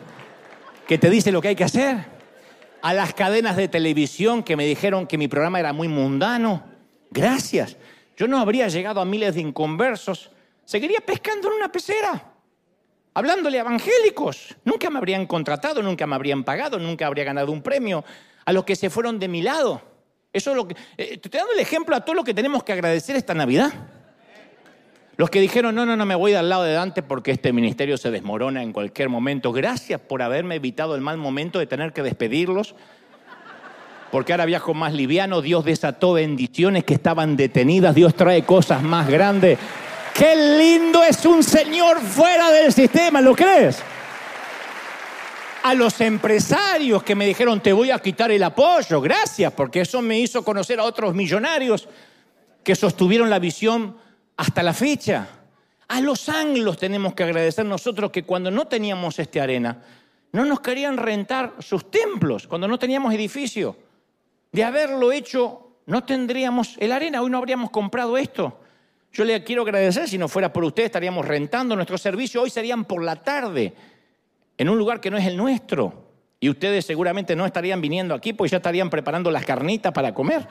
que 0.88 0.98
te 0.98 1.08
dice 1.08 1.30
lo 1.30 1.40
que 1.40 1.48
hay 1.48 1.56
que 1.56 1.62
hacer. 1.62 1.98
a 2.82 2.92
las 2.92 3.14
cadenas 3.14 3.56
de 3.56 3.68
televisión 3.68 4.42
que 4.42 4.56
me 4.56 4.66
dijeron 4.66 5.06
que 5.06 5.18
mi 5.18 5.28
programa 5.28 5.60
era 5.60 5.72
muy 5.72 5.86
mundano. 5.86 6.64
Gracias. 7.12 7.76
Yo 8.16 8.26
no 8.26 8.38
habría 8.38 8.66
llegado 8.66 9.00
a 9.00 9.04
miles 9.04 9.36
de 9.36 9.40
inconversos. 9.40 10.32
Seguiría 10.64 11.00
pescando 11.00 11.46
en 11.46 11.54
una 11.54 11.70
pecera, 11.70 12.32
hablándole 13.14 13.58
a 13.58 13.60
evangélicos. 13.60 14.56
Nunca 14.64 14.90
me 14.90 14.98
habrían 14.98 15.26
contratado, 15.26 15.80
nunca 15.80 16.08
me 16.08 16.16
habrían 16.16 16.42
pagado, 16.42 16.80
nunca 16.80 17.06
habría 17.06 17.22
ganado 17.22 17.52
un 17.52 17.62
premio. 17.62 18.04
A 18.44 18.52
los 18.52 18.64
que 18.64 18.76
se 18.76 18.90
fueron 18.90 19.18
de 19.18 19.28
mi 19.28 19.42
lado. 19.42 19.82
Eso 20.32 20.50
es 20.50 20.56
lo 20.56 20.66
que. 20.66 20.74
Eh, 20.96 21.18
te 21.18 21.28
estoy 21.28 21.38
dando 21.38 21.52
el 21.52 21.60
ejemplo 21.60 21.94
a 21.94 22.00
todo 22.00 22.14
lo 22.14 22.24
que 22.24 22.34
tenemos 22.34 22.64
que 22.64 22.72
agradecer 22.72 23.16
esta 23.16 23.34
Navidad. 23.34 23.72
Los 25.16 25.30
que 25.30 25.40
dijeron, 25.40 25.76
no, 25.76 25.86
no, 25.86 25.96
no 25.96 26.06
me 26.06 26.16
voy 26.16 26.34
al 26.34 26.48
lado 26.48 26.64
de 26.64 26.72
Dante 26.72 27.02
porque 27.02 27.30
este 27.30 27.52
ministerio 27.52 27.96
se 27.96 28.10
desmorona 28.10 28.62
en 28.64 28.72
cualquier 28.72 29.08
momento. 29.08 29.52
Gracias 29.52 30.00
por 30.00 30.22
haberme 30.22 30.56
evitado 30.56 30.96
el 30.96 31.00
mal 31.00 31.18
momento 31.18 31.60
de 31.60 31.66
tener 31.66 31.92
que 31.92 32.02
despedirlos. 32.02 32.74
Porque 34.10 34.32
ahora 34.32 34.44
viajo 34.44 34.74
más 34.74 34.92
liviano. 34.92 35.40
Dios 35.40 35.64
desató 35.64 36.14
bendiciones 36.14 36.82
que 36.82 36.94
estaban 36.94 37.36
detenidas. 37.36 37.94
Dios 37.94 38.14
trae 38.14 38.44
cosas 38.44 38.82
más 38.82 39.08
grandes. 39.08 39.58
Qué 40.14 40.58
lindo 40.58 41.02
es 41.02 41.24
un 41.26 41.42
Señor 41.42 42.00
fuera 42.00 42.50
del 42.50 42.72
sistema, 42.72 43.20
¿lo 43.20 43.34
crees? 43.34 43.82
A 45.64 45.72
los 45.72 45.98
empresarios 46.02 47.02
que 47.02 47.14
me 47.14 47.24
dijeron, 47.24 47.58
te 47.58 47.72
voy 47.72 47.90
a 47.90 47.98
quitar 47.98 48.30
el 48.30 48.42
apoyo. 48.42 49.00
Gracias, 49.00 49.50
porque 49.54 49.80
eso 49.80 50.02
me 50.02 50.20
hizo 50.20 50.44
conocer 50.44 50.78
a 50.78 50.84
otros 50.84 51.14
millonarios 51.14 51.88
que 52.62 52.74
sostuvieron 52.74 53.30
la 53.30 53.38
visión 53.38 53.96
hasta 54.36 54.62
la 54.62 54.74
fecha. 54.74 55.26
A 55.88 56.02
los 56.02 56.28
anglos 56.28 56.76
tenemos 56.76 57.14
que 57.14 57.22
agradecer 57.22 57.64
nosotros 57.64 58.10
que 58.10 58.24
cuando 58.24 58.50
no 58.50 58.66
teníamos 58.66 59.18
este 59.18 59.40
arena, 59.40 59.82
no 60.32 60.44
nos 60.44 60.60
querían 60.60 60.98
rentar 60.98 61.54
sus 61.60 61.90
templos, 61.90 62.46
cuando 62.46 62.68
no 62.68 62.78
teníamos 62.78 63.14
edificio. 63.14 63.74
De 64.52 64.64
haberlo 64.64 65.12
hecho, 65.12 65.78
no 65.86 66.04
tendríamos 66.04 66.76
el 66.78 66.92
arena, 66.92 67.22
hoy 67.22 67.30
no 67.30 67.38
habríamos 67.38 67.70
comprado 67.70 68.18
esto. 68.18 68.60
Yo 69.14 69.24
le 69.24 69.42
quiero 69.42 69.62
agradecer, 69.62 70.10
si 70.10 70.18
no 70.18 70.28
fuera 70.28 70.52
por 70.52 70.62
usted, 70.62 70.84
estaríamos 70.84 71.24
rentando 71.24 71.74
nuestro 71.74 71.96
servicio, 71.96 72.42
hoy 72.42 72.50
serían 72.50 72.84
por 72.84 73.02
la 73.02 73.16
tarde, 73.16 73.72
en 74.58 74.68
un 74.68 74.78
lugar 74.78 75.00
que 75.00 75.10
no 75.10 75.16
es 75.16 75.26
el 75.26 75.36
nuestro. 75.36 76.04
Y 76.40 76.48
ustedes 76.50 76.84
seguramente 76.84 77.34
no 77.36 77.46
estarían 77.46 77.80
viniendo 77.80 78.14
aquí, 78.14 78.32
pues 78.32 78.50
ya 78.50 78.58
estarían 78.58 78.90
preparando 78.90 79.30
las 79.30 79.44
carnitas 79.44 79.92
para 79.92 80.12
comer. 80.12 80.46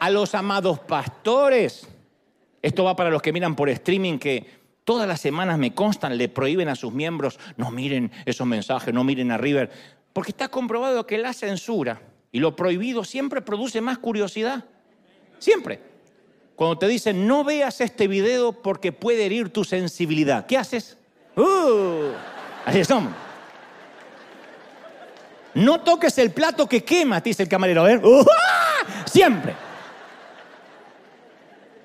A 0.00 0.10
los 0.10 0.34
amados 0.34 0.78
pastores, 0.80 1.88
esto 2.62 2.84
va 2.84 2.94
para 2.94 3.10
los 3.10 3.22
que 3.22 3.32
miran 3.32 3.56
por 3.56 3.68
streaming 3.68 4.18
que 4.18 4.46
todas 4.84 5.08
las 5.08 5.20
semanas 5.20 5.58
me 5.58 5.74
constan, 5.74 6.16
le 6.16 6.28
prohíben 6.28 6.68
a 6.68 6.74
sus 6.74 6.92
miembros, 6.92 7.38
no 7.56 7.70
miren 7.70 8.10
esos 8.26 8.46
mensajes, 8.46 8.92
no 8.94 9.04
miren 9.04 9.30
a 9.30 9.38
River, 9.38 9.70
porque 10.12 10.30
está 10.30 10.48
comprobado 10.48 11.06
que 11.06 11.18
la 11.18 11.32
censura 11.32 12.00
y 12.32 12.40
lo 12.40 12.54
prohibido 12.56 13.04
siempre 13.04 13.40
produce 13.40 13.80
más 13.80 13.98
curiosidad. 13.98 14.64
Siempre. 15.38 15.80
Cuando 16.56 16.78
te 16.78 16.88
dicen, 16.88 17.26
no 17.26 17.44
veas 17.44 17.80
este 17.80 18.08
video 18.08 18.52
porque 18.52 18.92
puede 18.92 19.26
herir 19.26 19.50
tu 19.50 19.64
sensibilidad, 19.64 20.46
¿qué 20.46 20.56
haces? 20.56 20.98
Uh, 21.36 22.10
así 22.68 22.84
son. 22.84 23.08
No 25.54 25.80
toques 25.80 26.16
el 26.18 26.30
plato 26.30 26.68
que 26.68 26.84
quema, 26.84 27.20
dice 27.20 27.42
el 27.42 27.48
camarero. 27.48 27.82
Ver, 27.84 28.04
uh, 28.04 28.24
siempre. 29.06 29.54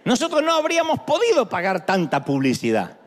Nosotros 0.03 0.43
no 0.43 0.53
habríamos 0.53 0.99
podido 0.99 1.47
pagar 1.47 1.85
tanta 1.85 2.25
publicidad. 2.25 2.97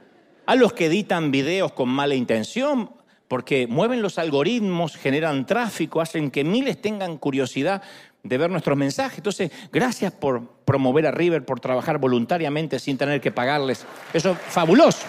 A 0.47 0.55
los 0.55 0.72
que 0.72 0.87
editan 0.87 1.31
videos 1.31 1.72
con 1.72 1.89
mala 1.89 2.14
intención, 2.14 2.91
porque 3.29 3.66
mueven 3.66 4.01
los 4.01 4.18
algoritmos, 4.18 4.97
generan 4.97 5.45
tráfico, 5.45 6.01
hacen 6.01 6.31
que 6.31 6.45
miles 6.45 6.81
tengan 6.81 7.18
curiosidad 7.18 7.83
de 8.22 8.39
ver 8.39 8.51
nuestros 8.51 8.79
mensajes. 8.79 9.18
Entonces, 9.18 9.51
gracias 9.70 10.12
por 10.12 10.49
promover 10.64 11.07
a 11.07 11.11
River, 11.11 11.45
por 11.45 11.61
trabajar 11.61 11.99
voluntariamente 11.99 12.79
sin 12.79 12.97
tener 12.97 13.20
que 13.20 13.31
pagarles. 13.31 13.85
Eso 14.14 14.33
es 14.33 14.39
fabuloso. 14.49 15.05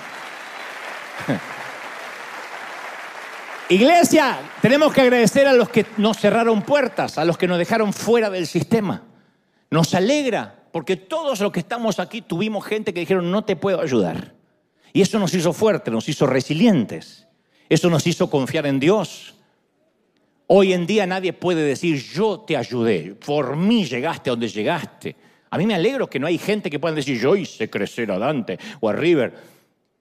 Iglesia, 3.70 4.40
tenemos 4.62 4.94
que 4.94 5.02
agradecer 5.02 5.46
a 5.46 5.54
los 5.54 5.68
que 5.68 5.86
nos 5.98 6.18
cerraron 6.18 6.62
puertas, 6.62 7.18
a 7.18 7.26
los 7.26 7.38
que 7.38 7.48
nos 7.48 7.58
dejaron 7.58 7.92
fuera 7.92 8.30
del 8.30 8.48
sistema. 8.48 9.04
Nos 9.70 9.94
alegra 9.94 10.64
porque 10.72 10.96
todos 10.96 11.42
los 11.42 11.52
que 11.52 11.60
estamos 11.60 12.00
aquí 12.00 12.22
tuvimos 12.22 12.66
gente 12.66 12.94
que 12.94 13.02
dijeron, 13.02 13.30
no 13.30 13.44
te 13.44 13.58
puedo 13.58 13.82
ayudar. 13.82 14.36
Y 14.94 15.02
eso 15.02 15.20
nos 15.20 15.34
hizo 15.34 15.52
fuertes, 15.52 15.94
nos 15.94 16.08
hizo 16.08 16.26
resilientes. 16.28 17.28
Eso 17.68 17.90
nos 17.90 18.08
hizo 18.08 18.30
confiar 18.30 18.66
en 18.68 18.80
Dios. 18.80 19.36
Hoy 20.48 20.72
en 20.72 20.88
día 20.88 21.06
nadie 21.06 21.34
puede 21.34 21.64
decir, 21.64 22.02
yo 22.02 22.40
te 22.40 22.56
ayudé, 22.56 23.16
por 23.16 23.58
mí 23.58 23.84
llegaste 23.84 24.30
a 24.30 24.32
donde 24.32 24.48
llegaste. 24.48 25.16
A 25.50 25.58
mí 25.58 25.66
me 25.66 25.76
alegro 25.76 26.10
que 26.10 26.20
no 26.20 26.28
hay 26.28 26.38
gente 26.38 26.70
que 26.70 26.80
pueda 26.80 26.96
decir, 26.96 27.20
yo 27.20 27.36
hice 27.36 27.70
crecer 27.70 28.10
a 28.12 28.18
Dante 28.18 28.58
o 28.80 28.88
a 28.88 28.94
River. 28.94 29.57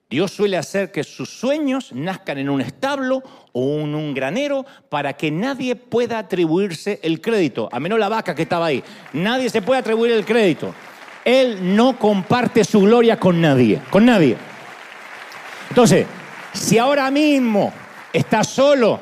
Dios 0.09 0.31
suele 0.31 0.55
hacer 0.55 0.91
que 0.91 1.03
sus 1.03 1.29
sueños 1.29 1.91
nazcan 1.91 2.37
en 2.37 2.49
un 2.49 2.61
establo 2.61 3.21
o 3.51 3.79
en 3.81 3.93
un 3.93 4.13
granero 4.13 4.65
para 4.87 5.13
que 5.13 5.31
nadie 5.31 5.75
pueda 5.75 6.19
atribuirse 6.19 7.01
el 7.03 7.19
crédito, 7.19 7.67
a 7.73 7.79
menos 7.81 7.99
la 7.99 8.07
vaca 8.07 8.33
que 8.33 8.43
estaba 8.43 8.67
ahí. 8.67 8.81
Nadie 9.11 9.49
se 9.49 9.61
puede 9.61 9.81
atribuir 9.81 10.13
el 10.13 10.23
crédito. 10.23 10.73
Él 11.25 11.75
no 11.75 11.99
comparte 11.99 12.63
su 12.63 12.81
gloria 12.81 13.19
con 13.19 13.41
nadie, 13.41 13.81
con 13.89 14.05
nadie. 14.05 14.37
Entonces, 15.69 16.07
si 16.53 16.77
ahora 16.77 17.11
mismo 17.11 17.73
estás 18.13 18.47
solo, 18.47 19.01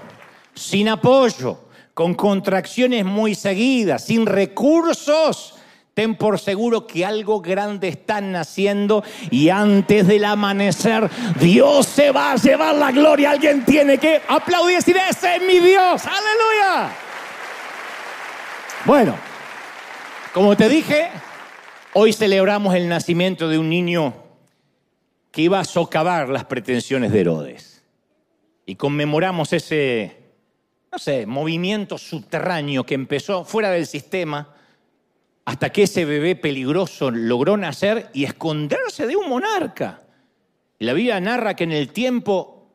sin 0.56 0.90
apoyo, 0.90 1.70
con 1.94 2.16
contracciones 2.16 3.06
muy 3.06 3.36
seguidas, 3.36 4.06
sin 4.06 4.26
recursos, 4.26 5.55
Ten 5.96 6.16
por 6.16 6.38
seguro 6.40 6.86
que 6.86 7.06
algo 7.06 7.40
grande 7.40 7.88
está 7.88 8.20
naciendo 8.20 9.02
y 9.32 9.48
antes 9.48 10.06
del 10.06 10.26
amanecer 10.26 11.10
Dios 11.40 11.86
se 11.86 12.12
va 12.12 12.34
a 12.34 12.36
llevar 12.36 12.76
la 12.76 12.92
gloria. 12.92 13.32
Alguien 13.32 13.64
tiene 13.64 13.98
que 13.98 14.22
aplaudir 14.28 14.74
y 14.74 14.76
decir, 14.76 14.98
ese 14.98 15.38
es 15.38 15.42
mi 15.42 15.58
Dios. 15.62 16.02
Aleluya. 16.06 16.94
Bueno, 18.84 19.16
como 20.34 20.58
te 20.58 20.68
dije, 20.68 21.12
hoy 21.94 22.12
celebramos 22.12 22.76
el 22.76 22.90
nacimiento 22.90 23.48
de 23.48 23.58
un 23.58 23.70
niño 23.70 24.14
que 25.32 25.44
iba 25.44 25.62
a 25.62 25.64
socavar 25.64 26.28
las 26.28 26.44
pretensiones 26.44 27.14
de 27.14 27.22
Herodes. 27.22 27.84
Y 28.66 28.76
conmemoramos 28.76 29.54
ese, 29.54 30.18
no 30.92 30.98
sé, 30.98 31.26
movimiento 31.26 31.98
subterráneo 31.98 32.86
que 32.86 32.96
empezó 32.96 33.46
fuera 33.46 33.70
del 33.70 33.88
sistema 33.88 34.55
hasta 35.46 35.72
que 35.72 35.84
ese 35.84 36.06
bebé 36.06 36.36
peligroso 36.36 37.12
logró 37.12 37.56
nacer 37.56 38.10
y 38.14 38.24
esconderse 38.24 39.06
de 39.06 39.16
un 39.16 39.30
monarca. 39.30 40.02
La 40.80 40.94
Biblia 40.94 41.20
narra 41.20 41.56
que 41.56 41.64
en 41.64 41.72
el 41.72 41.90
tiempo, 41.90 42.74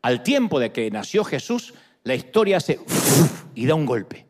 al 0.00 0.22
tiempo 0.22 0.60
de 0.60 0.70
que 0.70 0.90
nació 0.90 1.24
Jesús, 1.24 1.74
la 2.04 2.14
historia 2.14 2.58
hace 2.58 2.78
y 3.54 3.66
da 3.66 3.74
un 3.74 3.86
golpe. 3.86 4.26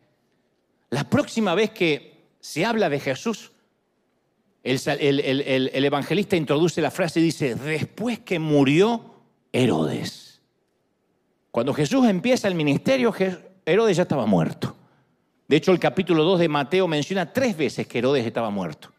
La 0.88 1.08
próxima 1.08 1.54
vez 1.54 1.70
que 1.70 2.30
se 2.40 2.64
habla 2.64 2.88
de 2.88 2.98
Jesús, 2.98 3.52
el, 4.62 4.80
el, 5.20 5.84
evangelista 5.84 6.36
introduce 6.36 6.80
la 6.80 6.90
frase 6.90 7.20
y 7.20 7.24
dice, 7.24 7.54
después 7.54 8.20
que 8.20 8.38
murió 8.38 9.22
Herodes. 9.52 10.40
Cuando 11.50 11.74
Jesús 11.74 12.06
empieza 12.06 12.48
el 12.48 12.54
ministerio, 12.54 13.14
Herodes 13.64 13.96
ya 13.96 14.02
estaba 14.02 14.26
muerto. 14.26 14.76
De 15.50 15.56
hecho, 15.56 15.72
el 15.72 15.80
capítulo 15.80 16.22
2 16.22 16.38
de 16.38 16.48
Mateo 16.48 16.86
menciona 16.86 17.32
tres 17.32 17.56
veces 17.56 17.88
que 17.88 17.98
Herodes 17.98 18.24
estaba 18.24 18.50
muerto. 18.50 18.92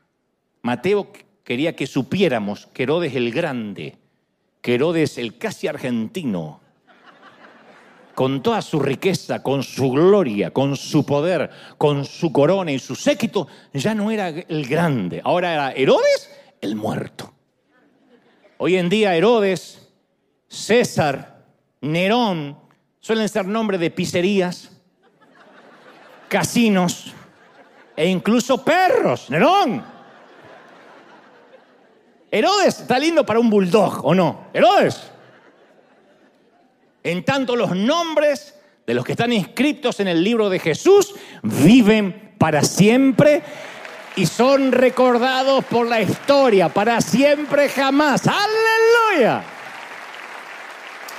Mateo 0.64 1.08
quería 1.46 1.78
que 1.78 1.88
supiéramos 1.88 2.68
que 2.74 2.84
Herodes 2.84 3.16
el 3.16 3.32
Grande, 3.32 3.98
que 4.60 4.76
Herodes 4.76 5.18
el 5.18 5.38
casi 5.38 5.68
argentino, 5.68 6.60
con 8.16 8.44
toda 8.44 8.62
su 8.62 8.82
riqueza, 8.82 9.42
con 9.42 9.64
su 9.64 9.92
gloria, 9.92 10.52
con 10.52 10.76
su 10.76 11.06
poder, 11.06 11.50
con 11.78 12.04
su 12.04 12.34
corona 12.34 12.74
y 12.74 12.80
su 12.80 12.96
séquito, 12.96 13.48
ya 13.72 13.96
no 13.96 14.12
era 14.12 14.28
el 14.28 14.68
grande, 14.68 15.22
ahora 15.24 15.54
era 15.54 15.72
Herodes 15.72 16.30
el 16.60 16.76
muerto. 16.76 17.34
Hoy 18.58 18.76
en 18.76 18.90
día 18.90 19.16
Herodes, 19.16 19.88
César, 20.50 21.46
Nerón, 21.80 22.58
suelen 23.00 23.30
ser 23.30 23.46
nombres 23.46 23.80
de 23.80 23.90
pizzerías, 23.90 24.81
casinos 26.32 27.12
e 27.94 28.08
incluso 28.08 28.64
perros. 28.64 29.30
Nerón. 29.30 29.84
Herodes 32.32 32.80
está 32.80 32.98
lindo 32.98 33.26
para 33.26 33.42
un 33.42 33.50
bulldog, 33.50 34.00
¿o 34.06 34.16
no? 34.16 34.48
Herodes. 34.54 35.12
En 37.04 37.26
tanto 37.26 37.58
los 37.58 37.76
nombres 37.76 38.58
de 38.88 38.94
los 38.94 39.04
que 39.04 39.12
están 39.12 39.34
inscritos 39.34 40.00
en 40.00 40.08
el 40.08 40.24
libro 40.24 40.50
de 40.50 40.60
Jesús 40.60 41.14
viven 41.44 42.36
para 42.38 42.64
siempre 42.64 43.44
y 44.16 44.26
son 44.26 44.72
recordados 44.72 45.66
por 45.66 45.86
la 45.86 46.00
historia, 46.00 46.70
para 46.70 47.02
siempre 47.02 47.68
jamás. 47.68 48.24
Aleluya. 48.26 49.44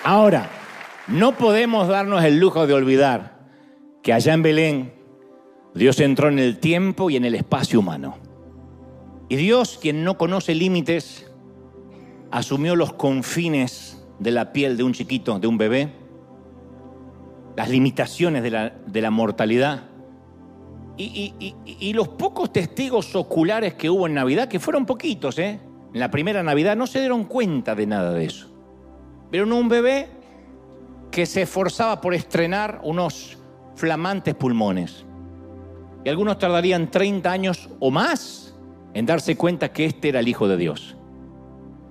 Ahora, 0.04 0.48
no 1.06 1.36
podemos 1.36 1.86
darnos 1.88 2.24
el 2.24 2.38
lujo 2.38 2.66
de 2.66 2.72
olvidar 2.72 3.36
que 4.02 4.14
allá 4.14 4.32
en 4.32 4.42
Belén 4.42 5.01
Dios 5.74 6.00
entró 6.00 6.28
en 6.28 6.38
el 6.38 6.58
tiempo 6.58 7.10
y 7.10 7.16
en 7.16 7.24
el 7.24 7.34
espacio 7.34 7.80
humano. 7.80 8.16
Y 9.28 9.36
Dios, 9.36 9.78
quien 9.80 10.04
no 10.04 10.18
conoce 10.18 10.54
límites, 10.54 11.30
asumió 12.30 12.76
los 12.76 12.92
confines 12.92 14.04
de 14.18 14.30
la 14.30 14.52
piel 14.52 14.76
de 14.76 14.82
un 14.82 14.92
chiquito, 14.92 15.38
de 15.38 15.46
un 15.46 15.56
bebé, 15.56 15.92
las 17.56 17.70
limitaciones 17.70 18.42
de 18.42 18.50
la, 18.50 18.70
de 18.70 19.00
la 19.00 19.10
mortalidad. 19.10 19.84
Y, 20.98 21.54
y, 21.64 21.92
los 21.94 22.08
pocos 22.08 22.52
testigos 22.52 23.16
oculares 23.16 23.74
que 23.74 23.88
hubo 23.88 24.06
en 24.06 24.14
Navidad, 24.14 24.46
que 24.46 24.60
fueron 24.60 24.84
poquitos, 24.84 25.38
¿eh? 25.38 25.58
en 25.92 26.00
la 26.00 26.10
primera 26.10 26.42
Navidad, 26.42 26.76
no 26.76 26.86
se 26.86 27.00
dieron 27.00 27.24
cuenta 27.24 27.74
de 27.74 27.86
nada 27.86 28.12
de 28.12 28.26
eso. 28.26 28.48
Vieron 29.30 29.52
un 29.52 29.68
bebé 29.68 30.10
que 31.10 31.26
se 31.26 31.42
esforzaba 31.42 32.00
por 32.00 32.14
estrenar 32.14 32.80
unos 32.84 33.38
flamantes 33.74 34.34
pulmones. 34.34 35.06
Y 36.04 36.08
algunos 36.08 36.38
tardarían 36.38 36.90
30 36.90 37.30
años 37.30 37.68
o 37.78 37.90
más 37.90 38.54
en 38.94 39.06
darse 39.06 39.36
cuenta 39.36 39.72
que 39.72 39.84
este 39.84 40.08
era 40.08 40.20
el 40.20 40.28
Hijo 40.28 40.48
de 40.48 40.56
Dios. 40.56 40.96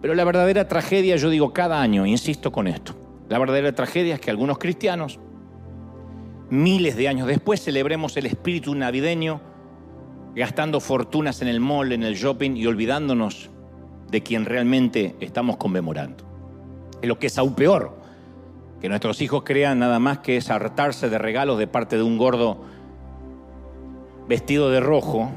Pero 0.01 0.15
la 0.15 0.23
verdadera 0.23 0.67
tragedia, 0.67 1.15
yo 1.15 1.29
digo 1.29 1.53
cada 1.53 1.81
año, 1.81 2.05
insisto 2.05 2.51
con 2.51 2.67
esto, 2.67 2.93
la 3.29 3.39
verdadera 3.39 3.73
tragedia 3.73 4.15
es 4.15 4.19
que 4.19 4.31
algunos 4.31 4.57
cristianos, 4.57 5.19
miles 6.49 6.97
de 6.97 7.07
años 7.07 7.27
después, 7.27 7.63
celebremos 7.63 8.17
el 8.17 8.25
espíritu 8.25 8.75
navideño 8.75 9.41
gastando 10.35 10.79
fortunas 10.79 11.41
en 11.41 11.47
el 11.47 11.59
mall, 11.59 11.91
en 11.91 12.03
el 12.03 12.15
shopping 12.15 12.55
y 12.55 12.65
olvidándonos 12.65 13.49
de 14.09 14.23
quien 14.23 14.45
realmente 14.45 15.15
estamos 15.19 15.57
conmemorando. 15.57 16.25
Es 17.01 17.07
lo 17.07 17.19
que 17.19 17.27
es 17.27 17.37
aún 17.37 17.55
peor, 17.55 17.97
que 18.79 18.89
nuestros 18.89 19.21
hijos 19.21 19.43
crean 19.43 19.79
nada 19.79 19.99
más 19.99 20.19
que 20.19 20.37
es 20.37 20.49
hartarse 20.49 21.09
de 21.09 21.17
regalos 21.17 21.57
de 21.59 21.67
parte 21.67 21.97
de 21.97 22.03
un 22.03 22.17
gordo 22.17 22.63
vestido 24.31 24.71
de 24.71 24.79
rojo, 24.79 25.29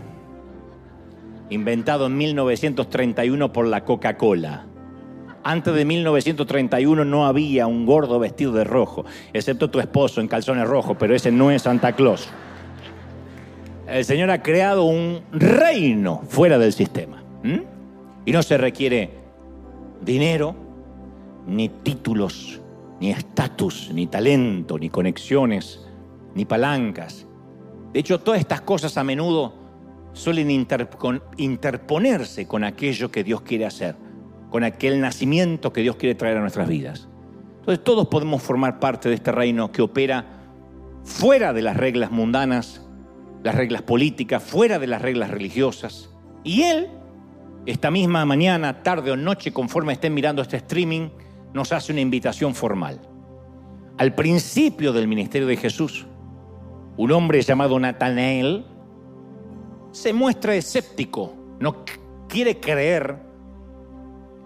inventado 1.50 2.06
en 2.06 2.16
1931 2.16 3.52
por 3.52 3.66
la 3.66 3.84
Coca-Cola. 3.84 4.66
Antes 5.42 5.74
de 5.74 5.84
1931 5.84 7.04
no 7.04 7.26
había 7.26 7.66
un 7.66 7.86
gordo 7.86 8.20
vestido 8.20 8.52
de 8.52 8.62
rojo, 8.62 9.04
excepto 9.32 9.68
tu 9.68 9.80
esposo 9.80 10.20
en 10.20 10.28
calzones 10.28 10.68
rojos, 10.68 10.96
pero 10.96 11.12
ese 11.12 11.32
no 11.32 11.50
es 11.50 11.62
Santa 11.62 11.96
Claus. 11.96 12.28
El 13.88 14.04
Señor 14.04 14.30
ha 14.30 14.44
creado 14.44 14.84
un 14.84 15.22
reino 15.32 16.22
fuera 16.28 16.56
del 16.56 16.72
sistema. 16.72 17.20
Y 18.24 18.30
no 18.30 18.44
se 18.44 18.56
requiere 18.58 19.10
dinero, 20.02 20.54
ni 21.48 21.68
títulos, 21.68 22.60
ni 23.00 23.10
estatus, 23.10 23.90
ni 23.92 24.06
talento, 24.06 24.78
ni 24.78 24.88
conexiones, 24.88 25.84
ni 26.36 26.44
palancas. 26.44 27.26
De 27.94 28.00
hecho, 28.00 28.18
todas 28.18 28.40
estas 28.40 28.60
cosas 28.60 28.98
a 28.98 29.04
menudo 29.04 29.54
suelen 30.14 30.50
interponerse 30.50 32.48
con 32.48 32.64
aquello 32.64 33.12
que 33.12 33.22
Dios 33.22 33.42
quiere 33.42 33.66
hacer, 33.66 33.94
con 34.50 34.64
aquel 34.64 35.00
nacimiento 35.00 35.72
que 35.72 35.82
Dios 35.82 35.94
quiere 35.94 36.16
traer 36.16 36.38
a 36.38 36.40
nuestras 36.40 36.68
vidas. 36.68 37.08
Entonces 37.60 37.84
todos 37.84 38.08
podemos 38.08 38.42
formar 38.42 38.80
parte 38.80 39.08
de 39.08 39.14
este 39.14 39.30
reino 39.30 39.70
que 39.70 39.80
opera 39.80 40.26
fuera 41.04 41.52
de 41.52 41.62
las 41.62 41.76
reglas 41.76 42.10
mundanas, 42.10 42.84
las 43.44 43.54
reglas 43.54 43.82
políticas, 43.82 44.42
fuera 44.42 44.80
de 44.80 44.88
las 44.88 45.00
reglas 45.00 45.30
religiosas. 45.30 46.10
Y 46.42 46.62
Él, 46.62 46.88
esta 47.64 47.92
misma 47.92 48.24
mañana, 48.24 48.82
tarde 48.82 49.12
o 49.12 49.16
noche, 49.16 49.52
conforme 49.52 49.92
estén 49.92 50.14
mirando 50.14 50.42
este 50.42 50.56
streaming, 50.56 51.10
nos 51.52 51.70
hace 51.70 51.92
una 51.92 52.00
invitación 52.00 52.56
formal. 52.56 53.00
Al 53.98 54.16
principio 54.16 54.92
del 54.92 55.06
ministerio 55.06 55.46
de 55.46 55.56
Jesús, 55.56 56.06
un 56.96 57.12
hombre 57.12 57.40
llamado 57.42 57.78
Natanael 57.78 58.66
se 59.90 60.12
muestra 60.12 60.54
escéptico, 60.54 61.34
no 61.60 61.84
quiere 62.28 62.60
creer 62.60 63.16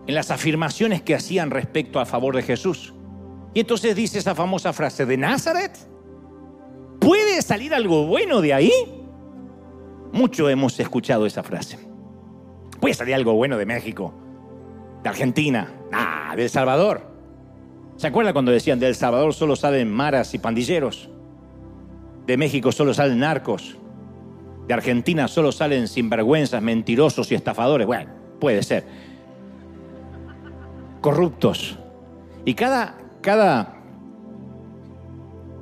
en 0.07 0.15
las 0.15 0.31
afirmaciones 0.31 1.03
que 1.03 1.15
hacían 1.15 1.51
respecto 1.51 2.01
a 2.01 2.07
favor 2.07 2.37
de 2.37 2.43
Jesús. 2.43 2.95
Y 3.55 3.61
entonces 3.61 3.95
dice 3.95 4.19
esa 4.19 4.35
famosa 4.35 4.73
frase, 4.73 5.05
¿de 5.05 5.17
Nazaret? 5.17 5.77
¿Puede 6.99 7.41
salir 7.43 7.75
algo 7.75 8.07
bueno 8.07 8.41
de 8.41 8.55
ahí? 8.55 8.73
Mucho 10.13 10.49
hemos 10.49 10.79
escuchado 10.81 11.27
esa 11.27 11.43
frase. 11.43 11.79
¿Puede 12.81 12.95
salir 12.95 13.15
algo 13.15 13.35
bueno 13.35 13.59
de 13.59 13.67
México? 13.67 14.15
¿De 15.03 15.09
Argentina? 15.09 15.73
Ah, 15.93 16.35
de 16.37 16.45
El 16.45 16.51
Salvador. 16.51 17.03
¿Se 17.97 18.07
acuerda 18.07 18.33
cuando 18.33 18.53
decían, 18.53 18.79
de 18.79 18.89
El 18.89 18.95
Salvador 18.95 19.35
solo 19.35 19.57
salen 19.57 19.91
maras 19.91 20.33
y 20.35 20.39
pandilleros? 20.39 21.11
De 22.29 22.37
México 22.37 22.73
solo 22.73 22.93
salen 22.93 23.21
narcos. 23.21 23.79
De 24.67 24.75
Argentina 24.75 25.29
solo 25.29 25.51
salen 25.51 25.89
sinvergüenzas, 25.89 26.61
mentirosos 26.61 27.33
y 27.33 27.35
estafadores. 27.35 27.87
Bueno, 27.87 28.11
puede 28.39 28.63
ser. 28.63 28.85
Corruptos. 31.01 31.79
Y 32.45 32.53
cada, 32.53 32.99
cada, 33.23 33.77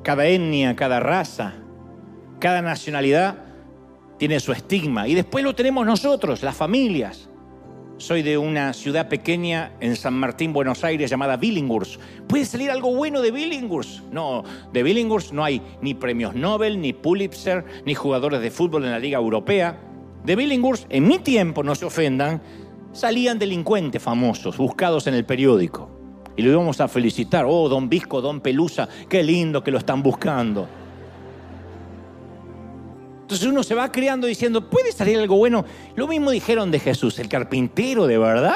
cada 0.03 0.27
etnia, 0.27 0.75
cada 0.75 0.99
raza, 0.99 1.55
cada 2.41 2.61
nacionalidad 2.63 3.37
tiene 4.19 4.41
su 4.41 4.51
estigma. 4.51 5.07
Y 5.07 5.15
después 5.15 5.45
lo 5.45 5.55
tenemos 5.55 5.87
nosotros, 5.87 6.43
las 6.43 6.57
familias. 6.57 7.26
Soy 7.99 8.21
de 8.21 8.37
una 8.37 8.75
ciudad 8.75 9.09
pequeña 9.09 9.73
en 9.81 9.97
San 9.97 10.13
Martín, 10.13 10.53
Buenos 10.53 10.85
Aires, 10.85 11.09
llamada 11.09 11.39
Billinghurst. 11.39 11.99
¿Puede 12.29 12.45
salir 12.45 12.71
algo 12.71 12.95
bueno 12.95 13.23
de 13.23 13.31
Billinghurst? 13.31 14.03
No, 14.13 14.45
de 14.71 14.83
Billinghurst 14.83 15.33
no 15.33 15.43
hay 15.43 15.63
ni 15.81 15.95
premios 15.95 16.35
Nobel, 16.35 16.79
ni 16.79 16.93
Pulitzer, 16.93 17.65
ni 17.87 17.95
jugadores 17.95 18.43
de 18.43 18.51
fútbol 18.51 18.85
en 18.85 18.91
la 18.91 18.99
Liga 18.99 19.17
Europea. 19.17 19.79
De 20.27 20.37
Billinghurst, 20.37 20.85
en 20.91 21.09
mi 21.09 21.21
tiempo, 21.21 21.63
no 21.63 21.75
se 21.75 21.87
ofendan, 21.87 22.43
salían 22.93 23.39
delincuentes 23.39 24.03
famosos, 24.03 24.59
buscados 24.59 25.07
en 25.07 25.15
el 25.15 25.25
periódico. 25.25 25.89
Y 26.37 26.43
lo 26.43 26.51
íbamos 26.51 26.83
a 26.83 26.89
felicitar. 26.89 27.47
Oh, 27.49 27.67
don 27.71 27.89
Visco, 27.89 28.21
don 28.21 28.43
Pelusa, 28.43 28.91
qué 29.09 29.23
lindo 29.23 29.65
que 29.65 29.71
lo 29.71 29.79
están 29.79 30.03
buscando. 30.03 30.69
Entonces 33.27 33.49
uno 33.49 33.65
se 33.65 33.75
va 33.75 33.91
criando 33.91 34.29
diciendo, 34.29 34.71
¿puede 34.71 34.93
salir 34.93 35.19
algo 35.19 35.37
bueno? 35.37 35.65
Lo 35.97 36.07
mismo 36.07 36.31
dijeron 36.31 36.71
de 36.71 36.79
Jesús, 36.79 37.19
el 37.19 37.29
carpintero, 37.29 38.07
¿de 38.07 38.19
verdad? 38.19 38.55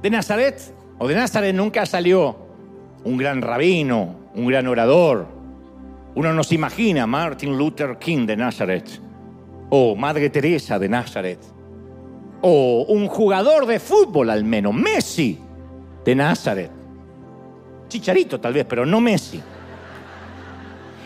De 0.00 0.10
Nazaret, 0.10 0.62
o 0.96 1.08
de 1.08 1.16
Nazaret 1.16 1.52
nunca 1.56 1.84
salió 1.84 2.36
un 3.02 3.16
gran 3.16 3.42
rabino, 3.42 4.14
un 4.36 4.46
gran 4.46 4.68
orador. 4.68 5.26
Uno 6.14 6.32
no 6.32 6.44
se 6.44 6.54
imagina 6.54 7.04
Martin 7.08 7.58
Luther 7.58 7.98
King 7.98 8.26
de 8.26 8.36
Nazaret, 8.36 8.88
o 9.70 9.96
Madre 9.96 10.30
Teresa 10.30 10.78
de 10.78 10.88
Nazaret, 10.88 11.40
o 12.42 12.86
un 12.88 13.08
jugador 13.08 13.66
de 13.66 13.80
fútbol 13.80 14.30
al 14.30 14.44
menos, 14.44 14.72
Messi 14.72 15.36
de 16.04 16.14
Nazaret. 16.14 16.70
Chicharito 17.88 18.38
tal 18.38 18.52
vez, 18.52 18.66
pero 18.66 18.86
no 18.86 19.00
Messi. 19.00 19.42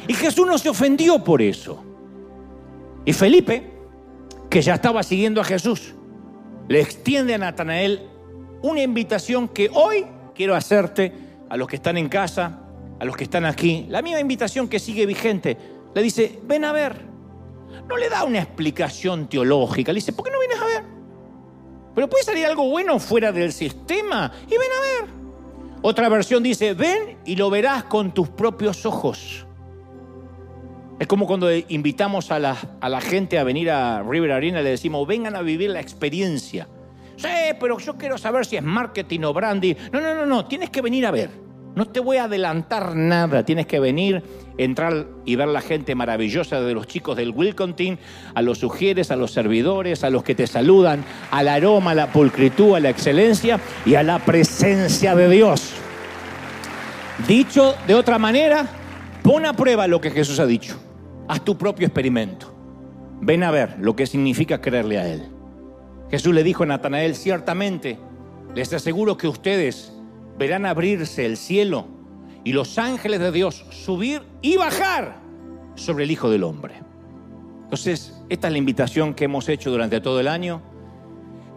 Y 0.06 0.12
Jesús 0.12 0.46
no 0.46 0.58
se 0.58 0.68
ofendió 0.68 1.24
por 1.24 1.40
eso. 1.40 1.91
Y 3.04 3.12
Felipe, 3.12 3.72
que 4.48 4.62
ya 4.62 4.74
estaba 4.74 5.02
siguiendo 5.02 5.40
a 5.40 5.44
Jesús, 5.44 5.94
le 6.68 6.80
extiende 6.80 7.34
a 7.34 7.38
Natanael 7.38 8.08
una 8.62 8.82
invitación 8.82 9.48
que 9.48 9.68
hoy 9.72 10.06
quiero 10.34 10.54
hacerte 10.54 11.12
a 11.48 11.56
los 11.56 11.66
que 11.68 11.76
están 11.76 11.96
en 11.96 12.08
casa, 12.08 12.60
a 13.00 13.04
los 13.04 13.16
que 13.16 13.24
están 13.24 13.44
aquí, 13.44 13.86
la 13.88 14.02
misma 14.02 14.20
invitación 14.20 14.68
que 14.68 14.78
sigue 14.78 15.04
vigente. 15.06 15.56
Le 15.94 16.02
dice, 16.02 16.38
ven 16.44 16.64
a 16.64 16.72
ver. 16.72 17.12
No 17.88 17.96
le 17.96 18.08
da 18.08 18.24
una 18.24 18.38
explicación 18.38 19.28
teológica, 19.28 19.92
le 19.92 19.96
dice, 19.96 20.12
¿por 20.12 20.24
qué 20.24 20.30
no 20.30 20.38
vienes 20.38 20.60
a 20.60 20.66
ver? 20.66 20.84
Pero 21.94 22.08
puede 22.08 22.24
salir 22.24 22.46
algo 22.46 22.68
bueno 22.68 22.98
fuera 22.98 23.32
del 23.32 23.52
sistema 23.52 24.32
y 24.46 24.50
ven 24.50 24.60
a 24.60 25.02
ver. 25.02 25.10
Otra 25.82 26.08
versión 26.08 26.42
dice, 26.42 26.74
ven 26.74 27.18
y 27.24 27.34
lo 27.34 27.50
verás 27.50 27.84
con 27.84 28.14
tus 28.14 28.28
propios 28.28 28.86
ojos. 28.86 29.46
Es 31.02 31.08
como 31.08 31.26
cuando 31.26 31.50
invitamos 31.52 32.30
a 32.30 32.38
la, 32.38 33.00
gente 33.00 33.36
a 33.40 33.42
venir 33.42 33.72
a 33.72 34.04
River 34.04 34.30
Arena 34.30 34.62
le 34.62 34.70
decimos, 34.70 35.04
vengan 35.04 35.34
a 35.34 35.42
vivir 35.42 35.70
la 35.70 35.80
experiencia. 35.80 36.68
Sí, 37.16 37.26
pero 37.58 37.80
yo 37.80 37.98
quiero 37.98 38.16
saber 38.18 38.46
si 38.46 38.54
es 38.54 38.62
marketing 38.62 39.22
o 39.24 39.32
branding. 39.32 39.74
No, 39.90 40.00
no, 40.00 40.14
no, 40.14 40.26
no, 40.26 40.46
tienes 40.46 40.70
que 40.70 40.80
venir 40.80 41.04
a 41.04 41.10
ver. 41.10 41.30
No 41.74 41.86
te 41.86 41.98
voy 41.98 42.18
a 42.18 42.24
adelantar 42.26 42.94
nada, 42.94 43.44
tienes 43.44 43.66
que 43.66 43.80
venir, 43.80 44.22
entrar 44.58 45.08
y 45.24 45.34
ver 45.34 45.48
la 45.48 45.60
gente 45.60 45.96
maravillosa 45.96 46.60
de 46.60 46.72
los 46.72 46.86
chicos 46.86 47.16
del 47.16 47.30
Wilcontin, 47.30 47.98
a 48.36 48.40
los 48.40 48.58
sugieres, 48.58 49.10
a 49.10 49.16
los 49.16 49.32
servidores, 49.32 50.04
a 50.04 50.10
los 50.10 50.22
que 50.22 50.36
te 50.36 50.46
saludan, 50.46 51.04
al 51.32 51.48
aroma, 51.48 51.90
a 51.90 51.94
la 51.96 52.12
pulcritud, 52.12 52.76
a 52.76 52.80
la 52.80 52.90
excelencia 52.90 53.58
y 53.84 53.96
a 53.96 54.04
la 54.04 54.20
presencia 54.20 55.16
de 55.16 55.28
Dios. 55.28 55.72
Dicho 57.26 57.74
de 57.88 57.96
otra 57.96 58.20
manera, 58.20 58.68
pon 59.24 59.46
a 59.46 59.52
prueba 59.54 59.88
lo 59.88 60.00
que 60.00 60.12
Jesús 60.12 60.38
ha 60.38 60.46
dicho. 60.46 60.78
Haz 61.28 61.44
tu 61.44 61.56
propio 61.56 61.86
experimento. 61.86 62.52
Ven 63.20 63.42
a 63.42 63.50
ver 63.50 63.76
lo 63.78 63.94
que 63.94 64.06
significa 64.06 64.60
creerle 64.60 64.98
a 64.98 65.08
Él. 65.08 65.22
Jesús 66.10 66.34
le 66.34 66.42
dijo 66.42 66.64
a 66.64 66.66
Natanael, 66.66 67.14
ciertamente, 67.14 67.98
les 68.54 68.72
aseguro 68.72 69.16
que 69.16 69.28
ustedes 69.28 69.92
verán 70.38 70.66
abrirse 70.66 71.24
el 71.24 71.36
cielo 71.36 71.86
y 72.44 72.52
los 72.52 72.78
ángeles 72.78 73.20
de 73.20 73.32
Dios 73.32 73.64
subir 73.70 74.22
y 74.42 74.56
bajar 74.56 75.20
sobre 75.74 76.04
el 76.04 76.10
Hijo 76.10 76.30
del 76.30 76.42
Hombre. 76.42 76.74
Entonces, 77.64 78.20
esta 78.28 78.48
es 78.48 78.52
la 78.52 78.58
invitación 78.58 79.14
que 79.14 79.24
hemos 79.24 79.48
hecho 79.48 79.70
durante 79.70 80.00
todo 80.00 80.20
el 80.20 80.28
año, 80.28 80.60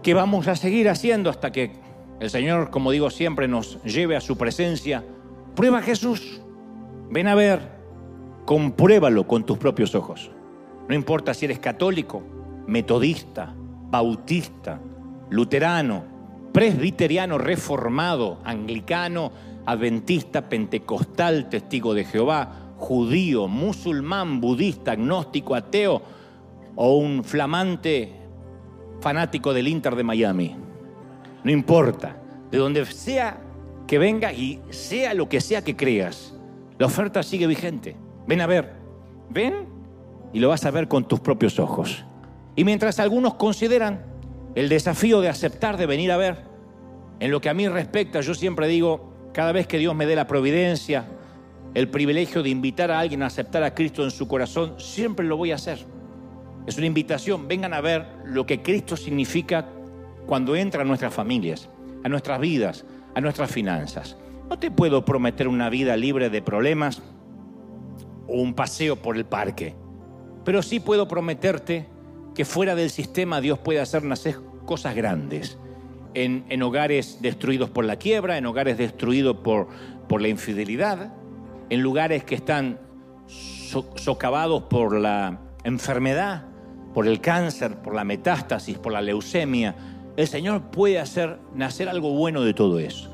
que 0.01 0.13
vamos 0.13 0.47
a 0.47 0.55
seguir 0.55 0.87
haciendo 0.87 1.29
hasta 1.29 1.51
que 1.51 1.73
el 2.19 2.29
Señor, 2.29 2.69
como 2.69 2.91
digo 2.91 3.09
siempre, 3.09 3.47
nos 3.47 3.83
lleve 3.83 4.15
a 4.15 4.21
su 4.21 4.37
presencia. 4.37 5.03
Prueba 5.55 5.81
Jesús, 5.81 6.41
ven 7.09 7.27
a 7.27 7.35
ver, 7.35 7.74
compruébalo 8.45 9.27
con 9.27 9.43
tus 9.43 9.57
propios 9.57 9.95
ojos. 9.95 10.31
No 10.87 10.95
importa 10.95 11.33
si 11.33 11.45
eres 11.45 11.59
católico, 11.59 12.23
metodista, 12.67 13.53
bautista, 13.89 14.79
luterano, 15.29 16.03
presbiteriano, 16.53 17.37
reformado, 17.37 18.39
anglicano, 18.43 19.31
adventista, 19.65 20.47
pentecostal, 20.47 21.49
testigo 21.49 21.93
de 21.93 22.05
Jehová, 22.05 22.73
judío, 22.77 23.47
musulmán, 23.47 24.39
budista, 24.39 24.91
agnóstico, 24.91 25.55
ateo 25.55 26.01
o 26.75 26.97
un 26.97 27.23
flamante 27.23 28.13
fanático 29.01 29.53
del 29.53 29.67
Inter 29.67 29.95
de 29.95 30.03
Miami. 30.03 30.55
No 31.43 31.51
importa, 31.51 32.17
de 32.51 32.57
donde 32.57 32.85
sea 32.85 33.41
que 33.87 33.97
venga 33.97 34.31
y 34.33 34.61
sea 34.69 35.13
lo 35.13 35.29
que 35.29 35.41
sea 35.41 35.63
que 35.63 35.75
creas, 35.75 36.35
la 36.77 36.85
oferta 36.87 37.23
sigue 37.23 37.47
vigente. 37.47 37.95
Ven 38.27 38.41
a 38.41 38.47
ver, 38.47 38.73
ven 39.29 39.67
y 40.33 40.39
lo 40.39 40.49
vas 40.49 40.65
a 40.65 40.71
ver 40.71 40.87
con 40.87 41.07
tus 41.07 41.19
propios 41.19 41.59
ojos. 41.59 42.05
Y 42.55 42.63
mientras 42.63 42.99
algunos 42.99 43.35
consideran 43.35 44.03
el 44.55 44.69
desafío 44.69 45.21
de 45.21 45.29
aceptar, 45.29 45.77
de 45.77 45.85
venir 45.85 46.11
a 46.11 46.17
ver, 46.17 46.43
en 47.19 47.31
lo 47.31 47.41
que 47.41 47.49
a 47.49 47.53
mí 47.53 47.67
respecta, 47.67 48.21
yo 48.21 48.33
siempre 48.33 48.67
digo, 48.67 49.13
cada 49.33 49.51
vez 49.51 49.67
que 49.67 49.77
Dios 49.77 49.95
me 49.95 50.05
dé 50.05 50.15
la 50.15 50.27
providencia, 50.27 51.05
el 51.73 51.89
privilegio 51.89 52.41
de 52.41 52.49
invitar 52.49 52.91
a 52.91 52.99
alguien 52.99 53.21
a 53.21 53.27
aceptar 53.27 53.63
a 53.63 53.73
Cristo 53.73 54.03
en 54.03 54.11
su 54.11 54.27
corazón, 54.27 54.75
siempre 54.79 55.25
lo 55.25 55.37
voy 55.37 55.51
a 55.51 55.55
hacer. 55.55 55.79
Es 56.65 56.77
una 56.77 56.87
invitación, 56.87 57.47
vengan 57.47 57.73
a 57.73 57.81
ver 57.81 58.07
lo 58.25 58.45
que 58.45 58.61
Cristo 58.61 58.97
significa 58.97 59.67
cuando 60.25 60.55
entra 60.55 60.81
a 60.81 60.85
nuestras 60.85 61.13
familias, 61.13 61.69
a 62.03 62.09
nuestras 62.09 62.39
vidas, 62.39 62.85
a 63.13 63.21
nuestras 63.21 63.51
finanzas. 63.51 64.17
No 64.49 64.57
te 64.57 64.71
puedo 64.71 65.05
prometer 65.05 65.47
una 65.47 65.69
vida 65.69 65.95
libre 65.97 66.29
de 66.29 66.41
problemas 66.41 67.01
o 68.27 68.41
un 68.41 68.53
paseo 68.53 68.95
por 68.95 69.17
el 69.17 69.25
parque, 69.25 69.75
pero 70.43 70.61
sí 70.61 70.79
puedo 70.79 71.07
prometerte 71.07 71.87
que 72.33 72.45
fuera 72.45 72.75
del 72.75 72.89
sistema 72.89 73.41
Dios 73.41 73.59
puede 73.59 73.79
hacer 73.79 74.03
nacer 74.03 74.35
cosas 74.65 74.95
grandes. 74.95 75.57
En, 76.13 76.45
en 76.47 76.63
hogares 76.63 77.17
destruidos 77.21 77.69
por 77.69 77.83
la 77.83 77.97
quiebra, 77.97 78.37
en 78.37 78.45
hogares 78.45 78.77
destruidos 78.77 79.37
por, 79.37 79.67
por 80.07 80.21
la 80.21 80.29
infidelidad, 80.29 81.13
en 81.69 81.81
lugares 81.81 82.23
que 82.23 82.35
están 82.35 82.79
socavados 83.27 84.63
por 84.63 84.97
la 84.97 85.41
enfermedad, 85.63 86.45
por 86.93 87.07
el 87.07 87.19
cáncer, 87.19 87.81
por 87.81 87.93
la 87.93 88.05
metástasis, 88.05 88.77
por 88.77 88.93
la 88.93 89.01
leucemia, 89.01 89.75
el 90.15 90.27
Señor 90.27 90.71
puede 90.71 90.99
hacer 90.99 91.39
nacer 91.53 91.89
algo 91.89 92.11
bueno 92.11 92.41
de 92.41 92.53
todo 92.53 92.79
eso. 92.79 93.11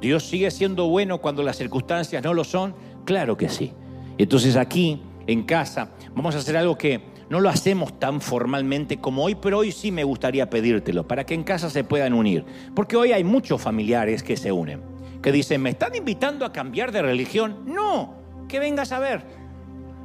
¿Dios 0.00 0.24
sigue 0.24 0.50
siendo 0.50 0.88
bueno 0.88 1.18
cuando 1.18 1.42
las 1.42 1.56
circunstancias 1.56 2.24
no 2.24 2.32
lo 2.32 2.44
son? 2.44 2.74
Claro 3.04 3.36
que 3.36 3.50
sí. 3.50 3.74
Entonces 4.22 4.56
aquí, 4.56 5.00
en 5.26 5.42
casa, 5.44 5.90
vamos 6.14 6.34
a 6.34 6.38
hacer 6.38 6.56
algo 6.56 6.76
que 6.76 7.00
no 7.28 7.40
lo 7.40 7.48
hacemos 7.48 7.98
tan 7.98 8.20
formalmente 8.20 8.98
como 8.98 9.24
hoy, 9.24 9.34
pero 9.34 9.58
hoy 9.58 9.72
sí 9.72 9.92
me 9.92 10.04
gustaría 10.04 10.50
pedírtelo, 10.50 11.06
para 11.06 11.24
que 11.24 11.34
en 11.34 11.44
casa 11.44 11.70
se 11.70 11.84
puedan 11.84 12.12
unir. 12.12 12.44
Porque 12.74 12.96
hoy 12.96 13.12
hay 13.12 13.24
muchos 13.24 13.60
familiares 13.60 14.22
que 14.22 14.36
se 14.36 14.50
unen 14.50 14.90
que 15.20 15.32
dicen, 15.32 15.62
¿me 15.62 15.70
están 15.70 15.94
invitando 15.94 16.44
a 16.44 16.52
cambiar 16.52 16.92
de 16.92 17.02
religión? 17.02 17.58
No, 17.66 18.14
que 18.48 18.58
vengas 18.58 18.92
a 18.92 18.98
ver, 18.98 19.22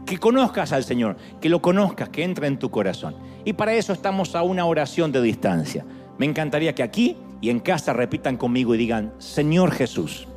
que 0.05 0.17
conozcas 0.17 0.71
al 0.71 0.83
Señor, 0.83 1.17
que 1.39 1.49
lo 1.49 1.61
conozcas, 1.61 2.09
que 2.09 2.23
entre 2.23 2.47
en 2.47 2.59
tu 2.59 2.69
corazón. 2.69 3.15
Y 3.45 3.53
para 3.53 3.73
eso 3.73 3.93
estamos 3.93 4.35
a 4.35 4.43
una 4.43 4.65
oración 4.65 5.11
de 5.11 5.21
distancia. 5.21 5.85
Me 6.17 6.25
encantaría 6.25 6.75
que 6.75 6.83
aquí 6.83 7.17
y 7.41 7.49
en 7.49 7.59
casa 7.59 7.93
repitan 7.93 8.37
conmigo 8.37 8.75
y 8.75 8.77
digan, 8.77 9.13
Señor 9.17 9.71
Jesús, 9.71 10.27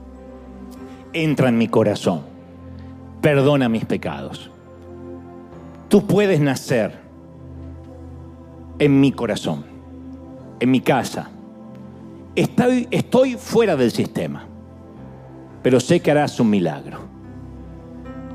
entra 1.13 1.49
en 1.49 1.59
mi 1.59 1.69
corazón, 1.69 2.23
perdona 3.21 3.69
mis 3.69 3.85
pecados. 3.85 4.51
Tú 5.89 6.07
puedes 6.07 6.41
nacer 6.41 6.93
en 8.79 9.01
mi 9.01 9.13
corazón, 9.13 9.65
en 10.61 10.71
mi 10.71 10.81
casa. 10.81 11.31
Estoy, 12.37 13.37
fuera 13.37 13.75
del 13.77 13.91
sistema 13.91 14.49
pero 15.63 15.81
sé 15.81 16.01
que 16.01 16.11
harás 16.11 16.39
un 16.41 16.51
milagro. 16.51 16.99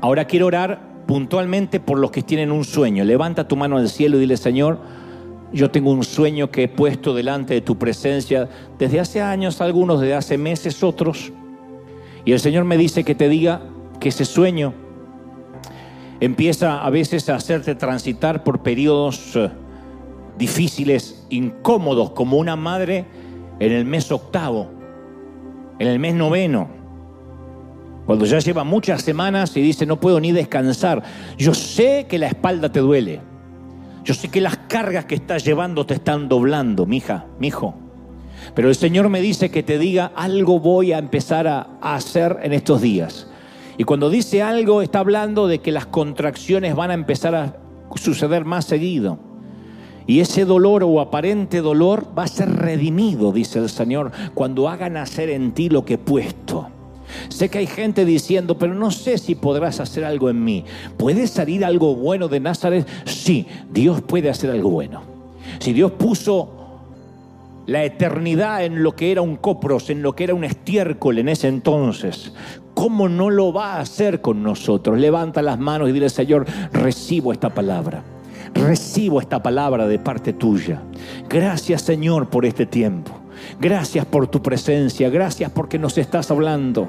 Ahora 0.00 0.26
quiero 0.26 0.46
orar 0.46 0.80
puntualmente 1.06 1.80
por 1.80 1.98
los 1.98 2.10
que 2.10 2.22
tienen 2.22 2.52
un 2.52 2.64
sueño. 2.64 3.04
Levanta 3.04 3.48
tu 3.48 3.56
mano 3.56 3.76
al 3.76 3.88
cielo 3.88 4.16
y 4.16 4.20
dile, 4.20 4.36
Señor, 4.36 4.78
yo 5.52 5.70
tengo 5.70 5.90
un 5.90 6.04
sueño 6.04 6.50
que 6.50 6.64
he 6.64 6.68
puesto 6.68 7.14
delante 7.14 7.54
de 7.54 7.60
tu 7.60 7.78
presencia 7.78 8.48
desde 8.78 9.00
hace 9.00 9.20
años, 9.20 9.60
algunos 9.60 10.00
desde 10.00 10.14
hace 10.14 10.38
meses, 10.38 10.82
otros. 10.82 11.32
Y 12.24 12.32
el 12.32 12.40
Señor 12.40 12.64
me 12.64 12.76
dice 12.76 13.04
que 13.04 13.14
te 13.14 13.28
diga 13.28 13.62
que 14.00 14.08
ese 14.10 14.24
sueño 14.24 14.74
empieza 16.20 16.84
a 16.84 16.90
veces 16.90 17.28
a 17.28 17.36
hacerte 17.36 17.74
transitar 17.74 18.44
por 18.44 18.62
periodos 18.62 19.36
eh, 19.36 19.50
difíciles, 20.38 21.26
incómodos, 21.30 22.10
como 22.10 22.38
una 22.38 22.56
madre 22.56 23.06
en 23.58 23.72
el 23.72 23.84
mes 23.84 24.10
octavo, 24.10 24.70
en 25.78 25.88
el 25.88 25.98
mes 25.98 26.14
noveno, 26.14 26.68
cuando 28.06 28.26
ya 28.26 28.38
lleva 28.38 28.64
muchas 28.64 29.02
semanas 29.02 29.56
y 29.56 29.62
dice, 29.62 29.86
no 29.86 29.98
puedo 29.98 30.20
ni 30.20 30.32
descansar. 30.32 31.02
Yo 31.38 31.54
sé 31.54 32.06
que 32.08 32.18
la 32.18 32.26
espalda 32.26 32.70
te 32.70 32.80
duele. 32.80 33.20
Yo 34.04 34.12
sé 34.12 34.28
que 34.28 34.42
las 34.42 34.58
cargas 34.68 35.06
que 35.06 35.14
estás 35.14 35.44
llevando 35.44 35.86
te 35.86 35.94
están 35.94 36.28
doblando, 36.28 36.84
mija, 36.84 37.24
mijo. 37.38 37.74
Pero 38.54 38.68
el 38.68 38.74
Señor 38.74 39.08
me 39.08 39.22
dice 39.22 39.50
que 39.50 39.62
te 39.62 39.78
diga, 39.78 40.12
algo 40.14 40.60
voy 40.60 40.92
a 40.92 40.98
empezar 40.98 41.46
a, 41.48 41.78
a 41.80 41.94
hacer 41.94 42.40
en 42.42 42.52
estos 42.52 42.82
días. 42.82 43.26
Y 43.76 43.84
cuando 43.84 44.10
dice 44.10 44.42
algo, 44.42 44.82
está 44.82 45.00
hablando 45.00 45.46
de 45.48 45.60
que 45.60 45.72
las 45.72 45.86
contracciones 45.86 46.74
van 46.74 46.90
a 46.90 46.94
empezar 46.94 47.34
a 47.34 47.56
suceder 47.96 48.44
más 48.44 48.64
seguido. 48.64 49.18
Y 50.06 50.20
ese 50.20 50.44
dolor 50.44 50.84
o 50.84 51.00
aparente 51.00 51.60
dolor 51.60 52.06
va 52.16 52.24
a 52.24 52.28
ser 52.28 52.50
redimido, 52.50 53.32
dice 53.32 53.58
el 53.58 53.70
Señor, 53.70 54.12
cuando 54.34 54.68
haga 54.68 54.90
nacer 54.90 55.30
en 55.30 55.52
ti 55.52 55.70
lo 55.70 55.84
que 55.84 55.94
he 55.94 55.98
puesto. 55.98 56.68
Sé 57.28 57.48
que 57.48 57.58
hay 57.58 57.66
gente 57.66 58.04
diciendo, 58.04 58.58
pero 58.58 58.74
no 58.74 58.90
sé 58.90 59.18
si 59.18 59.34
podrás 59.34 59.80
hacer 59.80 60.04
algo 60.04 60.28
en 60.28 60.44
mí. 60.44 60.64
¿Puede 60.96 61.26
salir 61.26 61.64
algo 61.64 61.94
bueno 61.94 62.28
de 62.28 62.40
Nazaret? 62.40 62.86
Sí, 63.06 63.46
Dios 63.72 64.02
puede 64.02 64.30
hacer 64.30 64.50
algo 64.50 64.70
bueno. 64.70 65.02
Si 65.60 65.72
Dios 65.72 65.92
puso 65.92 66.53
la 67.66 67.84
eternidad 67.84 68.64
en 68.64 68.82
lo 68.82 68.92
que 68.92 69.12
era 69.12 69.22
un 69.22 69.36
copros, 69.36 69.90
en 69.90 70.02
lo 70.02 70.14
que 70.14 70.24
era 70.24 70.34
un 70.34 70.44
estiércol 70.44 71.18
en 71.18 71.28
ese 71.28 71.48
entonces, 71.48 72.32
¿cómo 72.74 73.08
no 73.08 73.30
lo 73.30 73.52
va 73.52 73.74
a 73.74 73.80
hacer 73.80 74.20
con 74.20 74.42
nosotros? 74.42 74.98
Levanta 74.98 75.42
las 75.42 75.58
manos 75.58 75.88
y 75.88 75.92
dile, 75.92 76.08
Señor, 76.08 76.46
recibo 76.72 77.32
esta 77.32 77.50
palabra. 77.50 78.02
Recibo 78.54 79.20
esta 79.20 79.42
palabra 79.42 79.86
de 79.88 79.98
parte 79.98 80.32
tuya. 80.32 80.82
Gracias, 81.28 81.82
Señor, 81.82 82.28
por 82.28 82.46
este 82.46 82.66
tiempo. 82.66 83.12
Gracias 83.60 84.06
por 84.06 84.28
tu 84.28 84.42
presencia. 84.42 85.10
Gracias 85.10 85.50
porque 85.50 85.78
nos 85.78 85.98
estás 85.98 86.30
hablando. 86.30 86.88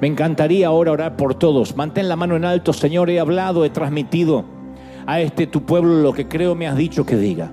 Me 0.00 0.06
encantaría 0.06 0.68
ahora 0.68 0.92
orar 0.92 1.16
por 1.16 1.34
todos. 1.34 1.76
Mantén 1.76 2.08
la 2.08 2.16
mano 2.16 2.36
en 2.36 2.44
alto, 2.44 2.72
Señor. 2.72 3.10
He 3.10 3.18
hablado, 3.18 3.64
he 3.64 3.70
transmitido 3.70 4.44
a 5.06 5.20
este 5.20 5.46
tu 5.46 5.64
pueblo 5.64 6.02
lo 6.02 6.12
que 6.12 6.28
creo 6.28 6.54
me 6.54 6.66
has 6.66 6.76
dicho 6.76 7.04
que 7.04 7.16
diga. 7.16 7.50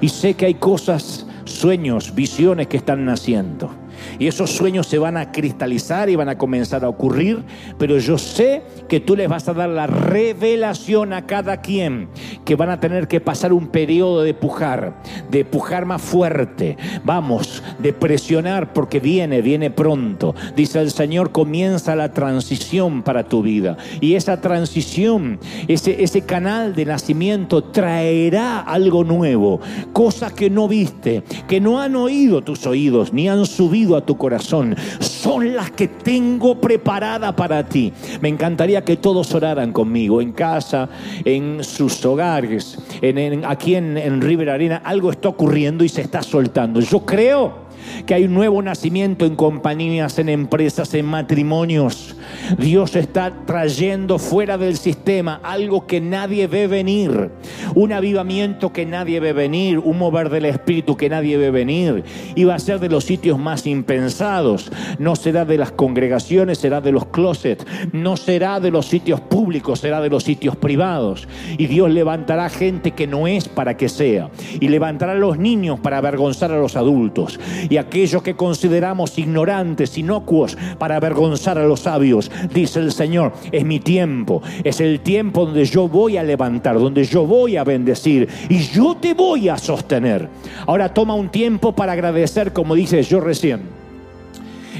Y 0.00 0.08
sé 0.08 0.34
que 0.34 0.46
hay 0.46 0.54
cosas, 0.54 1.26
sueños, 1.46 2.14
visiones 2.14 2.66
que 2.66 2.76
están 2.76 3.04
naciendo. 3.04 3.70
Y 4.18 4.26
esos 4.26 4.50
sueños 4.50 4.86
se 4.86 4.98
van 4.98 5.16
a 5.16 5.32
cristalizar 5.32 6.08
y 6.08 6.16
van 6.16 6.28
a 6.28 6.38
comenzar 6.38 6.84
a 6.84 6.88
ocurrir, 6.88 7.44
pero 7.78 7.98
yo 7.98 8.18
sé 8.18 8.62
que 8.88 9.00
tú 9.00 9.16
les 9.16 9.28
vas 9.28 9.48
a 9.48 9.54
dar 9.54 9.68
la 9.68 9.86
revelación 9.86 11.12
a 11.12 11.26
cada 11.26 11.60
quien, 11.60 12.08
que 12.44 12.54
van 12.54 12.70
a 12.70 12.80
tener 12.80 13.08
que 13.08 13.20
pasar 13.20 13.52
un 13.52 13.68
periodo 13.68 14.22
de 14.22 14.34
pujar, 14.34 15.02
de 15.30 15.44
pujar 15.44 15.86
más 15.86 16.02
fuerte, 16.02 16.76
vamos, 17.04 17.62
de 17.78 17.92
presionar 17.92 18.72
porque 18.72 19.00
viene, 19.00 19.42
viene 19.42 19.70
pronto. 19.70 20.34
Dice 20.54 20.80
el 20.80 20.90
Señor, 20.90 21.32
comienza 21.32 21.96
la 21.96 22.12
transición 22.12 23.02
para 23.02 23.28
tu 23.28 23.42
vida. 23.42 23.76
Y 24.00 24.14
esa 24.14 24.40
transición, 24.40 25.38
ese, 25.68 26.02
ese 26.02 26.22
canal 26.22 26.74
de 26.74 26.86
nacimiento 26.86 27.64
traerá 27.64 28.60
algo 28.60 29.04
nuevo, 29.04 29.60
cosas 29.92 30.32
que 30.32 30.50
no 30.50 30.68
viste, 30.68 31.22
que 31.48 31.60
no 31.60 31.80
han 31.80 31.96
oído 31.96 32.42
tus 32.42 32.66
oídos, 32.66 33.12
ni 33.12 33.28
han 33.28 33.46
subido 33.46 33.96
a 33.96 34.05
tu 34.06 34.16
corazón 34.16 34.74
son 35.00 35.54
las 35.54 35.70
que 35.72 35.88
tengo 35.88 36.60
preparada 36.60 37.34
para 37.34 37.68
ti. 37.68 37.92
Me 38.20 38.28
encantaría 38.28 38.84
que 38.84 38.96
todos 38.96 39.34
oraran 39.34 39.72
conmigo 39.72 40.20
en 40.20 40.32
casa, 40.32 40.88
en 41.24 41.62
sus 41.62 42.04
hogares, 42.04 42.78
en, 43.02 43.44
aquí 43.44 43.74
en, 43.74 43.98
en 43.98 44.20
River 44.20 44.50
Arena. 44.50 44.80
Algo 44.84 45.10
está 45.10 45.28
ocurriendo 45.28 45.84
y 45.84 45.88
se 45.88 46.00
está 46.00 46.22
soltando. 46.22 46.80
Yo 46.80 47.00
creo 47.00 47.65
que 48.06 48.14
hay 48.14 48.24
un 48.24 48.34
nuevo 48.34 48.62
nacimiento 48.62 49.26
en 49.26 49.36
compañías, 49.36 50.18
en 50.18 50.28
empresas, 50.28 50.94
en 50.94 51.06
matrimonios. 51.06 52.16
Dios 52.58 52.96
está 52.96 53.32
trayendo 53.46 54.18
fuera 54.18 54.58
del 54.58 54.76
sistema 54.76 55.40
algo 55.42 55.86
que 55.86 56.00
nadie 56.00 56.46
ve 56.46 56.66
venir, 56.66 57.30
un 57.74 57.92
avivamiento 57.92 58.72
que 58.72 58.86
nadie 58.86 59.20
ve 59.20 59.32
venir, 59.32 59.78
un 59.78 59.98
mover 59.98 60.30
del 60.30 60.44
Espíritu 60.46 60.96
que 60.96 61.08
nadie 61.08 61.36
ve 61.36 61.50
venir. 61.50 62.04
Y 62.34 62.44
va 62.44 62.54
a 62.54 62.58
ser 62.58 62.80
de 62.80 62.88
los 62.88 63.04
sitios 63.04 63.38
más 63.38 63.66
impensados. 63.66 64.70
No 64.98 65.16
será 65.16 65.44
de 65.44 65.58
las 65.58 65.72
congregaciones, 65.72 66.58
será 66.58 66.80
de 66.80 66.92
los 66.92 67.06
closets. 67.06 67.66
No 67.92 68.16
será 68.16 68.60
de 68.60 68.70
los 68.70 68.86
sitios 68.86 69.20
públicos, 69.20 69.80
será 69.80 70.00
de 70.00 70.10
los 70.10 70.24
sitios 70.24 70.56
privados. 70.56 71.28
Y 71.58 71.66
Dios 71.66 71.90
levantará 71.90 72.48
gente 72.48 72.92
que 72.92 73.06
no 73.06 73.26
es 73.26 73.48
para 73.48 73.76
que 73.76 73.88
sea. 73.88 74.30
Y 74.60 74.68
levantará 74.68 75.12
a 75.12 75.16
los 75.16 75.38
niños 75.38 75.80
para 75.80 75.98
avergonzar 75.98 76.52
a 76.52 76.58
los 76.58 76.76
adultos. 76.76 77.38
Y 77.68 77.76
aquellos 77.76 78.22
que 78.22 78.34
consideramos 78.34 79.18
ignorantes, 79.18 79.98
inocuos, 79.98 80.56
para 80.78 80.96
avergonzar 80.96 81.58
a 81.58 81.66
los 81.66 81.80
sabios. 81.80 82.30
Dice 82.52 82.80
el 82.80 82.92
Señor, 82.92 83.32
es 83.52 83.64
mi 83.64 83.80
tiempo. 83.80 84.42
Es 84.64 84.80
el 84.80 85.00
tiempo 85.00 85.46
donde 85.46 85.64
yo 85.64 85.88
voy 85.88 86.16
a 86.16 86.22
levantar, 86.22 86.78
donde 86.78 87.04
yo 87.04 87.26
voy 87.26 87.56
a 87.56 87.64
bendecir. 87.64 88.28
Y 88.48 88.58
yo 88.58 88.96
te 88.96 89.14
voy 89.14 89.48
a 89.48 89.58
sostener. 89.58 90.28
Ahora 90.66 90.92
toma 90.92 91.14
un 91.14 91.28
tiempo 91.28 91.74
para 91.74 91.92
agradecer, 91.92 92.52
como 92.52 92.74
dice 92.74 93.02
yo 93.02 93.20
recién. 93.20 93.62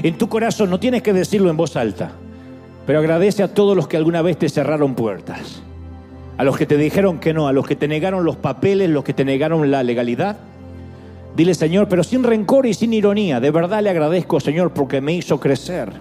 En 0.03 0.17
tu 0.17 0.29
corazón 0.29 0.69
no 0.69 0.79
tienes 0.79 1.01
que 1.01 1.13
decirlo 1.13 1.49
en 1.49 1.57
voz 1.57 1.75
alta, 1.75 2.11
pero 2.85 2.99
agradece 2.99 3.41
a 3.41 3.53
todos 3.53 3.75
los 3.75 3.87
que 3.87 3.97
alguna 3.97 4.21
vez 4.21 4.37
te 4.37 4.47
cerraron 4.47 4.93
puertas 4.93 5.63
a 6.37 6.43
los 6.43 6.55
que 6.55 6.65
te 6.65 6.77
dijeron 6.77 7.19
que 7.19 7.33
no, 7.33 7.47
a 7.47 7.51
los 7.51 7.65
que 7.65 7.75
te 7.75 7.87
negaron 7.87 8.23
los 8.23 8.35
papeles, 8.35 8.89
los 8.89 9.03
que 9.03 9.13
te 9.13 9.25
negaron 9.25 9.69
la 9.71 9.83
legalidad. 9.83 10.37
Dile, 11.37 11.53
Señor, 11.53 11.87
pero 11.87 12.03
sin 12.03 12.23
rencor 12.23 12.65
y 12.65 12.73
sin 12.73 12.93
ironía, 12.93 13.39
de 13.39 13.51
verdad 13.51 13.83
le 13.83 13.91
agradezco, 13.91 14.39
Señor, 14.39 14.73
porque 14.73 15.01
me 15.01 15.13
hizo 15.13 15.39
crecer. 15.39 15.93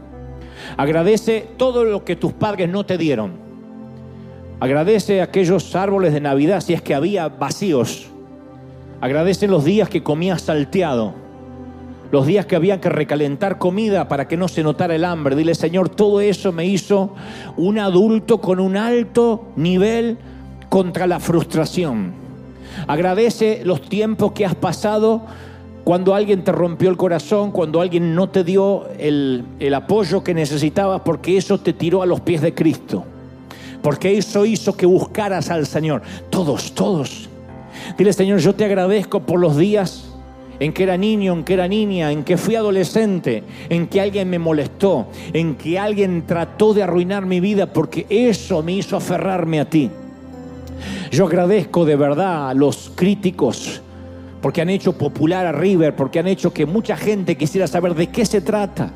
Agradece 0.79 1.47
todo 1.59 1.85
lo 1.85 2.07
que 2.07 2.17
tus 2.17 2.33
padres 2.33 2.71
no 2.71 2.87
te 2.87 2.97
dieron. 2.97 3.33
Agradece 4.61 5.21
aquellos 5.21 5.77
árboles 5.77 6.15
de 6.15 6.23
Navidad 6.23 6.63
si 6.63 6.73
es 6.73 6.81
que 6.81 6.95
había 6.95 7.29
vacíos. 7.29 8.07
Agradece 9.03 9.47
los 9.47 9.63
días 9.67 9.91
que 9.91 10.03
comías 10.03 10.41
salteado. 10.41 11.13
Los 12.11 12.27
días 12.27 12.47
que 12.47 12.57
había 12.57 12.81
que 12.81 12.89
recalentar 12.89 13.59
comida 13.59 14.09
para 14.09 14.29
que 14.29 14.39
no 14.39 14.49
se 14.49 14.63
notara 14.63 14.95
el 14.95 15.05
hambre. 15.05 15.37
Dile, 15.37 15.55
Señor, 15.55 15.91
todo 15.91 16.23
eso 16.23 16.51
me 16.51 16.65
hizo 16.65 17.15
un 17.59 17.79
adulto 17.79 18.41
con 18.41 18.59
un 18.59 18.79
alto 18.79 19.49
nivel 19.55 20.17
contra 20.71 21.07
la 21.07 21.21
frustración. 21.21 22.26
Agradece 22.87 23.63
los 23.65 23.83
tiempos 23.83 24.33
que 24.33 24.45
has 24.45 24.55
pasado 24.55 25.23
cuando 25.85 26.15
alguien 26.15 26.43
te 26.43 26.51
rompió 26.51 26.91
el 26.91 26.97
corazón, 26.97 27.53
cuando 27.53 27.81
alguien 27.81 28.15
no 28.15 28.29
te 28.29 28.43
dio 28.43 28.89
el, 28.99 29.45
el, 29.61 29.73
apoyo 29.75 30.25
que 30.25 30.35
necesitabas, 30.35 31.03
porque 31.05 31.37
eso 31.37 31.59
te 31.61 31.73
tiró 31.73 32.03
a 32.03 32.07
los 32.07 32.21
pies 32.21 32.41
de 32.41 32.55
Cristo. 32.55 33.05
Porque 33.83 34.19
eso 34.19 34.45
hizo 34.45 34.77
que 34.77 34.85
buscaras 34.85 35.49
al 35.49 35.65
Señor. 35.65 36.03
Todos, 36.29 36.73
todos. 36.73 37.29
Dile, 37.97 38.13
Señor, 38.13 38.41
yo 38.41 38.55
te 38.55 38.65
agradezco 38.65 39.21
por 39.21 39.39
los 39.39 39.57
días 39.57 40.07
en 40.59 40.73
que 40.73 40.83
era 40.83 40.97
niño, 40.97 41.35
en 41.35 41.45
que 41.45 41.55
era 41.55 41.69
niña, 41.69 42.11
en 42.13 42.25
que 42.25 42.37
fui 42.37 42.57
adolescente, 42.57 43.45
en 43.69 43.87
que 43.87 44.01
alguien 44.01 44.29
me 44.31 44.39
molestó, 44.39 45.07
en 45.33 45.55
que 45.55 45.79
alguien 45.79 46.25
trató 46.27 46.75
de 46.75 46.83
arruinar 46.83 47.27
mi 47.27 47.41
vida, 47.41 47.73
porque 47.73 48.07
eso 48.09 48.63
me 48.63 48.73
hizo 48.73 48.97
aferrarme 48.97 49.61
a 49.61 49.71
ti. 49.71 49.91
Yo 51.11 51.27
agradezco 51.27 51.85
de 51.85 51.97
verdad 51.97 52.51
a 52.51 52.55
los 52.55 52.91
críticos 52.95 53.83
porque 54.41 54.61
han 54.61 54.69
hecho 54.69 54.93
popular 54.93 55.47
a 55.47 55.53
River, 55.53 55.97
porque 55.97 56.19
han 56.19 56.27
hecho 56.27 56.53
que 56.53 56.67
mucha 56.67 56.97
gente 56.97 57.37
quisiera 57.37 57.67
saber 57.67 57.95
de 57.95 58.09
qué 58.09 58.25
se 58.25 58.41
trata. 58.41 58.93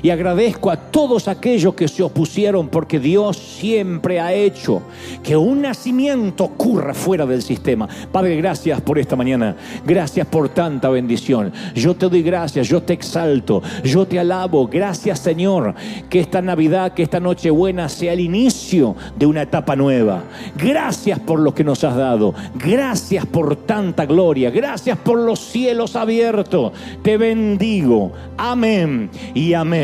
Y 0.00 0.10
agradezco 0.10 0.70
a 0.70 0.76
todos 0.76 1.28
aquellos 1.28 1.74
que 1.74 1.88
se 1.88 2.02
opusieron 2.02 2.68
porque 2.68 2.98
Dios 2.98 3.36
siempre 3.36 4.20
ha 4.20 4.32
hecho 4.32 4.82
que 5.22 5.36
un 5.36 5.62
nacimiento 5.62 6.44
ocurra 6.44 6.94
fuera 6.94 7.26
del 7.26 7.42
sistema. 7.42 7.88
Padre, 8.10 8.36
gracias 8.36 8.80
por 8.80 8.98
esta 8.98 9.16
mañana. 9.16 9.56
Gracias 9.84 10.26
por 10.26 10.48
tanta 10.48 10.88
bendición. 10.88 11.52
Yo 11.74 11.94
te 11.94 12.08
doy 12.08 12.22
gracias, 12.22 12.68
yo 12.68 12.82
te 12.82 12.92
exalto, 12.92 13.62
yo 13.84 14.06
te 14.06 14.18
alabo. 14.18 14.66
Gracias 14.66 15.18
Señor, 15.18 15.74
que 16.08 16.20
esta 16.20 16.40
Navidad, 16.40 16.92
que 16.94 17.02
esta 17.02 17.20
Nochebuena 17.20 17.88
sea 17.88 18.12
el 18.12 18.20
inicio 18.20 18.96
de 19.16 19.26
una 19.26 19.42
etapa 19.42 19.76
nueva. 19.76 20.24
Gracias 20.56 21.18
por 21.18 21.40
lo 21.40 21.54
que 21.54 21.64
nos 21.64 21.84
has 21.84 21.96
dado. 21.96 22.34
Gracias 22.54 23.26
por 23.26 23.56
tanta 23.56 24.06
gloria. 24.06 24.50
Gracias 24.50 24.98
por 24.98 25.18
los 25.18 25.40
cielos 25.40 25.96
abiertos. 25.96 26.72
Te 27.02 27.16
bendigo. 27.16 28.12
Amén 28.36 29.10
y 29.34 29.54
amén. 29.54 29.81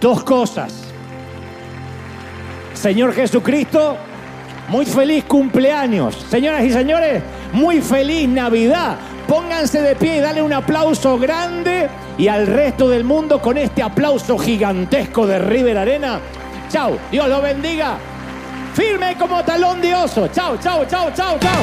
Dos 0.00 0.24
cosas. 0.24 0.72
Señor 2.74 3.14
Jesucristo, 3.14 3.96
muy 4.68 4.86
feliz 4.86 5.24
cumpleaños. 5.24 6.16
Señoras 6.28 6.64
y 6.64 6.72
señores, 6.72 7.22
muy 7.52 7.80
feliz 7.80 8.28
Navidad. 8.28 8.96
Pónganse 9.28 9.80
de 9.80 9.94
pie 9.94 10.16
y 10.16 10.20
dale 10.20 10.42
un 10.42 10.52
aplauso 10.52 11.18
grande 11.18 11.88
y 12.18 12.28
al 12.28 12.46
resto 12.46 12.88
del 12.88 13.04
mundo 13.04 13.40
con 13.40 13.56
este 13.56 13.82
aplauso 13.82 14.36
gigantesco 14.36 15.26
de 15.26 15.38
River 15.38 15.78
Arena. 15.78 16.20
Chao, 16.68 16.98
Dios 17.10 17.28
lo 17.28 17.40
bendiga. 17.40 17.98
Firme 18.74 19.16
como 19.18 19.44
talón 19.44 19.80
de 19.80 19.94
oso. 19.94 20.28
Chao, 20.28 20.56
chao, 20.56 20.84
chao, 20.86 21.10
chao, 21.14 21.38
chao. 21.38 21.62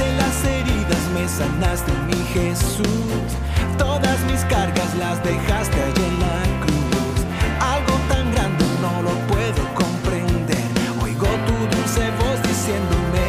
sanaste 0.00 0.16
las 0.16 0.44
heridas, 0.44 1.02
me 1.14 1.28
sanaste 1.28 1.92
mi 2.06 2.24
Jesús. 2.32 3.36
Todas 3.78 4.18
mis 4.30 4.40
cargas 4.44 4.94
las 4.96 5.22
dejaste 5.22 5.76
allí 5.82 6.04
en 6.04 6.20
la 6.20 6.42
cruz. 6.64 7.18
Algo 7.60 7.94
tan 8.08 8.32
grande 8.32 8.64
no 8.80 9.02
lo 9.02 9.14
puedo 9.26 9.62
comprender. 9.74 10.64
Oigo 11.02 11.26
tu 11.46 11.76
dulce 11.76 12.10
voz 12.18 12.42
diciéndome. 12.42 13.19